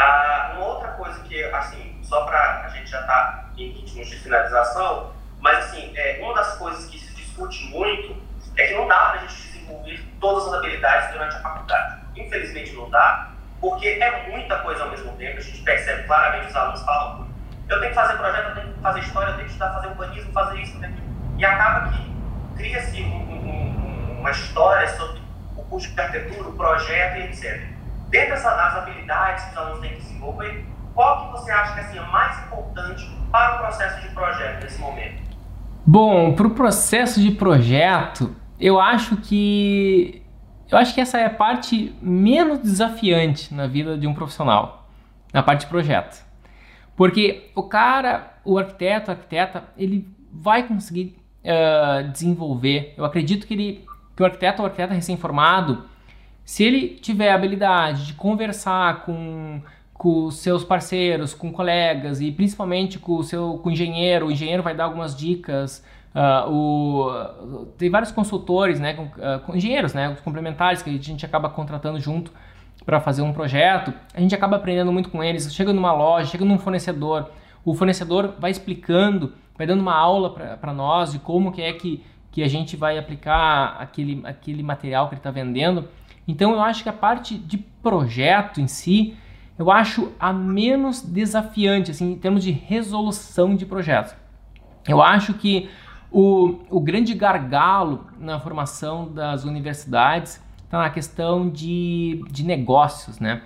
Ah, 0.02 0.54
uma 0.56 0.66
outra 0.66 0.88
coisa 0.94 1.20
que, 1.20 1.44
assim, 1.44 2.00
só 2.02 2.26
para 2.26 2.66
a 2.66 2.70
gente 2.70 2.90
já 2.90 3.04
tá 3.04 3.52
em 3.56 3.70
ritmos 3.70 4.10
de 4.10 4.16
finalização, 4.18 5.14
mas, 5.40 5.60
assim, 5.60 5.94
é, 5.96 6.20
uma 6.24 6.34
das 6.34 6.58
coisas 6.58 6.90
que 6.90 6.98
se 6.98 7.14
discute 7.14 7.66
muito 7.66 8.20
é 8.58 8.66
que 8.66 8.74
não 8.74 8.88
dá 8.88 8.96
para 8.96 9.20
a 9.20 9.28
gente 9.28 9.36
desenvolver 9.36 10.04
todas 10.20 10.48
as 10.48 10.54
habilidades 10.56 11.12
durante 11.12 11.36
a 11.36 11.40
faculdade. 11.40 12.02
Infelizmente 12.16 12.74
não 12.74 12.90
dá, 12.90 13.30
porque 13.60 13.88
é 13.88 14.30
muita 14.30 14.58
coisa 14.60 14.84
ao 14.84 14.90
mesmo 14.90 15.16
tempo, 15.18 15.38
a 15.38 15.42
gente 15.42 15.62
percebe 15.62 16.04
claramente, 16.08 16.48
os 16.48 16.56
alunos 16.56 16.82
falam, 16.82 17.28
eu 17.70 17.80
tenho 17.80 17.90
que 17.90 17.96
fazer 17.96 18.18
projeto, 18.18 18.50
eu 18.50 18.56
tenho 18.56 18.74
que 18.74 18.82
fazer 18.82 19.00
história, 19.02 19.30
eu 19.30 19.36
tenho 19.36 19.46
que 19.46 19.52
estudar, 19.52 19.74
fazer 19.74 19.88
urbanismo, 19.88 20.34
fazer 20.34 20.62
isso, 20.62 20.78
né? 20.80 20.94
e 21.38 21.46
acaba 21.46 21.92
que 21.92 22.12
cria-se 22.58 23.04
um, 23.04 23.16
um, 23.16 24.18
uma 24.20 24.32
história 24.32 24.88
sobre 24.98 25.22
o 25.56 25.64
curso 25.66 25.94
de 25.94 26.02
arquitetura, 26.02 26.50
o 26.50 26.54
projeto 26.54 27.18
e 27.18 27.24
etc 27.26 27.71
dentro 28.12 28.32
dessas 28.32 28.76
habilidades 28.76 29.46
que 29.46 29.52
os 29.52 29.58
alunos 29.58 29.80
têm 29.80 29.90
que 29.96 30.02
desenvolver, 30.02 30.66
qual 30.94 31.26
que 31.26 31.40
você 31.40 31.52
acha 31.52 31.74
que 31.74 31.80
assim, 31.80 31.98
é 31.98 32.06
mais 32.08 32.46
importante 32.46 33.10
para 33.32 33.56
o 33.56 33.60
processo 33.60 34.02
de 34.02 34.14
projeto 34.14 34.64
nesse 34.64 34.80
momento? 34.80 35.22
Bom, 35.86 36.34
para 36.34 36.46
o 36.46 36.52
processo 36.52 37.22
de 37.22 37.32
projeto, 37.32 38.36
eu 38.60 38.80
acho 38.80 39.18
que 39.18 40.22
eu 40.70 40.78
acho 40.78 40.94
que 40.94 41.02
essa 41.02 41.20
é 41.20 41.26
a 41.26 41.30
parte 41.30 41.94
menos 42.02 42.60
desafiante 42.60 43.54
na 43.54 43.68
vida 43.68 43.98
de 43.98 44.08
um 44.08 44.14
profissional, 44.14 44.90
na 45.34 45.44
parte 45.44 45.62
de 45.62 45.68
projeto. 45.68 46.24
Porque 46.96 47.52
o 47.56 47.64
cara, 47.64 48.38
o 48.46 48.58
arquiteto, 48.58 49.12
a 49.12 49.14
arquiteta, 49.14 49.64
ele 49.78 50.08
vai 50.32 50.64
conseguir 50.64 51.18
uh, 51.44 52.10
desenvolver. 52.10 52.94
Eu 52.96 53.04
acredito 53.04 53.46
que, 53.46 53.54
ele, 53.54 53.86
que 54.16 54.24
o 54.24 54.26
arquiteto 54.26 54.62
ou 54.62 54.66
arquiteta 54.66 54.94
recém-formado, 54.94 55.86
se 56.44 56.64
ele 56.64 56.90
tiver 56.90 57.32
a 57.32 57.36
habilidade 57.36 58.08
de 58.08 58.14
conversar 58.14 59.04
com, 59.04 59.62
com 59.94 60.32
seus 60.32 60.64
parceiros, 60.64 61.34
com 61.34 61.52
colegas 61.52 62.22
e 62.22 62.32
principalmente 62.32 63.00
com 63.00 63.18
o 63.18 63.24
seu 63.24 63.60
com 63.62 63.70
o 63.70 63.72
engenheiro, 63.72 64.28
o 64.28 64.32
engenheiro 64.32 64.64
vai 64.64 64.76
dar 64.76 64.86
algumas 64.86 65.16
dicas. 65.16 65.84
Uh, 66.14 66.52
o, 66.52 67.66
tem 67.78 67.90
vários 67.90 68.12
consultores, 68.12 68.80
né, 68.80 68.94
com, 68.94 69.04
uh, 69.04 69.40
com 69.46 69.56
engenheiros, 69.56 69.94
né, 69.94 70.18
complementares 70.24 70.82
que 70.82 70.90
a 70.90 70.94
gente 70.94 71.26
acaba 71.26 71.50
contratando 71.50 72.00
junto 72.00 72.34
para 72.86 73.00
fazer 73.00 73.22
um 73.22 73.32
projeto. 73.32 73.94
A 74.14 74.20
gente 74.20 74.36
acaba 74.36 74.58
aprendendo 74.58 74.92
muito 74.92 75.10
com 75.10 75.24
eles. 75.24 75.54
Chega 75.54 75.72
numa 75.72 75.94
loja, 75.94 76.30
chega 76.30 76.44
num 76.44 76.58
fornecedor, 76.58 77.30
o 77.64 77.74
fornecedor 77.74 78.36
vai 78.40 78.52
explicando, 78.52 79.34
vai 79.58 79.68
dando 79.68 79.82
uma 79.82 79.96
aula 79.96 80.32
para 80.32 80.74
nós 80.74 81.12
de 81.12 81.20
como 81.20 81.52
que 81.52 81.62
é 81.62 81.74
que, 81.74 82.04
que 82.32 82.44
a 82.44 82.48
gente 82.48 82.76
vai 82.76 82.98
aplicar 82.98 83.78
aquele, 83.80 84.22
aquele 84.26 84.64
material 84.64 85.08
que 85.08 85.14
ele 85.14 85.20
está 85.20 85.32
vendendo. 85.32 85.88
Então 86.28 86.52
eu 86.52 86.62
acho 86.62 86.84
que 86.84 86.90
a 86.90 86.94
parte 86.94 87.38
de 87.38 87.58
projeto 87.58 88.62
em 88.62 88.68
si, 88.68 89.16
eu 89.58 89.72
acho 89.72 90.12
a 90.20 90.32
menos 90.32 91.02
desafiante, 91.02 91.92
assim, 91.92 92.14
em 92.14 92.18
termos 92.18 92.44
de 92.44 92.52
resolução 92.52 93.56
de 93.56 93.66
projetos. 93.66 94.16
Eu 94.88 95.02
acho 95.02 95.34
que 95.34 95.70
o, 96.12 96.60
o 96.70 96.80
grande 96.80 97.14
gargalo 97.14 98.06
na 98.20 98.40
formação 98.40 99.12
das 99.12 99.44
universidades 99.44 100.42
está 100.64 100.80
na 100.80 100.90
questão 100.90 101.50
de, 101.50 102.24
de 102.30 102.44
negócios, 102.44 103.20
né? 103.20 103.42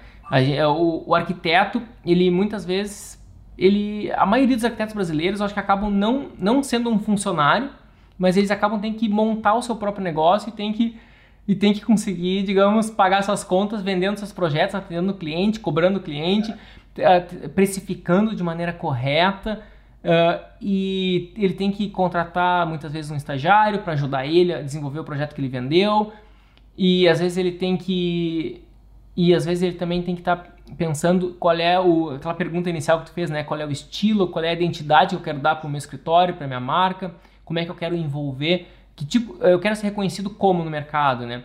O, 0.67 1.11
o, 1.11 1.15
arquiteto, 1.15 1.81
ele 2.03 2.31
muitas 2.31 2.65
vezes, 2.65 3.23
ele, 3.57 4.11
a 4.13 4.25
maioria 4.25 4.55
dos 4.55 4.65
arquitetos 4.65 4.95
brasileiros, 4.95 5.39
eu 5.39 5.45
acho 5.45 5.53
que 5.53 5.59
acabam 5.59 5.91
não, 5.91 6.29
não 6.37 6.63
sendo 6.63 6.89
um 6.89 6.97
funcionário, 6.97 7.69
mas 8.17 8.35
eles 8.35 8.49
acabam 8.49 8.79
tendo 8.79 8.97
que 8.97 9.07
montar 9.07 9.53
o 9.53 9.61
seu 9.61 9.75
próprio 9.75 10.03
negócio 10.03 10.49
e 10.49 10.51
tem 10.51 10.73
que 10.73 10.97
e 11.47 11.55
tem 11.55 11.73
que 11.73 11.81
conseguir, 11.81 12.43
digamos, 12.43 12.89
pagar 12.89 13.23
suas 13.23 13.43
contas 13.43 13.81
vendendo 13.81 14.17
seus 14.17 14.31
projetos, 14.31 14.73
atendendo 14.73 15.11
o 15.11 15.15
cliente, 15.15 15.59
cobrando 15.59 15.99
o 15.99 16.01
cliente, 16.01 16.53
é. 16.97 17.19
precificando 17.49 18.35
de 18.35 18.43
maneira 18.43 18.73
correta. 18.73 19.61
Uh, 20.03 20.39
e 20.61 21.33
ele 21.35 21.53
tem 21.53 21.71
que 21.71 21.89
contratar 21.89 22.65
muitas 22.67 22.91
vezes 22.91 23.09
um 23.09 23.15
estagiário 23.15 23.79
para 23.79 23.93
ajudar 23.93 24.25
ele 24.25 24.53
a 24.53 24.61
desenvolver 24.61 24.99
o 24.99 25.03
projeto 25.03 25.33
que 25.33 25.41
ele 25.41 25.47
vendeu. 25.47 26.13
E 26.77 27.07
às 27.07 27.19
vezes 27.19 27.37
ele 27.37 27.51
tem 27.51 27.77
que. 27.77 28.63
E 29.15 29.33
às 29.33 29.45
vezes 29.45 29.63
ele 29.63 29.75
também 29.75 30.01
tem 30.01 30.13
que 30.15 30.21
estar 30.21 30.35
tá 30.35 30.49
pensando 30.77 31.35
qual 31.39 31.55
é 31.55 31.79
o. 31.79 32.09
aquela 32.11 32.33
pergunta 32.33 32.69
inicial 32.69 32.99
que 32.99 33.05
tu 33.05 33.13
fez, 33.13 33.29
né? 33.29 33.43
Qual 33.43 33.59
é 33.59 33.65
o 33.65 33.71
estilo, 33.71 34.27
qual 34.27 34.43
é 34.43 34.49
a 34.49 34.53
identidade 34.53 35.11
que 35.11 35.15
eu 35.15 35.23
quero 35.23 35.39
dar 35.39 35.55
para 35.55 35.67
o 35.67 35.69
meu 35.69 35.77
escritório, 35.77 36.35
para 36.35 36.47
minha 36.47 36.59
marca, 36.59 37.13
como 37.43 37.59
é 37.59 37.65
que 37.65 37.71
eu 37.71 37.75
quero 37.75 37.95
envolver 37.95 38.67
que 38.95 39.05
tipo, 39.05 39.35
eu 39.43 39.59
quero 39.59 39.75
ser 39.75 39.87
reconhecido 39.87 40.29
como 40.29 40.63
no 40.63 40.71
mercado, 40.71 41.25
né? 41.25 41.43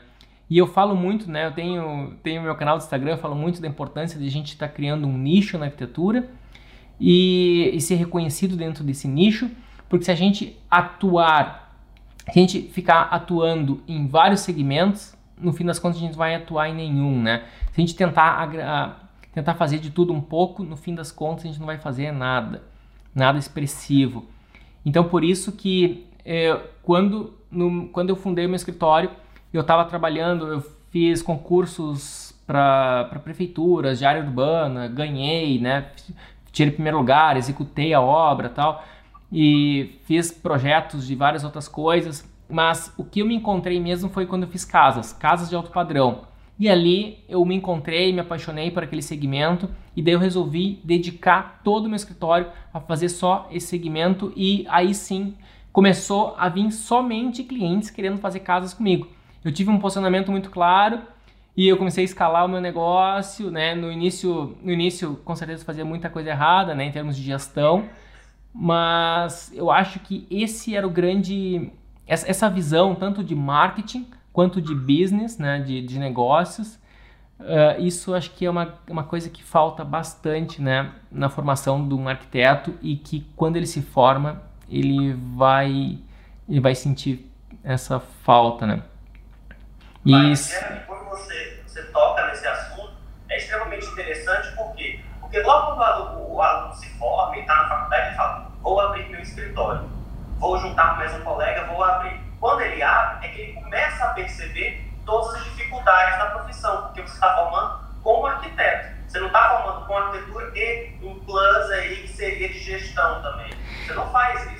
E 0.49 0.59
eu 0.59 0.67
falo 0.67 0.97
muito, 0.97 1.31
né? 1.31 1.47
Eu 1.47 1.53
tenho, 1.53 2.15
tenho 2.23 2.43
meu 2.43 2.55
canal 2.57 2.77
do 2.77 2.83
Instagram, 2.83 3.13
eu 3.13 3.19
falo 3.19 3.37
muito 3.37 3.61
da 3.61 3.69
importância 3.69 4.19
de 4.19 4.27
a 4.27 4.31
gente 4.31 4.49
estar 4.49 4.69
tá 4.69 4.73
criando 4.73 5.07
um 5.07 5.17
nicho 5.17 5.57
na 5.57 5.67
arquitetura 5.67 6.29
e, 6.99 7.71
e, 7.73 7.81
ser 7.81 7.95
reconhecido 7.95 8.57
dentro 8.57 8.85
desse 8.85 9.09
nicho, 9.09 9.51
porque 9.89 10.05
se 10.05 10.11
a 10.11 10.15
gente 10.15 10.57
atuar, 10.71 11.77
se 12.31 12.39
a 12.39 12.43
gente 12.43 12.63
ficar 12.63 13.03
atuando 13.03 13.83
em 13.87 14.07
vários 14.07 14.41
segmentos, 14.41 15.17
no 15.39 15.53
fim 15.53 15.65
das 15.65 15.79
contas 15.79 15.99
a 15.99 16.01
gente 16.01 16.17
vai 16.17 16.35
atuar 16.35 16.69
em 16.69 16.75
nenhum, 16.75 17.21
né? 17.23 17.45
Se 17.73 17.81
a 17.81 17.87
gente 17.87 17.95
tentar, 17.95 19.09
tentar 19.33 19.55
fazer 19.55 19.79
de 19.79 19.91
tudo 19.91 20.13
um 20.13 20.21
pouco, 20.21 20.63
no 20.63 20.77
fim 20.77 20.95
das 20.95 21.11
contas 21.11 21.45
a 21.45 21.49
gente 21.49 21.59
não 21.59 21.67
vai 21.67 21.79
fazer 21.79 22.13
nada, 22.13 22.63
nada 23.15 23.39
expressivo. 23.39 24.27
Então 24.85 25.05
por 25.05 25.25
isso 25.25 25.53
que 25.53 26.07
é, 26.25 26.61
quando 26.83 27.40
no, 27.51 27.89
quando 27.89 28.11
eu 28.11 28.17
fundei 28.17 28.47
o 28.47 28.49
meu 28.49 28.57
escritório, 28.57 29.11
eu 29.53 29.61
estava 29.61 29.85
trabalhando, 29.85 30.47
eu 30.47 30.61
fiz 30.91 31.23
concursos 31.23 32.35
para 32.47 33.21
prefeituras 33.23 33.99
de 33.99 34.05
área 34.05 34.23
urbana, 34.23 34.89
ganhei, 34.89 35.61
né? 35.61 35.87
Tirei 36.53 36.73
primeiro 36.73 36.99
lugar, 36.99 37.37
executei 37.37 37.95
a 37.95 38.01
obra 38.01 38.49
tal, 38.49 38.85
e 39.33 39.99
fiz 40.05 40.33
projetos 40.33 41.07
de 41.07 41.15
várias 41.15 41.45
outras 41.45 41.69
coisas, 41.69 42.29
mas 42.49 42.93
o 42.97 43.05
que 43.05 43.21
eu 43.21 43.27
me 43.27 43.37
encontrei 43.37 43.79
mesmo 43.79 44.11
foi 44.11 44.27
quando 44.27 44.43
eu 44.43 44.49
fiz 44.49 44.65
casas, 44.65 45.13
casas 45.13 45.49
de 45.49 45.55
alto 45.55 45.71
padrão. 45.71 46.23
E 46.59 46.69
ali 46.69 47.25
eu 47.29 47.43
me 47.45 47.55
encontrei, 47.55 48.13
me 48.13 48.21
apaixonei 48.21 48.71
por 48.71 48.83
aquele 48.83 49.01
segmento 49.01 49.71
e 49.97 50.03
daí 50.03 50.13
eu 50.13 50.19
resolvi 50.19 50.79
dedicar 50.85 51.61
todo 51.65 51.87
o 51.87 51.89
meu 51.89 51.97
escritório 51.97 52.49
a 52.75 52.81
fazer 52.81 53.09
só 53.09 53.49
esse 53.51 53.69
segmento 53.69 54.31
e 54.37 54.67
aí 54.69 54.93
sim 54.93 55.35
começou 55.73 56.35
a 56.39 56.49
vir 56.49 56.71
somente 56.71 57.45
clientes 57.45 57.91
querendo 57.91 58.19
fazer 58.19 58.41
casas 58.41 58.75
comigo. 58.75 59.09
Eu 59.45 59.53
tive 59.53 59.71
um 59.71 59.79
posicionamento 59.79 60.31
muito 60.31 60.51
claro 60.51 61.01
e 61.57 61.67
eu 61.69 61.77
comecei 61.77 62.05
a 62.05 62.05
escalar 62.05 62.45
o 62.45 62.49
meu 62.49 62.61
negócio, 62.61 63.51
né? 63.51 63.75
No 63.75 63.91
início, 63.91 64.57
no 64.63 64.73
início 64.73 65.17
com 65.25 65.35
certeza 65.35 65.65
fazia 65.65 65.85
muita 65.85 66.09
coisa 66.09 66.31
errada, 66.31 66.75
né, 66.75 66.85
em 66.85 66.93
termos 66.93 67.17
de 67.17 67.23
gestão, 67.23 67.89
mas 68.53 69.53
eu 69.55 69.71
acho 69.71 70.01
que 70.01 70.27
esse 70.31 70.75
era 70.75 70.87
o 70.87 70.91
grande 70.91 71.71
essa 72.07 72.51
visão 72.51 72.95
tanto 72.95 73.23
de 73.23 73.37
marketing 73.37 74.09
quanto 74.33 74.61
de 74.61 74.75
business, 74.75 75.39
né, 75.39 75.61
de, 75.61 75.81
de 75.81 75.99
negócios, 75.99 76.81
Uh, 77.41 77.81
isso 77.81 78.13
acho 78.13 78.33
que 78.33 78.45
é 78.45 78.51
uma, 78.51 78.75
uma 78.87 79.03
coisa 79.03 79.31
que 79.31 79.43
falta 79.43 79.83
bastante 79.83 80.61
né, 80.61 80.93
na 81.11 81.31
formação 81.31 81.89
de 81.89 81.95
um 81.95 82.07
arquiteto 82.07 82.75
e 82.83 82.97
que 82.97 83.27
quando 83.35 83.57
ele 83.57 83.67
se 83.67 83.81
forma, 83.81 84.43
ele 84.71 85.15
vai, 85.37 85.99
ele 86.49 86.61
vai 86.61 86.75
sentir 86.75 87.31
essa 87.65 87.99
falta, 87.99 88.67
né? 88.67 88.83
E 90.05 90.13
Mas, 90.13 90.55
quando 90.87 91.05
você, 91.11 91.63
você 91.67 91.83
toca 91.85 92.27
nesse 92.29 92.47
assunto, 92.47 92.93
é 93.29 93.37
extremamente 93.37 93.87
interessante, 93.87 94.55
por 94.57 94.75
quê? 94.75 95.01
Porque 95.21 95.41
logo 95.43 95.77
quando 95.77 95.79
o 95.79 95.83
aluno, 95.83 96.35
o 96.35 96.43
aluno 96.43 96.75
se 96.75 96.89
forma 96.99 97.37
e 97.37 97.41
está 97.41 97.55
na 97.55 97.69
faculdade, 97.69 98.07
ele 98.07 98.17
fala, 98.17 98.53
vou 98.63 98.81
abrir 98.81 99.09
meu 99.09 99.21
escritório, 99.21 99.91
vou 100.39 100.59
juntar 100.59 100.91
com 100.91 100.97
mais 100.97 101.15
um 101.15 101.21
colega, 101.23 101.65
vou 101.67 101.83
abrir. 101.83 102.21
Quando 102.41 102.63
ele 102.63 102.83
abre, 102.83 103.27
é 103.27 103.31
que 103.31 103.41
ele 103.41 103.53
começa 103.53 104.05
a 104.05 104.15
perceber 104.15 104.91
todas 105.05 105.35
as 105.35 105.45
dificuldades 105.45 106.19
da 106.19 106.27
profissão, 106.27 106.83
porque 106.83 107.03
você 107.03 107.15
está 107.15 107.35
formando 107.35 107.81
como 108.03 108.27
arquiteto. 108.27 109.01
Você 109.07 109.19
não 109.19 109.27
está 109.27 109.59
formando 109.59 109.87
com 109.87 109.97
arquitetura 109.97 110.53
e 110.57 110.99
um 111.03 111.19
plus 111.21 111.71
aí 111.73 112.03
que 112.03 112.09
seria 112.09 112.49
de 112.49 112.59
gestão 112.59 113.21
também. 113.21 113.51
Você 113.85 113.93
não 113.93 114.11
faz 114.11 114.53
isso. 114.53 114.60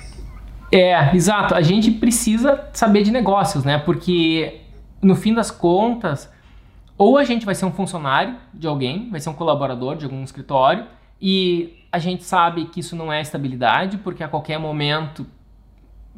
É, 0.71 1.13
exato. 1.13 1.53
A 1.53 1.61
gente 1.61 1.91
precisa 1.91 2.69
saber 2.71 3.03
de 3.03 3.11
negócios, 3.11 3.65
né? 3.65 3.77
Porque 3.77 4.61
no 5.01 5.15
fim 5.15 5.33
das 5.33 5.51
contas, 5.51 6.31
ou 6.97 7.17
a 7.17 7.23
gente 7.25 7.45
vai 7.45 7.53
ser 7.53 7.65
um 7.65 7.71
funcionário 7.71 8.37
de 8.53 8.67
alguém, 8.67 9.09
vai 9.09 9.19
ser 9.19 9.29
um 9.29 9.33
colaborador 9.33 9.97
de 9.97 10.05
algum 10.05 10.23
escritório, 10.23 10.85
e 11.21 11.85
a 11.91 11.99
gente 11.99 12.23
sabe 12.23 12.65
que 12.65 12.79
isso 12.79 12.95
não 12.95 13.11
é 13.11 13.19
estabilidade, 13.19 13.97
porque 13.97 14.23
a 14.23 14.27
qualquer 14.27 14.57
momento 14.57 15.25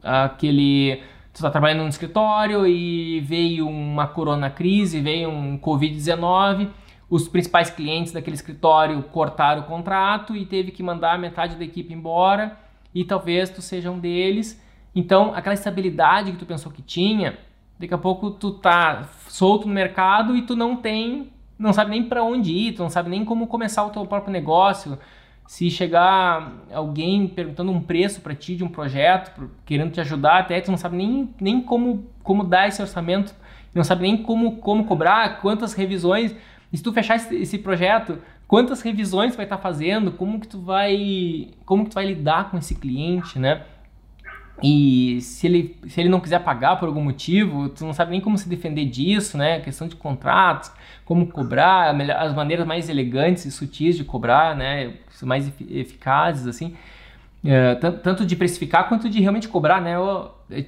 aquele 0.03 1.01
tu 1.31 1.37
está 1.37 1.49
trabalhando 1.49 1.81
no 1.81 1.89
escritório 1.89 2.67
e 2.67 3.19
veio 3.21 3.67
uma 3.67 4.05
corona 4.05 4.51
crise, 4.51 5.01
veio 5.01 5.29
um 5.29 5.57
Covid-19, 5.57 6.69
os 7.09 7.27
principais 7.27 7.71
clientes 7.71 8.13
daquele 8.13 8.35
escritório 8.35 9.01
cortaram 9.03 9.63
o 9.63 9.65
contrato 9.65 10.35
e 10.35 10.45
teve 10.45 10.69
que 10.71 10.83
mandar 10.83 11.17
metade 11.17 11.55
da 11.55 11.63
equipe 11.63 11.91
embora 11.91 12.55
e 12.93 13.03
talvez 13.03 13.49
tu 13.49 13.61
seja 13.61 13.91
um 13.91 13.99
deles. 13.99 14.61
Então, 14.95 15.33
aquela 15.33 15.53
estabilidade 15.53 16.31
que 16.31 16.37
tu 16.37 16.45
pensou 16.45 16.71
que 16.71 16.81
tinha, 16.81 17.37
daqui 17.79 17.93
a 17.93 17.97
pouco 17.97 18.31
tu 18.31 18.51
tá 18.51 19.09
solto 19.27 19.67
no 19.67 19.73
mercado 19.73 20.35
e 20.35 20.43
tu 20.43 20.55
não 20.55 20.75
tem, 20.75 21.31
não 21.57 21.73
sabe 21.73 21.91
nem 21.91 22.03
para 22.03 22.23
onde 22.23 22.51
ir, 22.51 22.73
tu 22.73 22.83
não 22.83 22.89
sabe 22.89 23.09
nem 23.09 23.25
como 23.25 23.47
começar 23.47 23.83
o 23.85 23.89
teu 23.89 24.05
próprio 24.05 24.31
negócio, 24.31 24.97
se 25.47 25.69
chegar 25.69 26.53
alguém 26.71 27.27
perguntando 27.27 27.71
um 27.71 27.81
preço 27.81 28.21
para 28.21 28.33
ti 28.33 28.55
de 28.55 28.63
um 28.63 28.69
projeto, 28.69 29.49
querendo 29.65 29.91
te 29.91 29.99
ajudar, 29.99 30.39
até 30.39 30.61
tu 30.61 30.71
não 30.71 30.77
sabe 30.77 30.95
nem, 30.95 31.33
nem 31.39 31.61
como, 31.61 32.07
como 32.21 32.43
dar 32.43 32.67
esse 32.67 32.81
orçamento, 32.81 33.35
não 33.73 33.83
sabe 33.83 34.03
nem 34.03 34.17
como, 34.17 34.57
como 34.57 34.85
cobrar, 34.85 35.41
quantas 35.41 35.73
revisões. 35.73 36.35
E 36.71 36.77
se 36.77 36.83
tu 36.83 36.93
fechar 36.93 37.15
esse, 37.15 37.35
esse 37.35 37.57
projeto, 37.57 38.19
quantas 38.53 38.83
revisões 38.83 39.35
vai 39.35 39.47
estar 39.47 39.57
tá 39.57 39.63
fazendo, 39.63 40.11
como 40.11 40.39
que 40.39 40.47
tu 40.47 40.61
vai, 40.61 41.47
como 41.65 41.85
que 41.85 41.89
tu 41.89 41.95
vai 41.95 42.05
lidar 42.05 42.51
com 42.51 42.57
esse 42.59 42.75
cliente, 42.75 43.39
né? 43.39 43.63
E 44.61 45.19
se 45.21 45.47
ele, 45.47 45.75
se 45.87 45.99
ele 45.99 46.07
não 46.07 46.19
quiser 46.19 46.37
pagar 46.37 46.75
por 46.75 46.87
algum 46.87 47.03
motivo, 47.03 47.69
tu 47.69 47.83
não 47.83 47.93
sabe 47.93 48.11
nem 48.11 48.21
como 48.21 48.37
se 48.37 48.47
defender 48.47 48.85
disso, 48.85 49.39
né? 49.39 49.59
questão 49.59 49.87
de 49.87 49.95
contratos, 49.95 50.71
como 51.03 51.25
cobrar, 51.25 51.99
as 52.19 52.35
maneiras 52.35 52.67
mais 52.67 52.89
elegantes 52.89 53.43
e 53.45 53.51
sutis 53.51 53.97
de 53.97 54.03
cobrar, 54.03 54.55
né? 54.55 54.97
Mais 55.23 55.51
eficazes, 55.71 56.45
assim. 56.45 56.75
É, 57.43 57.73
tanto 57.73 58.23
de 58.23 58.35
precificar 58.35 58.87
quanto 58.87 59.09
de 59.09 59.19
realmente 59.19 59.47
cobrar, 59.47 59.81
né? 59.81 59.95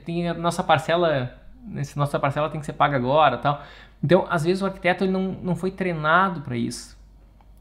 Tem 0.04 0.28
a 0.28 0.34
nossa 0.34 0.64
parcela, 0.64 1.40
essa 1.76 2.00
nossa 2.00 2.18
parcela 2.20 2.50
tem 2.50 2.60
que 2.60 2.66
ser 2.66 2.74
paga 2.74 2.98
agora, 2.98 3.38
tal. 3.38 3.62
Então, 4.04 4.26
às 4.28 4.44
vezes 4.44 4.64
o 4.64 4.66
arquiteto 4.66 5.04
ele 5.04 5.12
não, 5.12 5.38
não 5.44 5.56
foi 5.56 5.70
treinado 5.70 6.42
para 6.42 6.58
isso. 6.58 6.95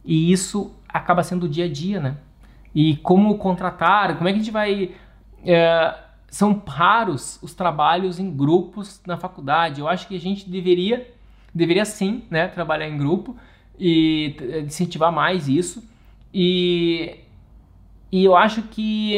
E 0.05 0.31
isso 0.33 0.75
acaba 0.89 1.23
sendo 1.23 1.45
o 1.45 1.49
dia 1.49 1.65
a 1.65 1.73
dia, 1.73 2.01
né? 2.01 2.17
E 2.75 2.97
como 2.97 3.39
contratar, 3.39 4.17
como 4.17 4.29
é 4.29 4.33
que 4.33 4.39
a 4.39 4.43
gente 4.43 4.51
vai 4.51 4.93
é, 5.45 5.95
são 6.35 6.61
raros 6.67 7.39
os 7.43 7.55
trabalhos 7.55 8.19
em 8.19 8.29
grupos 8.29 9.01
na 9.07 9.17
faculdade. 9.17 9.81
Eu 9.81 9.87
acho 9.87 10.09
que 10.09 10.17
a 10.17 10.21
gente 10.21 10.51
deveria, 10.51 11.09
deveria 11.55 11.85
sim, 11.85 12.25
né, 12.29 12.49
trabalhar 12.49 12.89
em 12.89 12.99
grupo 12.99 13.37
e 13.79 14.35
incentivar 14.67 15.13
mais 15.13 15.47
isso. 15.49 15.89
E, 16.33 17.21
e 18.11 18.25
eu 18.25 18.37
acho 18.37 18.63
que, 18.63 19.15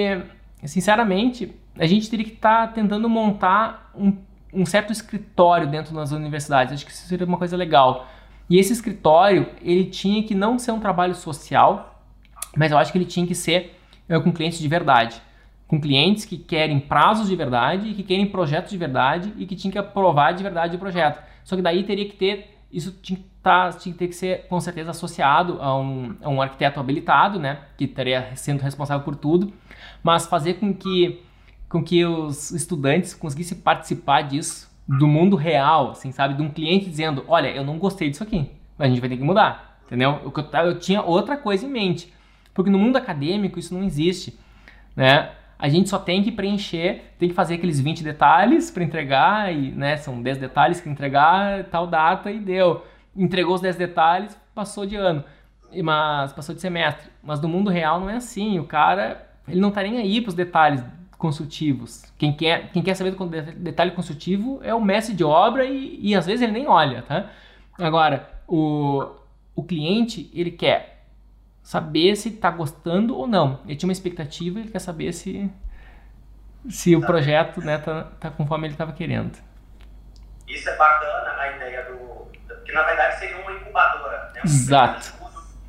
sinceramente, 0.64 1.54
a 1.78 1.86
gente 1.86 2.10
teria 2.10 2.26
que 2.26 2.34
estar 2.34 2.66
tá 2.66 2.72
tentando 2.74 3.08
montar 3.08 3.90
um, 3.94 4.14
um 4.52 4.66
certo 4.66 4.92
escritório 4.92 5.66
dentro 5.66 5.94
das 5.94 6.12
universidades. 6.12 6.74
Acho 6.74 6.84
que 6.84 6.92
isso 6.92 7.08
seria 7.08 7.26
uma 7.26 7.38
coisa 7.38 7.56
legal. 7.56 8.06
E 8.48 8.58
esse 8.58 8.72
escritório, 8.72 9.48
ele 9.60 9.86
tinha 9.86 10.22
que 10.22 10.34
não 10.34 10.58
ser 10.58 10.72
um 10.72 10.80
trabalho 10.80 11.14
social, 11.14 12.02
mas 12.56 12.70
eu 12.70 12.78
acho 12.78 12.92
que 12.92 12.98
ele 12.98 13.04
tinha 13.04 13.26
que 13.26 13.34
ser 13.34 13.78
é, 14.08 14.18
com 14.18 14.32
clientes 14.32 14.58
de 14.58 14.68
verdade 14.68 15.20
com 15.66 15.80
clientes 15.80 16.24
que 16.24 16.36
querem 16.36 16.78
prazos 16.78 17.28
de 17.28 17.34
verdade, 17.34 17.92
que 17.94 18.02
querem 18.02 18.26
projetos 18.26 18.70
de 18.70 18.78
verdade 18.78 19.32
e 19.36 19.46
que 19.46 19.56
tinham 19.56 19.72
que 19.72 19.78
aprovar 19.78 20.32
de 20.32 20.42
verdade 20.42 20.76
o 20.76 20.78
projeto. 20.78 21.22
Só 21.44 21.56
que 21.56 21.62
daí 21.62 21.82
teria 21.82 22.06
que 22.08 22.14
ter, 22.14 22.56
isso 22.70 22.92
tinha 23.02 23.18
que, 23.18 23.24
tá, 23.42 23.70
tinha 23.70 23.92
que 23.92 23.98
ter 23.98 24.08
que 24.08 24.14
ser 24.14 24.46
com 24.48 24.60
certeza 24.60 24.90
associado 24.90 25.60
a 25.60 25.76
um, 25.76 26.14
a 26.22 26.28
um 26.28 26.40
arquiteto 26.40 26.78
habilitado, 26.78 27.38
né, 27.38 27.58
que 27.76 27.84
estaria 27.84 28.30
sendo 28.36 28.62
responsável 28.62 29.04
por 29.04 29.16
tudo, 29.16 29.52
mas 30.02 30.26
fazer 30.26 30.54
com 30.54 30.72
que, 30.72 31.20
com 31.68 31.82
que 31.82 32.04
os 32.04 32.52
estudantes 32.52 33.12
conseguissem 33.12 33.58
participar 33.58 34.22
disso, 34.22 34.65
do 34.88 35.06
mundo 35.06 35.36
real, 35.36 35.90
assim, 35.90 36.12
sabe, 36.12 36.34
de 36.34 36.42
um 36.42 36.50
cliente 36.50 36.88
dizendo, 36.88 37.24
olha, 37.26 37.48
eu 37.48 37.64
não 37.64 37.78
gostei 37.78 38.10
disso 38.10 38.22
aqui, 38.22 38.50
mas 38.78 38.86
a 38.86 38.88
gente 38.88 39.00
vai 39.00 39.08
ter 39.08 39.16
que 39.16 39.24
mudar, 39.24 39.80
entendeu? 39.86 40.20
Eu, 40.22 40.32
eu 40.64 40.78
tinha 40.78 41.02
outra 41.02 41.36
coisa 41.36 41.66
em 41.66 41.70
mente, 41.70 42.12
porque 42.54 42.70
no 42.70 42.78
mundo 42.78 42.96
acadêmico 42.96 43.58
isso 43.58 43.74
não 43.74 43.82
existe, 43.82 44.38
né? 44.94 45.30
a 45.58 45.68
gente 45.68 45.88
só 45.88 45.98
tem 45.98 46.22
que 46.22 46.30
preencher, 46.30 47.14
tem 47.18 47.28
que 47.28 47.34
fazer 47.34 47.54
aqueles 47.54 47.80
20 47.80 48.04
detalhes 48.04 48.70
para 48.70 48.84
entregar, 48.84 49.54
e 49.54 49.70
né, 49.72 49.96
são 49.96 50.20
10 50.20 50.38
detalhes 50.38 50.80
que 50.80 50.88
entregar, 50.88 51.64
tal 51.64 51.86
data 51.86 52.30
e 52.30 52.38
deu. 52.38 52.84
Entregou 53.16 53.54
os 53.54 53.60
10 53.62 53.76
detalhes, 53.76 54.38
passou 54.54 54.84
de 54.84 54.96
ano, 54.96 55.24
mas 55.82 56.32
passou 56.32 56.54
de 56.54 56.60
semestre. 56.60 57.10
Mas 57.22 57.40
no 57.40 57.48
mundo 57.48 57.70
real 57.70 57.98
não 57.98 58.10
é 58.10 58.16
assim, 58.16 58.58
o 58.58 58.64
cara 58.64 59.26
ele 59.48 59.60
não 59.60 59.70
tá 59.70 59.82
nem 59.82 59.98
aí 59.98 60.20
para 60.20 60.28
os 60.28 60.34
detalhes 60.34 60.84
consultivos. 61.18 62.04
Quem 62.18 62.32
quer, 62.32 62.70
quem 62.70 62.82
quer 62.82 62.94
saber 62.94 63.12
do 63.12 63.26
detalhe 63.26 63.92
consultivo 63.92 64.60
é 64.62 64.74
o 64.74 64.80
mestre 64.80 65.14
de 65.14 65.24
obra 65.24 65.64
e, 65.64 65.98
e 66.00 66.14
às 66.14 66.26
vezes 66.26 66.42
ele 66.42 66.52
nem 66.52 66.66
olha, 66.66 67.02
tá? 67.02 67.30
Agora, 67.78 68.28
o, 68.46 69.10
o 69.54 69.62
cliente, 69.62 70.30
ele 70.34 70.50
quer 70.50 71.04
saber 71.62 72.16
se 72.16 72.28
está 72.28 72.50
gostando 72.50 73.16
ou 73.16 73.26
não. 73.26 73.60
Ele 73.66 73.76
tinha 73.76 73.88
uma 73.88 73.92
expectativa, 73.92 74.60
ele 74.60 74.70
quer 74.70 74.78
saber 74.78 75.12
se 75.12 75.50
se 76.68 76.96
o 76.96 77.00
projeto 77.00 77.60
né, 77.60 77.78
tá, 77.78 78.04
tá 78.20 78.30
conforme 78.30 78.66
ele 78.66 78.74
estava 78.74 78.92
querendo. 78.92 79.38
Isso 80.48 80.68
é 80.68 80.76
bacana, 80.76 81.40
a 81.40 81.56
ideia 81.56 81.84
do... 81.84 82.30
que 82.64 82.72
na 82.72 82.82
verdade 82.82 83.18
seria 83.18 83.36
uma 83.38 83.52
incubadora. 83.52 84.30
Né? 84.34 84.40
Um 84.40 84.44
Exato. 84.44 85.12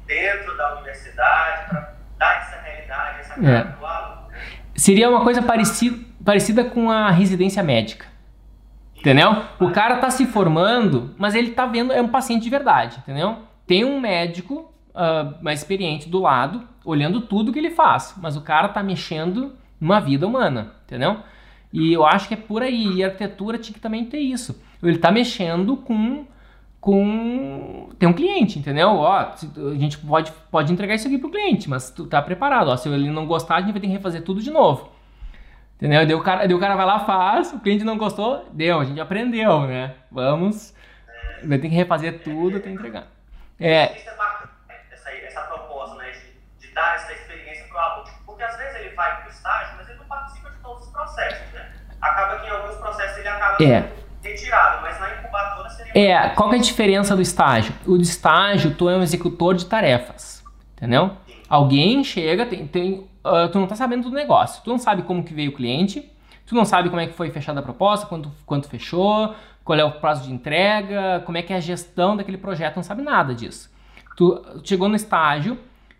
dentro 0.05 0.57
da 0.57 0.75
universidade 0.75 1.69
para 1.69 1.93
dar 2.17 2.37
essa 2.37 2.61
realidade, 2.61 3.19
essa 3.19 3.35
cara 3.35 3.49
é. 3.49 3.63
do 3.63 3.85
aluno. 3.85 4.16
Seria 4.77 5.09
uma 5.09 5.23
coisa 5.23 5.41
parecida, 5.41 6.63
com 6.63 6.91
a 6.91 7.09
residência 7.09 7.63
médica. 7.63 8.05
Entendeu? 8.95 9.43
O 9.59 9.71
cara 9.71 9.95
está 9.95 10.11
se 10.11 10.27
formando, 10.27 11.15
mas 11.17 11.33
ele 11.33 11.49
está 11.49 11.65
vendo, 11.65 11.91
é 11.91 12.01
um 12.01 12.07
paciente 12.07 12.43
de 12.43 12.49
verdade, 12.49 12.99
entendeu? 12.99 13.37
Tem 13.65 13.83
um 13.83 13.99
médico 13.99 14.71
uh, 14.93 15.35
mais 15.41 15.59
experiente 15.59 16.07
do 16.07 16.19
lado, 16.19 16.63
olhando 16.85 17.21
tudo 17.21 17.51
que 17.51 17.57
ele 17.57 17.71
faz. 17.71 18.13
Mas 18.21 18.37
o 18.37 18.41
cara 18.41 18.69
tá 18.69 18.83
mexendo 18.83 19.53
numa 19.81 19.99
vida 19.99 20.27
humana, 20.27 20.73
entendeu? 20.85 21.17
E 21.73 21.91
eu 21.91 22.05
acho 22.05 22.27
que 22.27 22.35
é 22.35 22.37
por 22.37 22.61
aí. 22.61 22.97
E 22.97 23.03
a 23.03 23.07
arquitetura 23.07 23.57
tinha 23.57 23.73
que 23.73 23.79
também 23.79 24.05
ter 24.05 24.19
isso. 24.19 24.61
Ele 24.81 24.99
tá 24.99 25.11
mexendo 25.11 25.75
com 25.75 26.25
com 26.79 27.89
tem 27.99 28.07
um 28.07 28.13
cliente, 28.13 28.59
entendeu? 28.59 28.89
Ó, 28.89 29.11
a 29.11 29.35
gente 29.75 29.97
pode, 29.97 30.31
pode 30.51 30.71
entregar 30.71 30.95
isso 30.95 31.07
aqui 31.07 31.17
pro 31.17 31.31
cliente, 31.31 31.69
mas 31.69 31.89
tu 31.89 32.05
tá 32.05 32.21
preparado. 32.21 32.69
Ó, 32.69 32.77
se 32.77 32.87
ele 32.89 33.09
não 33.09 33.25
gostar, 33.25 33.55
a 33.55 33.61
gente 33.61 33.71
vai 33.71 33.81
ter 33.81 33.87
que 33.87 33.93
refazer 33.93 34.23
tudo 34.23 34.41
de 34.41 34.51
novo. 34.51 34.91
Entendeu? 35.75 36.05
Deu 36.05 36.17
o 36.17 36.23
cara, 36.23 36.47
deu 36.47 36.57
o 36.57 36.59
cara 36.59 36.75
vai 36.75 36.85
lá, 36.85 36.99
faz, 36.99 37.53
o 37.53 37.59
cliente 37.59 37.83
não 37.83 37.97
gostou, 37.97 38.45
deu, 38.51 38.79
a 38.79 38.85
gente 38.85 38.99
aprendeu, 38.99 39.61
né? 39.61 39.93
Vamos, 40.11 40.73
vai 41.43 41.57
ter 41.59 41.69
que 41.69 41.75
refazer 41.75 42.23
tudo 42.23 42.57
até 42.57 42.69
entregar. 42.71 43.07
É, 43.59 43.95
dar 46.77 46.95
essa 46.95 47.11
experiência 47.11 47.65
para 47.65 47.75
o 47.75 47.79
aluno. 47.79 48.13
Porque 48.23 48.43
às 48.43 48.55
vezes 48.55 48.75
ele 48.75 48.95
vai 48.95 49.17
para 49.17 49.27
o 49.27 49.31
estágio, 49.31 49.77
mas 49.77 49.89
ele 49.89 49.97
não 49.97 50.05
participa 50.05 50.51
de 50.51 50.57
todos 50.57 50.85
os 50.85 50.91
processos, 50.91 51.51
né? 51.53 51.73
Acaba 51.99 52.39
que 52.39 52.47
em 52.47 52.49
alguns 52.51 52.75
processos 52.75 53.17
ele 53.17 53.27
acaba 53.27 53.63
é. 53.63 53.91
Retirado, 54.27 54.81
mas 54.81 54.99
na 54.99 55.15
incubadora 55.15 55.69
seria... 55.69 55.91
É, 55.93 56.29
qual 56.29 56.53
é 56.53 56.57
a 56.57 56.61
diferença 56.61 57.15
do 57.15 57.21
estágio? 57.21 57.73
O 57.85 57.97
estágio, 57.97 58.75
tu 58.75 58.89
é 58.89 58.97
um 58.97 59.01
executor 59.01 59.55
de 59.55 59.65
tarefas, 59.65 60.43
entendeu? 60.75 61.11
Sim. 61.27 61.33
Alguém 61.49 62.03
chega, 62.03 62.45
tem, 62.45 62.67
tem, 62.67 62.93
uh, 63.25 63.47
tu 63.51 63.57
não 63.57 63.63
está 63.63 63.75
sabendo 63.75 64.09
do 64.09 64.15
negócio, 64.15 64.61
tu 64.63 64.69
não 64.69 64.77
sabe 64.77 65.01
como 65.03 65.23
que 65.23 65.33
veio 65.33 65.51
o 65.51 65.53
cliente, 65.53 66.11
tu 66.45 66.55
não 66.55 66.65
sabe 66.65 66.89
como 66.89 67.01
é 67.01 67.07
que 67.07 67.13
foi 67.13 67.29
fechada 67.29 67.59
a 67.59 67.63
proposta, 67.63 68.05
quanto, 68.05 68.31
quanto 68.45 68.67
fechou, 68.67 69.33
qual 69.63 69.77
é 69.77 69.83
o 69.83 69.91
prazo 69.91 70.23
de 70.23 70.31
entrega, 70.31 71.21
como 71.25 71.37
é 71.37 71.41
que 71.41 71.51
é 71.51 71.57
a 71.57 71.59
gestão 71.59 72.15
daquele 72.15 72.37
projeto, 72.37 72.77
não 72.77 72.83
sabe 72.83 73.01
nada 73.01 73.33
disso. 73.35 73.69
Tu 74.15 74.41
chegou 74.63 74.87
no 74.87 74.95
estágio, 74.95 75.57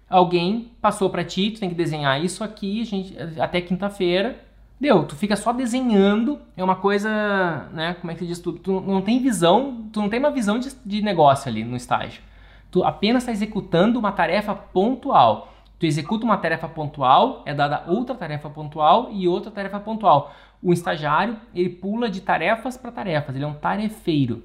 alguém 0.09 0.71
passou 0.81 1.09
para 1.09 1.23
ti, 1.23 1.51
tu 1.51 1.59
tem 1.59 1.69
que 1.69 1.75
desenhar 1.75 2.23
isso 2.23 2.43
aqui, 2.43 2.83
gente, 2.83 3.15
até 3.39 3.61
quinta-feira, 3.61 4.46
deu, 4.79 5.03
tu 5.05 5.15
fica 5.15 5.35
só 5.35 5.51
desenhando, 5.51 6.39
é 6.55 6.63
uma 6.63 6.75
coisa, 6.75 7.67
né, 7.73 7.95
como 7.99 8.11
é 8.11 8.13
que 8.13 8.21
se 8.21 8.27
diz, 8.27 8.39
tu, 8.39 8.53
tu 8.53 8.79
não 8.81 9.01
tem 9.01 9.19
visão, 9.19 9.89
tu 9.91 10.01
não 10.01 10.09
tem 10.09 10.19
uma 10.19 10.31
visão 10.31 10.59
de, 10.59 10.69
de 10.85 11.01
negócio 11.01 11.49
ali 11.49 11.63
no 11.63 11.75
estágio. 11.75 12.21
Tu 12.69 12.83
apenas 12.83 13.23
está 13.23 13.31
executando 13.31 13.97
uma 13.97 14.11
tarefa 14.11 14.53
pontual. 14.53 15.53
Tu 15.79 15.85
executa 15.85 16.25
uma 16.25 16.37
tarefa 16.37 16.67
pontual, 16.67 17.43
é 17.45 17.53
dada 17.53 17.83
outra 17.87 18.15
tarefa 18.15 18.49
pontual 18.49 19.09
e 19.11 19.27
outra 19.27 19.51
tarefa 19.51 19.79
pontual. 19.79 20.33
O 20.61 20.73
estagiário, 20.73 21.37
ele 21.53 21.69
pula 21.69 22.09
de 22.09 22.21
tarefas 22.21 22.75
para 22.75 22.91
tarefas, 22.91 23.35
ele 23.35 23.45
é 23.45 23.47
um 23.47 23.53
tarefeiro. 23.53 24.43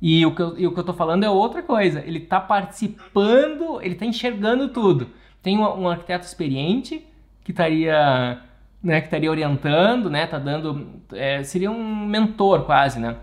E 0.00 0.24
o 0.24 0.34
que 0.34 0.40
eu, 0.40 0.48
o 0.48 0.72
que 0.72 0.80
eu 0.80 0.84
tô 0.84 0.92
falando 0.92 1.24
é 1.24 1.30
outra 1.30 1.62
coisa, 1.62 2.00
ele 2.00 2.18
está 2.18 2.40
participando, 2.40 3.80
ele 3.82 3.94
está 3.94 4.06
enxergando 4.06 4.68
tudo. 4.68 5.08
Tem 5.42 5.58
um, 5.58 5.82
um 5.82 5.88
arquiteto 5.88 6.24
experiente 6.24 7.04
que 7.42 7.50
estaria 7.50 8.40
né, 8.88 9.00
que 9.00 9.06
estaria 9.06 9.30
orientando, 9.30 10.08
né, 10.08 10.26
tá 10.26 10.38
dando, 10.38 10.86
é, 11.12 11.42
seria 11.42 11.70
um 11.70 12.06
mentor 12.06 12.62
quase, 12.62 12.98
né? 12.98 13.16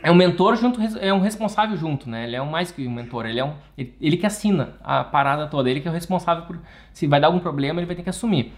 É 0.00 0.12
um 0.12 0.14
mentor 0.14 0.54
junto, 0.54 0.80
é 1.00 1.12
um 1.12 1.18
responsável 1.18 1.76
junto, 1.76 2.08
né? 2.08 2.22
Ele 2.22 2.36
é 2.36 2.40
um 2.40 2.48
mais 2.48 2.70
que 2.70 2.86
um 2.86 2.90
mentor, 2.90 3.26
ele 3.26 3.40
é 3.40 3.44
um, 3.44 3.54
ele, 3.76 3.96
ele, 4.00 4.16
que 4.16 4.24
assina 4.24 4.74
a 4.80 5.02
parada 5.02 5.48
toda, 5.48 5.68
ele 5.68 5.80
que 5.80 5.88
é 5.88 5.90
o 5.90 5.94
responsável 5.94 6.44
por, 6.44 6.56
se 6.92 7.08
vai 7.08 7.20
dar 7.20 7.26
algum 7.26 7.40
problema, 7.40 7.80
ele 7.80 7.86
vai 7.86 7.96
ter 7.96 8.04
que 8.04 8.08
assumir. 8.08 8.52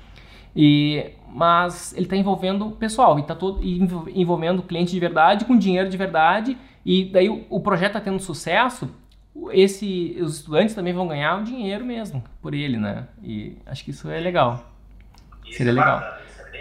E, 0.54 1.12
mas 1.32 1.94
ele 1.94 2.04
está 2.04 2.14
envolvendo 2.14 2.66
o 2.66 2.72
pessoal, 2.72 3.18
e 3.18 3.22
está 3.22 3.34
todo 3.34 3.60
envolvendo 3.64 4.58
o 4.58 4.62
cliente 4.62 4.92
de 4.92 5.00
verdade 5.00 5.46
com 5.46 5.56
dinheiro 5.56 5.88
de 5.88 5.96
verdade, 5.96 6.58
e 6.84 7.06
daí 7.06 7.30
o, 7.30 7.46
o 7.48 7.60
projeto 7.60 7.96
está 7.96 8.00
tendo 8.02 8.20
sucesso, 8.20 8.90
esse, 9.50 10.18
os 10.20 10.36
estudantes 10.36 10.74
também 10.74 10.92
vão 10.92 11.08
ganhar 11.08 11.40
o 11.40 11.42
dinheiro 11.42 11.86
mesmo 11.86 12.22
por 12.42 12.52
ele, 12.52 12.76
né? 12.76 13.06
E 13.22 13.56
acho 13.64 13.82
que 13.82 13.92
isso 13.92 14.10
é 14.10 14.20
legal. 14.20 14.70
Isso 15.46 15.56
Seria 15.56 15.70
é 15.70 15.74
legal. 15.74 16.19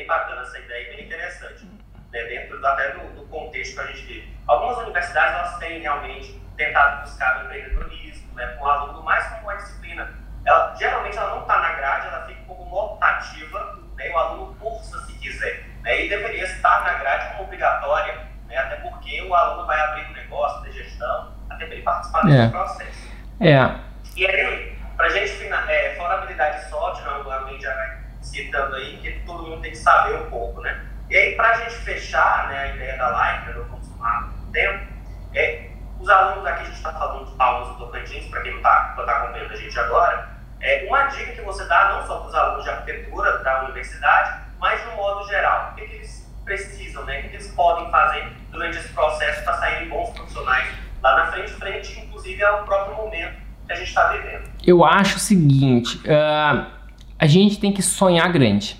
Bacana, 0.09 0.41
é 0.41 0.43
essa 0.43 0.59
ideia 0.59 0.87
é 0.87 0.95
bem 0.95 1.05
interessante. 1.05 1.65
Né? 2.11 2.23
Dentro 2.23 2.65
até 2.65 2.91
do, 2.93 3.13
do 3.13 3.27
contexto 3.27 3.75
que 3.75 3.79
a 3.79 3.85
gente 3.85 4.05
vive. 4.05 4.37
Algumas 4.47 4.77
universidades 4.79 5.35
elas 5.35 5.57
têm 5.59 5.79
realmente 5.79 6.41
tentado 6.57 7.03
buscar 7.03 7.37
o 7.37 7.45
empreendedorismo, 7.45 8.33
né, 8.33 8.47
com 8.57 8.65
o 8.65 8.67
aluno 8.67 9.03
mais 9.03 9.25
como 9.27 9.43
uma 9.43 9.55
disciplina. 9.55 10.11
Ela, 10.43 10.75
geralmente 10.75 11.15
ela 11.15 11.35
não 11.35 11.41
está 11.41 11.59
na 11.59 11.73
grade, 11.73 12.07
ela 12.07 12.25
fica 12.25 12.41
como 12.45 12.75
optativa, 12.75 13.79
né, 13.95 14.09
o 14.09 14.17
aluno 14.17 14.55
cursa 14.55 14.99
se 15.05 15.13
quiser. 15.19 15.63
Né, 15.83 16.05
e 16.05 16.09
deveria 16.09 16.43
estar 16.45 16.83
na 16.83 16.93
grade 16.95 17.31
como 17.31 17.43
obrigatória, 17.43 18.27
né, 18.47 18.57
até 18.57 18.77
porque 18.77 19.21
o 19.21 19.35
aluno 19.35 19.67
vai 19.67 19.79
abrir 19.79 20.09
um 20.09 20.13
negócio 20.13 20.63
de 20.63 20.71
gestão, 20.71 21.35
até 21.51 21.65
para 21.65 21.75
ele 21.75 21.83
participar 21.83 22.25
desse 22.25 22.41
é. 22.41 22.49
processo. 22.49 23.09
É. 23.39 23.79
E 24.15 24.25
aí, 24.25 24.77
para 24.97 25.05
a 25.05 25.09
gente, 25.09 25.47
é, 25.47 25.95
fora 25.95 26.15
a 26.15 26.17
habilidade 26.17 26.67
soft, 26.67 27.03
normalmente 27.05 27.61
já 27.61 27.75
vai 27.75 27.99
citando 28.29 28.75
aí, 28.75 28.97
que 28.97 29.11
todo 29.25 29.43
mundo 29.43 29.61
tem 29.61 29.71
que 29.71 29.77
saber 29.77 30.15
um 30.15 30.29
pouco, 30.29 30.61
né? 30.61 30.85
E 31.09 31.15
aí, 31.15 31.35
para 31.35 31.49
a 31.49 31.53
gente 31.55 31.75
fechar 31.77 32.49
né, 32.49 32.59
a 32.59 32.75
ideia 32.75 32.97
da 32.97 33.09
live, 33.09 33.45
para 33.45 33.53
não 33.53 33.65
consumar 33.65 34.29
tempo, 34.51 34.87
é, 35.33 35.69
os 35.99 36.07
alunos 36.07 36.45
aqui, 36.45 36.61
a 36.61 36.65
gente 36.65 36.77
está 36.77 36.93
falando 36.93 37.25
de 37.25 37.35
Palmas 37.35 37.67
do 37.69 37.85
Tocantins, 37.85 38.27
para 38.27 38.41
quem 38.41 38.51
não 38.51 38.59
está 38.59 38.93
tá 38.95 39.17
acompanhando 39.17 39.51
a 39.51 39.55
gente 39.55 39.79
agora, 39.79 40.29
é, 40.61 40.85
uma 40.87 41.05
dica 41.05 41.31
que 41.31 41.41
você 41.41 41.65
dá 41.65 41.93
não 41.93 42.07
só 42.07 42.19
para 42.19 42.27
os 42.27 42.35
alunos 42.35 42.63
de 42.63 42.69
arquitetura 42.69 43.37
da 43.39 43.63
universidade, 43.63 44.41
mas 44.59 44.81
de 44.81 44.89
um 44.89 44.95
modo 44.95 45.27
geral. 45.27 45.71
O 45.71 45.75
que, 45.75 45.87
que 45.87 45.95
eles 45.95 46.29
precisam, 46.43 47.03
né? 47.05 47.19
o 47.19 47.29
que 47.29 47.35
eles 47.35 47.51
podem 47.53 47.89
fazer 47.91 48.31
durante 48.51 48.77
esse 48.77 48.89
processo 48.89 49.43
para 49.43 49.53
saírem 49.57 49.89
bons 49.89 50.09
profissionais 50.11 50.67
lá 51.01 51.15
na 51.15 51.31
frente, 51.31 51.51
frente 51.53 51.99
inclusive 51.99 52.43
ao 52.43 52.63
próprio 52.63 52.95
momento 52.95 53.37
que 53.65 53.73
a 53.73 53.75
gente 53.75 53.87
está 53.87 54.07
vivendo? 54.09 54.49
Eu 54.65 54.83
acho 54.83 55.17
o 55.17 55.19
seguinte, 55.19 55.97
uh, 55.99 56.78
a 57.19 57.27
gente 57.27 57.59
tem 57.59 57.73
que 57.73 57.81
sonhar 57.81 58.31
grande. 58.31 58.77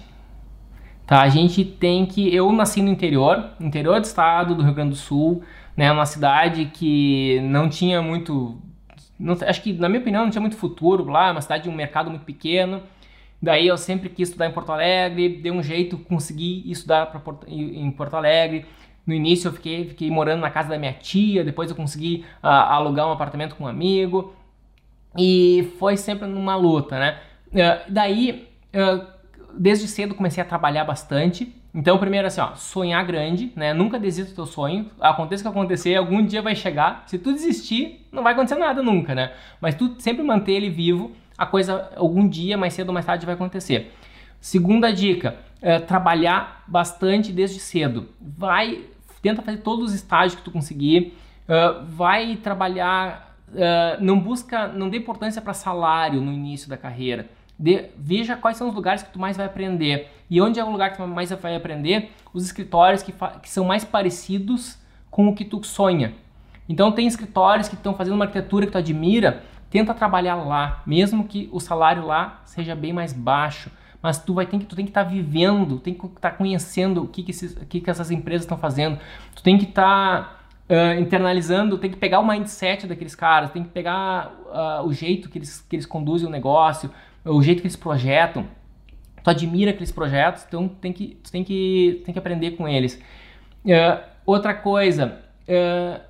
Tá? 1.06 1.22
A 1.22 1.30
gente 1.30 1.66
tem 1.66 2.06
que. 2.06 2.34
Eu 2.34 2.52
nasci 2.54 2.82
no 2.82 2.90
interior, 2.90 3.52
interior 3.60 4.00
do 4.00 4.06
estado 4.06 4.56
do 4.56 4.64
Rio 4.64 4.74
Grande 4.74 4.92
do 4.92 4.96
Sul, 4.96 5.44
né? 5.76 5.92
Uma 5.92 6.06
cidade 6.06 6.72
que 6.74 7.42
não 7.42 7.68
tinha 7.68 8.02
muito. 8.02 8.58
Não, 9.20 9.36
acho 9.46 9.62
que, 9.62 9.74
na 9.74 9.90
minha 9.90 10.00
opinião, 10.00 10.24
não 10.24 10.30
tinha 10.30 10.42
muito 10.42 10.56
futuro 10.56 11.10
lá, 11.10 11.32
uma 11.32 11.42
cidade 11.42 11.64
de 11.64 11.70
um 11.70 11.76
mercado 11.76 12.10
muito 12.10 12.24
pequeno. 12.24 12.82
Daí 13.42 13.68
eu 13.68 13.78
sempre 13.78 14.10
quis 14.10 14.30
estudar 14.30 14.48
em 14.48 14.52
Porto 14.52 14.72
Alegre, 14.72 15.30
dei 15.30 15.52
um 15.52 15.64
jeito, 15.64 15.98
consegui 15.98 16.64
estudar 16.70 17.12
em 17.48 17.92
Porto 17.92 18.16
Alegre. 18.16 18.66
No 19.06 19.14
início 19.14 19.48
eu 19.48 19.54
fiquei, 19.54 19.86
fiquei 19.86 20.12
morando 20.12 20.42
na 20.42 20.52
casa 20.52 20.70
da 20.70 20.78
minha 20.78 20.94
tia, 20.94 21.44
depois 21.44 21.70
eu 21.70 21.76
consegui 21.76 22.26
uh, 22.44 22.48
alugar 22.48 23.08
um 23.08 23.12
apartamento 23.12 23.56
com 23.56 23.64
um 23.64 23.68
amigo. 23.68 24.34
E 25.18 25.74
foi 25.80 25.98
sempre 25.98 26.28
numa 26.28 26.56
luta, 26.56 27.00
né? 27.00 27.18
Uh, 27.52 27.92
daí, 27.92 28.48
uh, 28.74 29.06
desde 29.58 29.88
cedo 29.88 30.16
comecei 30.16 30.42
a 30.42 30.46
trabalhar 30.46 30.84
bastante. 30.84 31.56
Então, 31.74 31.98
primeiro 31.98 32.28
assim, 32.28 32.42
ó, 32.42 32.56
sonhar 32.56 33.06
grande, 33.06 33.52
né? 33.56 33.74
Nunca 33.74 34.00
desista 34.00 34.32
do 34.32 34.36
teu 34.36 34.46
sonho. 34.46 34.90
Aconteça 35.00 35.42
o 35.42 35.52
que 35.52 35.58
acontecer, 35.58 35.96
algum 35.96 36.26
dia 36.26 36.42
vai 36.42 36.56
chegar. 36.56 37.04
Se 37.06 37.20
tu 37.20 37.32
desistir, 37.32 38.08
não 38.12 38.24
vai 38.24 38.34
acontecer 38.34 38.56
nada 38.56 38.82
nunca, 38.82 39.14
né? 39.14 39.34
Mas 39.62 39.76
tu 39.76 39.96
sempre 40.00 40.24
manter 40.24 40.54
ele 40.54 40.70
vivo, 40.70 41.12
a 41.38 41.46
coisa 41.46 41.92
algum 41.96 42.28
dia, 42.28 42.58
mais 42.58 42.74
cedo 42.74 42.88
ou 42.90 42.94
mais 42.94 43.06
tarde, 43.06 43.26
vai 43.26 43.36
acontecer. 43.36 43.94
Segunda 44.42 44.92
dica, 44.92 45.38
é, 45.62 45.80
trabalhar 45.80 46.64
bastante 46.68 47.32
desde 47.32 47.60
cedo. 47.60 48.10
Vai, 48.20 48.86
tenta 49.22 49.42
fazer 49.42 49.60
todos 49.60 49.90
os 49.90 49.94
estágios 49.94 50.36
que 50.36 50.42
tu 50.42 50.52
conseguir. 50.52 51.18
Uh, 51.48 51.84
vai 51.84 52.36
trabalhar, 52.36 53.36
uh, 53.50 54.04
não 54.04 54.20
busca, 54.20 54.68
não 54.68 54.88
dê 54.88 54.98
importância 54.98 55.42
para 55.42 55.52
salário 55.52 56.22
no 56.22 56.32
início 56.32 56.70
da 56.70 56.78
carreira 56.78 57.28
de, 57.60 57.90
veja 57.98 58.38
quais 58.38 58.56
são 58.56 58.70
os 58.70 58.74
lugares 58.74 59.04
que 59.04 59.12
tu 59.12 59.20
mais 59.20 59.36
vai 59.36 59.46
aprender. 59.46 60.10
E 60.30 60.42
onde 60.42 60.60
é 60.60 60.64
o 60.64 60.72
lugar 60.72 60.92
que 60.92 60.98
tu 60.98 61.06
mais 61.06 61.30
vai 61.30 61.56
aprender? 61.56 62.12
Os 62.34 62.46
escritórios 62.46 63.04
que, 63.04 63.14
que 63.42 63.50
são 63.50 63.66
mais 63.66 63.84
parecidos 63.84 64.80
com 65.12 65.28
o 65.28 65.36
que 65.36 65.44
tu 65.44 65.62
sonha. 65.66 66.14
Então 66.70 66.92
tem 66.92 67.06
escritórios 67.06 67.68
que 67.68 67.76
estão 67.76 67.94
fazendo 67.94 68.14
uma 68.14 68.26
arquitetura 68.26 68.66
que 68.66 68.72
tu 68.72 68.78
admira, 68.78 69.44
tenta 69.70 69.94
trabalhar 69.94 70.36
lá, 70.36 70.82
mesmo 70.86 71.28
que 71.28 71.50
o 71.52 71.60
salário 71.60 72.06
lá 72.06 72.42
seja 72.46 72.76
bem 72.76 72.94
mais 72.94 73.12
baixo. 73.12 73.70
Mas 74.02 74.18
tu 74.18 74.34
vai 74.34 74.46
ter 74.46 74.58
que 74.60 74.66
tu 74.66 74.78
tem 74.78 74.86
que 74.86 74.92
estar 74.92 75.04
tá 75.04 75.10
vivendo, 75.10 75.80
tem 75.80 75.94
que 75.94 76.06
estar 76.06 76.30
tá 76.30 76.32
conhecendo 76.32 77.04
o 77.04 77.08
que 77.08 77.24
que, 77.24 77.32
esses, 77.32 77.54
que 77.68 77.82
que 77.82 77.90
essas 77.90 78.10
empresas 78.12 78.44
estão 78.44 78.58
fazendo. 78.58 78.98
Tu 79.36 79.44
tem 79.44 79.58
que 79.58 79.66
estar 79.66 80.40
tá, 80.70 80.74
uh, 80.74 81.02
internalizando, 81.02 81.78
tem 81.78 81.92
que 81.92 81.98
pegar 81.98 82.20
o 82.20 82.26
mindset 82.26 82.88
daqueles 82.88 83.16
caras, 83.16 83.52
tem 83.52 83.64
que 83.64 83.70
pegar 83.70 84.32
uh, 84.46 84.88
o 84.88 84.94
jeito 84.94 85.28
que 85.28 85.38
eles, 85.38 85.60
que 85.68 85.76
eles 85.76 85.86
conduzem 85.86 86.30
o 86.30 86.32
negócio, 86.32 86.90
o 87.26 87.42
jeito 87.42 87.62
que 87.62 87.68
eles 87.68 87.76
projetam. 87.76 88.46
Tu 89.24 89.30
admira 89.30 89.72
aqueles 89.72 89.92
projetos, 89.92 90.46
então 90.48 90.68
tem 90.68 90.94
que, 90.94 91.18
tu 91.22 91.32
tem 91.32 91.44
que, 91.44 92.02
tem 92.06 92.14
que 92.14 92.20
aprender 92.20 92.52
com 92.52 92.68
eles. 92.68 93.02
Uh, 93.66 94.02
outra 94.26 94.54
coisa, 94.54 95.20
uh, 95.48 96.02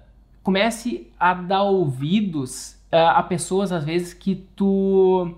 comece 0.44 1.08
a 1.20 1.34
dar 1.34 1.64
ouvidos 1.64 2.80
uh, 2.92 3.16
a 3.16 3.24
pessoas 3.24 3.72
às 3.72 3.84
vezes 3.84 4.14
que 4.14 4.36
tu 4.56 5.36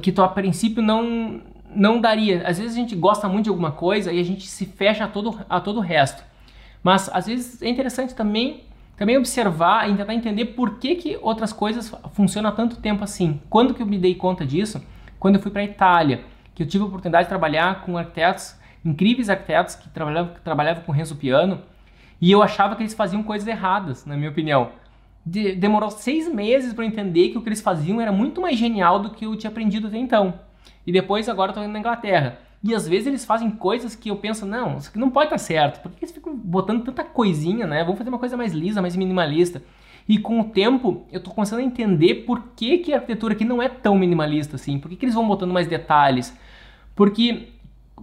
que 0.00 0.12
tu 0.12 0.22
a 0.22 0.28
princípio 0.28 0.82
não 0.82 1.42
não 1.72 2.00
daria. 2.00 2.46
Às 2.46 2.58
vezes 2.58 2.76
a 2.76 2.80
gente 2.80 2.96
gosta 2.96 3.28
muito 3.28 3.44
de 3.44 3.50
alguma 3.50 3.70
coisa 3.70 4.12
e 4.12 4.18
a 4.18 4.24
gente 4.24 4.46
se 4.48 4.66
fecha 4.66 5.04
a 5.04 5.08
todo 5.08 5.40
a 5.48 5.60
todo 5.60 5.78
o 5.78 5.80
resto. 5.80 6.22
Mas 6.82 7.08
às 7.12 7.26
vezes 7.26 7.62
é 7.62 7.68
interessante 7.68 8.14
também 8.14 8.64
também 9.00 9.16
observar 9.16 9.88
e 9.88 9.96
tentar 9.96 10.12
entender 10.12 10.44
por 10.44 10.78
que, 10.78 10.94
que 10.94 11.18
outras 11.22 11.54
coisas 11.54 11.90
funcionam 12.12 12.50
há 12.50 12.52
tanto 12.52 12.76
tempo 12.76 13.02
assim. 13.02 13.40
Quando 13.48 13.72
que 13.72 13.80
eu 13.80 13.86
me 13.86 13.96
dei 13.96 14.14
conta 14.14 14.44
disso? 14.44 14.84
Quando 15.18 15.36
eu 15.36 15.40
fui 15.40 15.50
para 15.50 15.62
a 15.62 15.64
Itália, 15.64 16.20
que 16.54 16.62
eu 16.62 16.66
tive 16.66 16.84
a 16.84 16.86
oportunidade 16.86 17.24
de 17.24 17.30
trabalhar 17.30 17.80
com 17.80 17.96
arquitetos, 17.96 18.54
incríveis 18.84 19.30
arquitetos 19.30 19.74
que 19.74 19.88
trabalhavam, 19.88 20.34
que 20.34 20.42
trabalhavam 20.42 20.82
com 20.82 20.92
Renzo 20.92 21.16
Piano, 21.16 21.62
e 22.20 22.30
eu 22.30 22.42
achava 22.42 22.76
que 22.76 22.82
eles 22.82 22.92
faziam 22.92 23.22
coisas 23.22 23.48
erradas, 23.48 24.04
na 24.04 24.18
minha 24.18 24.28
opinião. 24.28 24.72
De, 25.24 25.54
demorou 25.54 25.90
seis 25.90 26.30
meses 26.30 26.74
para 26.74 26.84
entender 26.84 27.30
que 27.30 27.38
o 27.38 27.40
que 27.40 27.48
eles 27.48 27.62
faziam 27.62 28.02
era 28.02 28.12
muito 28.12 28.38
mais 28.38 28.58
genial 28.58 28.98
do 29.00 29.08
que 29.08 29.24
eu 29.24 29.34
tinha 29.34 29.50
aprendido 29.50 29.86
até 29.86 29.96
então. 29.96 30.34
E 30.86 30.92
depois, 30.92 31.26
agora, 31.26 31.52
estou 31.52 31.64
indo 31.64 31.72
na 31.72 31.78
Inglaterra. 31.78 32.38
E 32.62 32.74
às 32.74 32.86
vezes 32.86 33.06
eles 33.06 33.24
fazem 33.24 33.50
coisas 33.50 33.94
que 33.94 34.10
eu 34.10 34.16
penso, 34.16 34.44
não, 34.44 34.76
isso 34.76 34.90
aqui 34.90 34.98
não 34.98 35.10
pode 35.10 35.26
estar 35.26 35.38
certo. 35.38 35.80
Por 35.80 35.90
que 35.92 36.04
eles 36.04 36.12
ficam 36.14 36.36
botando 36.36 36.84
tanta 36.84 37.02
coisinha, 37.02 37.66
né? 37.66 37.82
Vamos 37.82 37.96
fazer 37.96 38.10
uma 38.10 38.18
coisa 38.18 38.36
mais 38.36 38.52
lisa, 38.52 38.82
mais 38.82 38.94
minimalista. 38.94 39.62
E 40.06 40.18
com 40.18 40.40
o 40.40 40.44
tempo, 40.44 41.06
eu 41.10 41.18
estou 41.18 41.32
começando 41.32 41.60
a 41.60 41.62
entender 41.62 42.26
por 42.26 42.42
que, 42.56 42.78
que 42.78 42.92
a 42.92 42.96
arquitetura 42.96 43.32
aqui 43.32 43.44
não 43.44 43.62
é 43.62 43.68
tão 43.68 43.96
minimalista 43.96 44.56
assim. 44.56 44.78
Por 44.78 44.90
que, 44.90 44.96
que 44.96 45.04
eles 45.04 45.14
vão 45.14 45.26
botando 45.26 45.52
mais 45.52 45.66
detalhes? 45.66 46.36
Porque, 46.94 47.48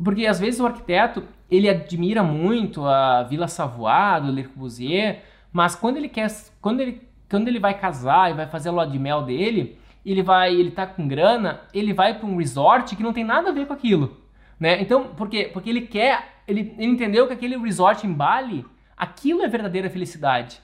porque 0.03 0.25
às 0.25 0.39
vezes 0.39 0.59
o 0.59 0.65
arquiteto, 0.65 1.23
ele 1.51 1.69
admira 1.69 2.23
muito 2.23 2.85
a 2.85 3.23
Vila 3.23 3.47
Savoie, 3.47 4.21
do 4.21 4.31
Le 4.31 4.43
Corbusier, 4.45 5.23
mas 5.51 5.75
quando 5.75 5.97
ele 5.97 6.09
quer, 6.09 6.27
quando 6.61 6.79
ele, 6.79 7.01
quando 7.29 7.47
ele 7.47 7.59
vai 7.59 7.77
casar 7.77 8.31
e 8.31 8.33
vai 8.33 8.47
fazer 8.47 8.69
a 8.69 8.71
lua 8.71 8.87
de 8.87 8.97
mel 8.97 9.23
dele, 9.23 9.77
ele 10.05 10.23
vai, 10.23 10.55
ele 10.55 10.71
tá 10.71 10.87
com 10.87 11.07
grana, 11.07 11.61
ele 11.73 11.93
vai 11.93 12.17
para 12.17 12.27
um 12.27 12.37
resort 12.37 12.95
que 12.95 13.03
não 13.03 13.13
tem 13.13 13.23
nada 13.23 13.49
a 13.49 13.53
ver 13.53 13.67
com 13.67 13.73
aquilo. 13.73 14.17
Né? 14.59 14.81
Então, 14.81 15.09
por 15.09 15.29
quê? 15.29 15.49
Porque 15.51 15.69
ele 15.69 15.81
quer, 15.81 16.41
ele, 16.47 16.73
ele 16.77 16.91
entendeu 16.91 17.27
que 17.27 17.33
aquele 17.33 17.57
resort 17.57 18.05
em 18.05 18.11
Bali, 18.11 18.65
aquilo 18.95 19.41
é 19.41 19.47
verdadeira 19.47 19.89
felicidade. 19.89 20.59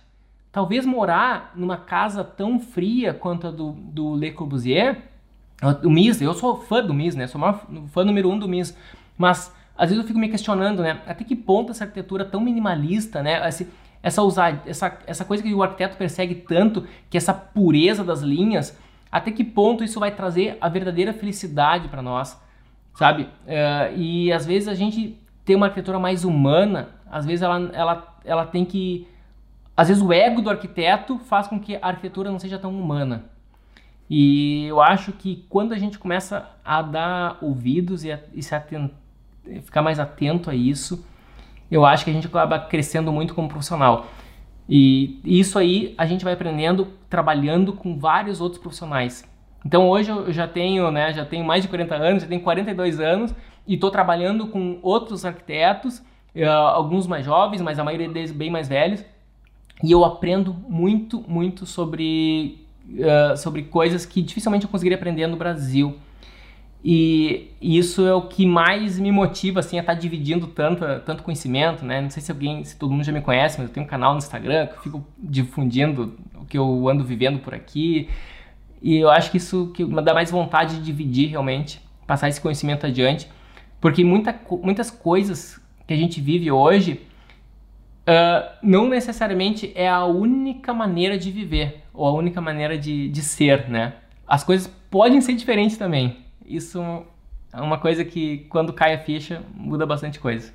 Talvez 0.51 0.85
morar 0.85 1.51
numa 1.55 1.77
casa 1.77 2.23
tão 2.23 2.59
fria 2.59 3.13
quanto 3.13 3.47
a 3.47 3.51
do, 3.51 3.71
do 3.71 4.15
Le 4.15 4.31
Corbusier, 4.31 5.01
o 5.83 5.89
Mies, 5.89 6.21
eu 6.21 6.33
sou 6.33 6.57
fã 6.57 6.83
do 6.83 6.93
Mies, 6.93 7.15
né? 7.15 7.25
Sou 7.27 7.39
maior 7.39 7.65
fã 7.87 8.03
número 8.03 8.29
um 8.29 8.37
do 8.37 8.47
Mies, 8.47 8.77
mas 9.17 9.53
às 9.77 9.89
vezes 9.89 10.03
eu 10.03 10.07
fico 10.07 10.19
me 10.19 10.29
questionando, 10.29 10.81
né? 10.81 11.01
Até 11.07 11.23
que 11.23 11.35
ponto 11.35 11.71
essa 11.71 11.85
arquitetura 11.85 12.25
tão 12.25 12.41
minimalista, 12.41 13.23
né? 13.23 13.47
Esse, 13.47 13.67
essa, 14.01 14.21
usar, 14.21 14.61
essa, 14.65 14.99
essa 15.07 15.23
coisa 15.23 15.41
que 15.41 15.53
o 15.53 15.63
arquiteto 15.63 15.97
persegue 15.97 16.35
tanto, 16.35 16.85
que 17.09 17.17
é 17.17 17.19
essa 17.19 17.33
pureza 17.33 18.03
das 18.03 18.21
linhas, 18.21 18.77
até 19.11 19.31
que 19.31 19.43
ponto 19.43 19.83
isso 19.83 19.99
vai 19.99 20.11
trazer 20.11 20.57
a 20.59 20.67
verdadeira 20.67 21.13
felicidade 21.13 21.87
para 21.87 22.01
nós, 22.01 22.39
sabe? 22.93 23.23
Uh, 23.23 23.97
e 23.97 24.31
às 24.31 24.45
vezes 24.45 24.67
a 24.67 24.73
gente 24.73 25.17
tem 25.45 25.55
uma 25.55 25.67
arquitetura 25.67 25.99
mais 25.99 26.23
humana, 26.23 26.89
às 27.09 27.25
vezes 27.25 27.41
ela, 27.41 27.69
ela, 27.73 28.17
ela 28.23 28.45
tem 28.45 28.65
que. 28.65 29.07
Às 29.75 29.87
vezes 29.87 30.03
o 30.03 30.13
ego 30.13 30.41
do 30.41 30.49
arquiteto 30.49 31.17
faz 31.19 31.47
com 31.47 31.59
que 31.59 31.75
a 31.75 31.87
arquitetura 31.87 32.31
não 32.31 32.39
seja 32.39 32.59
tão 32.59 32.71
humana. 32.71 33.25
E 34.09 34.65
eu 34.65 34.81
acho 34.81 35.11
que 35.13 35.45
quando 35.49 35.73
a 35.73 35.77
gente 35.77 35.97
começa 35.97 36.49
a 36.63 36.81
dar 36.81 37.37
ouvidos 37.41 38.03
e, 38.03 38.11
a, 38.11 38.19
e 38.33 38.43
se 38.43 38.53
atentar, 38.53 38.91
ficar 39.63 39.81
mais 39.81 39.99
atento 39.99 40.49
a 40.49 40.55
isso, 40.55 41.05
eu 41.69 41.85
acho 41.85 42.05
que 42.05 42.11
a 42.11 42.13
gente 42.13 42.27
acaba 42.27 42.59
crescendo 42.59 43.11
muito 43.11 43.33
como 43.33 43.49
profissional. 43.49 44.07
E 44.69 45.19
isso 45.25 45.59
aí 45.59 45.93
a 45.97 46.05
gente 46.05 46.23
vai 46.23 46.33
aprendendo 46.33 46.87
trabalhando 47.09 47.73
com 47.73 47.97
vários 47.97 48.39
outros 48.39 48.61
profissionais. 48.61 49.27
Então 49.66 49.89
hoje 49.89 50.09
eu 50.09 50.32
já 50.32 50.47
tenho, 50.47 50.91
né, 50.91 51.14
já 51.14 51.26
tenho 51.26 51.45
mais 51.45 51.64
de 51.64 51.70
40 51.70 51.95
anos, 51.95 52.24
já 52.24 52.30
tenho 52.30 52.41
42 52.41 52.99
anos 52.99 53.34
e 53.68 53.76
estou 53.76 53.89
trabalhando 53.89 54.47
com 54.47 54.80
outros 54.82 55.24
arquitetos, 55.26 55.99
uh, 56.36 56.49
alguns 56.49 57.07
mais 57.07 57.26
jovens, 57.26 57.61
mas 57.61 57.80
a 57.80 57.84
maioria 57.84 58.09
deles 58.09 58.32
bem 58.32 58.49
mais 58.49 58.68
velhos. 58.68 59.03
E 59.82 59.91
eu 59.91 60.03
aprendo 60.03 60.53
muito, 60.68 61.24
muito 61.28 61.66
sobre, 61.66 62.59
uh, 62.89 63.38
sobre 63.38 63.64
coisas 63.64 64.05
que 64.05 64.22
dificilmente 64.22 64.66
eu 64.66 64.72
conseguiria 64.72 64.97
aprender 64.97 65.28
no 65.28 65.38
Brasil. 65.38 65.97
E 66.86 67.49
isso 67.61 68.05
é 68.05 68.14
o 68.14 68.24
que 68.24 68.45
mais 68.45 68.99
me 68.99 69.09
motiva 69.09 69.61
assim 69.61 69.78
a 69.78 69.80
estar 69.80 69.93
tá 69.93 69.99
dividindo 69.99 70.47
tanto, 70.47 70.84
tanto 71.05 71.24
conhecimento, 71.24 71.86
né? 71.86 72.01
Não 72.01 72.09
sei 72.09 72.22
se 72.22 72.30
alguém, 72.30 72.61
se 72.66 72.78
todo 72.78 72.91
mundo 72.91 73.05
já 73.05 73.14
me 73.14 73.22
conhece, 73.22 73.57
mas 73.57 73.70
eu 73.70 73.74
tenho 73.74 73.86
um 73.86 73.89
canal 73.89 74.11
no 74.11 74.18
Instagram 74.18 74.68
que 74.68 74.74
eu 74.74 74.82
fico 74.82 75.07
difundindo 75.18 76.14
o 76.36 76.45
que 76.45 76.57
eu 76.57 76.89
ando 76.89 77.05
vivendo 77.05 77.39
por 77.39 77.53
aqui. 77.53 78.09
E 78.84 78.97
eu 78.97 79.09
acho 79.09 79.31
que 79.31 79.38
isso 79.38 79.71
que 79.73 79.84
dá 79.86 80.13
mais 80.13 80.29
vontade 80.29 80.75
de 80.75 80.84
dividir 80.84 81.29
realmente, 81.29 81.81
passar 82.05 82.29
esse 82.29 82.39
conhecimento 82.41 82.86
adiante, 82.86 83.31
porque 83.79 84.03
muita, 84.03 84.38
muitas 84.61 84.91
coisas 84.91 85.59
que 85.88 85.93
a 85.93 85.97
gente 85.97 86.21
vive 86.21 86.51
hoje 86.51 87.01
uh, 88.01 88.51
não 88.61 88.88
necessariamente 88.88 89.71
é 89.73 89.89
a 89.89 90.03
única 90.03 90.73
maneira 90.73 91.17
de 91.17 91.31
viver 91.31 91.84
ou 91.93 92.05
a 92.05 92.11
única 92.11 92.41
maneira 92.41 92.77
de, 92.77 93.07
de 93.07 93.21
ser, 93.21 93.69
né? 93.69 93.93
As 94.27 94.43
coisas 94.43 94.67
podem 94.89 95.21
ser 95.21 95.34
diferentes 95.34 95.77
também 95.77 96.23
isso 96.45 97.05
é 97.51 97.61
uma 97.61 97.77
coisa 97.77 98.03
que, 98.03 98.45
quando 98.49 98.73
cai 98.73 98.93
a 98.93 98.99
ficha, 98.99 99.41
muda 99.53 99.86
bastante 99.86 100.19
coisa. 100.19 100.53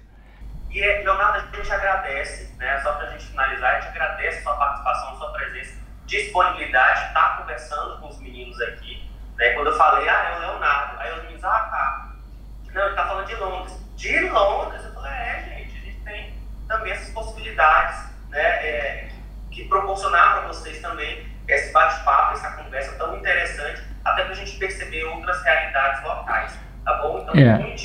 E, 0.70 0.80
Leonardo, 0.80 1.48
a 1.52 1.56
gente 1.56 1.72
agradece, 1.72 2.54
né, 2.58 2.78
só 2.80 2.92
para 2.92 3.08
a 3.08 3.10
gente 3.12 3.24
finalizar, 3.26 3.76
a 3.76 3.80
gente 3.80 3.90
agradece 3.90 4.38
a 4.38 4.42
sua 4.42 4.56
participação, 4.56 5.08
a 5.10 5.16
sua 5.16 5.32
presença, 5.32 5.77
disponibilidade, 6.08 7.08
estar 7.08 7.28
tá 7.28 7.36
conversando 7.36 8.00
com 8.00 8.08
os 8.08 8.18
meninos 8.18 8.60
aqui. 8.62 9.08
Né, 9.36 9.50
quando 9.50 9.68
eu 9.68 9.76
falei, 9.76 10.08
ah, 10.08 10.32
é 10.32 10.36
o 10.36 10.40
Leonardo, 10.40 11.00
aí 11.00 11.12
os 11.12 11.22
meninos, 11.22 11.44
ah, 11.44 11.60
tá. 11.70 12.12
Não, 12.72 12.82
ele 12.82 12.90
está 12.90 13.06
falando 13.06 13.26
de 13.26 13.34
Londres. 13.36 13.78
De 13.94 14.20
Londres? 14.20 14.84
Eu 14.84 14.94
falei, 14.94 15.12
é, 15.12 15.44
gente, 15.48 15.76
a 15.76 15.80
gente 15.80 16.00
tem 16.00 16.34
também 16.66 16.92
essas 16.92 17.10
possibilidades, 17.10 18.08
né, 18.30 18.40
é, 18.40 19.10
que 19.50 19.68
proporcionar 19.68 20.38
para 20.38 20.48
vocês 20.48 20.80
também 20.80 21.28
esse 21.46 21.72
bate-papo, 21.72 22.34
essa 22.34 22.50
conversa 22.52 22.96
tão 22.96 23.16
interessante 23.16 23.82
até 24.04 24.24
para 24.24 24.32
a 24.32 24.36
gente 24.36 24.58
perceber 24.58 25.04
outras 25.04 25.42
realidades 25.42 26.02
locais, 26.02 26.58
tá 26.84 26.94
bom? 26.94 27.20
Então, 27.20 27.34
é. 27.34 27.58
muito 27.58 27.80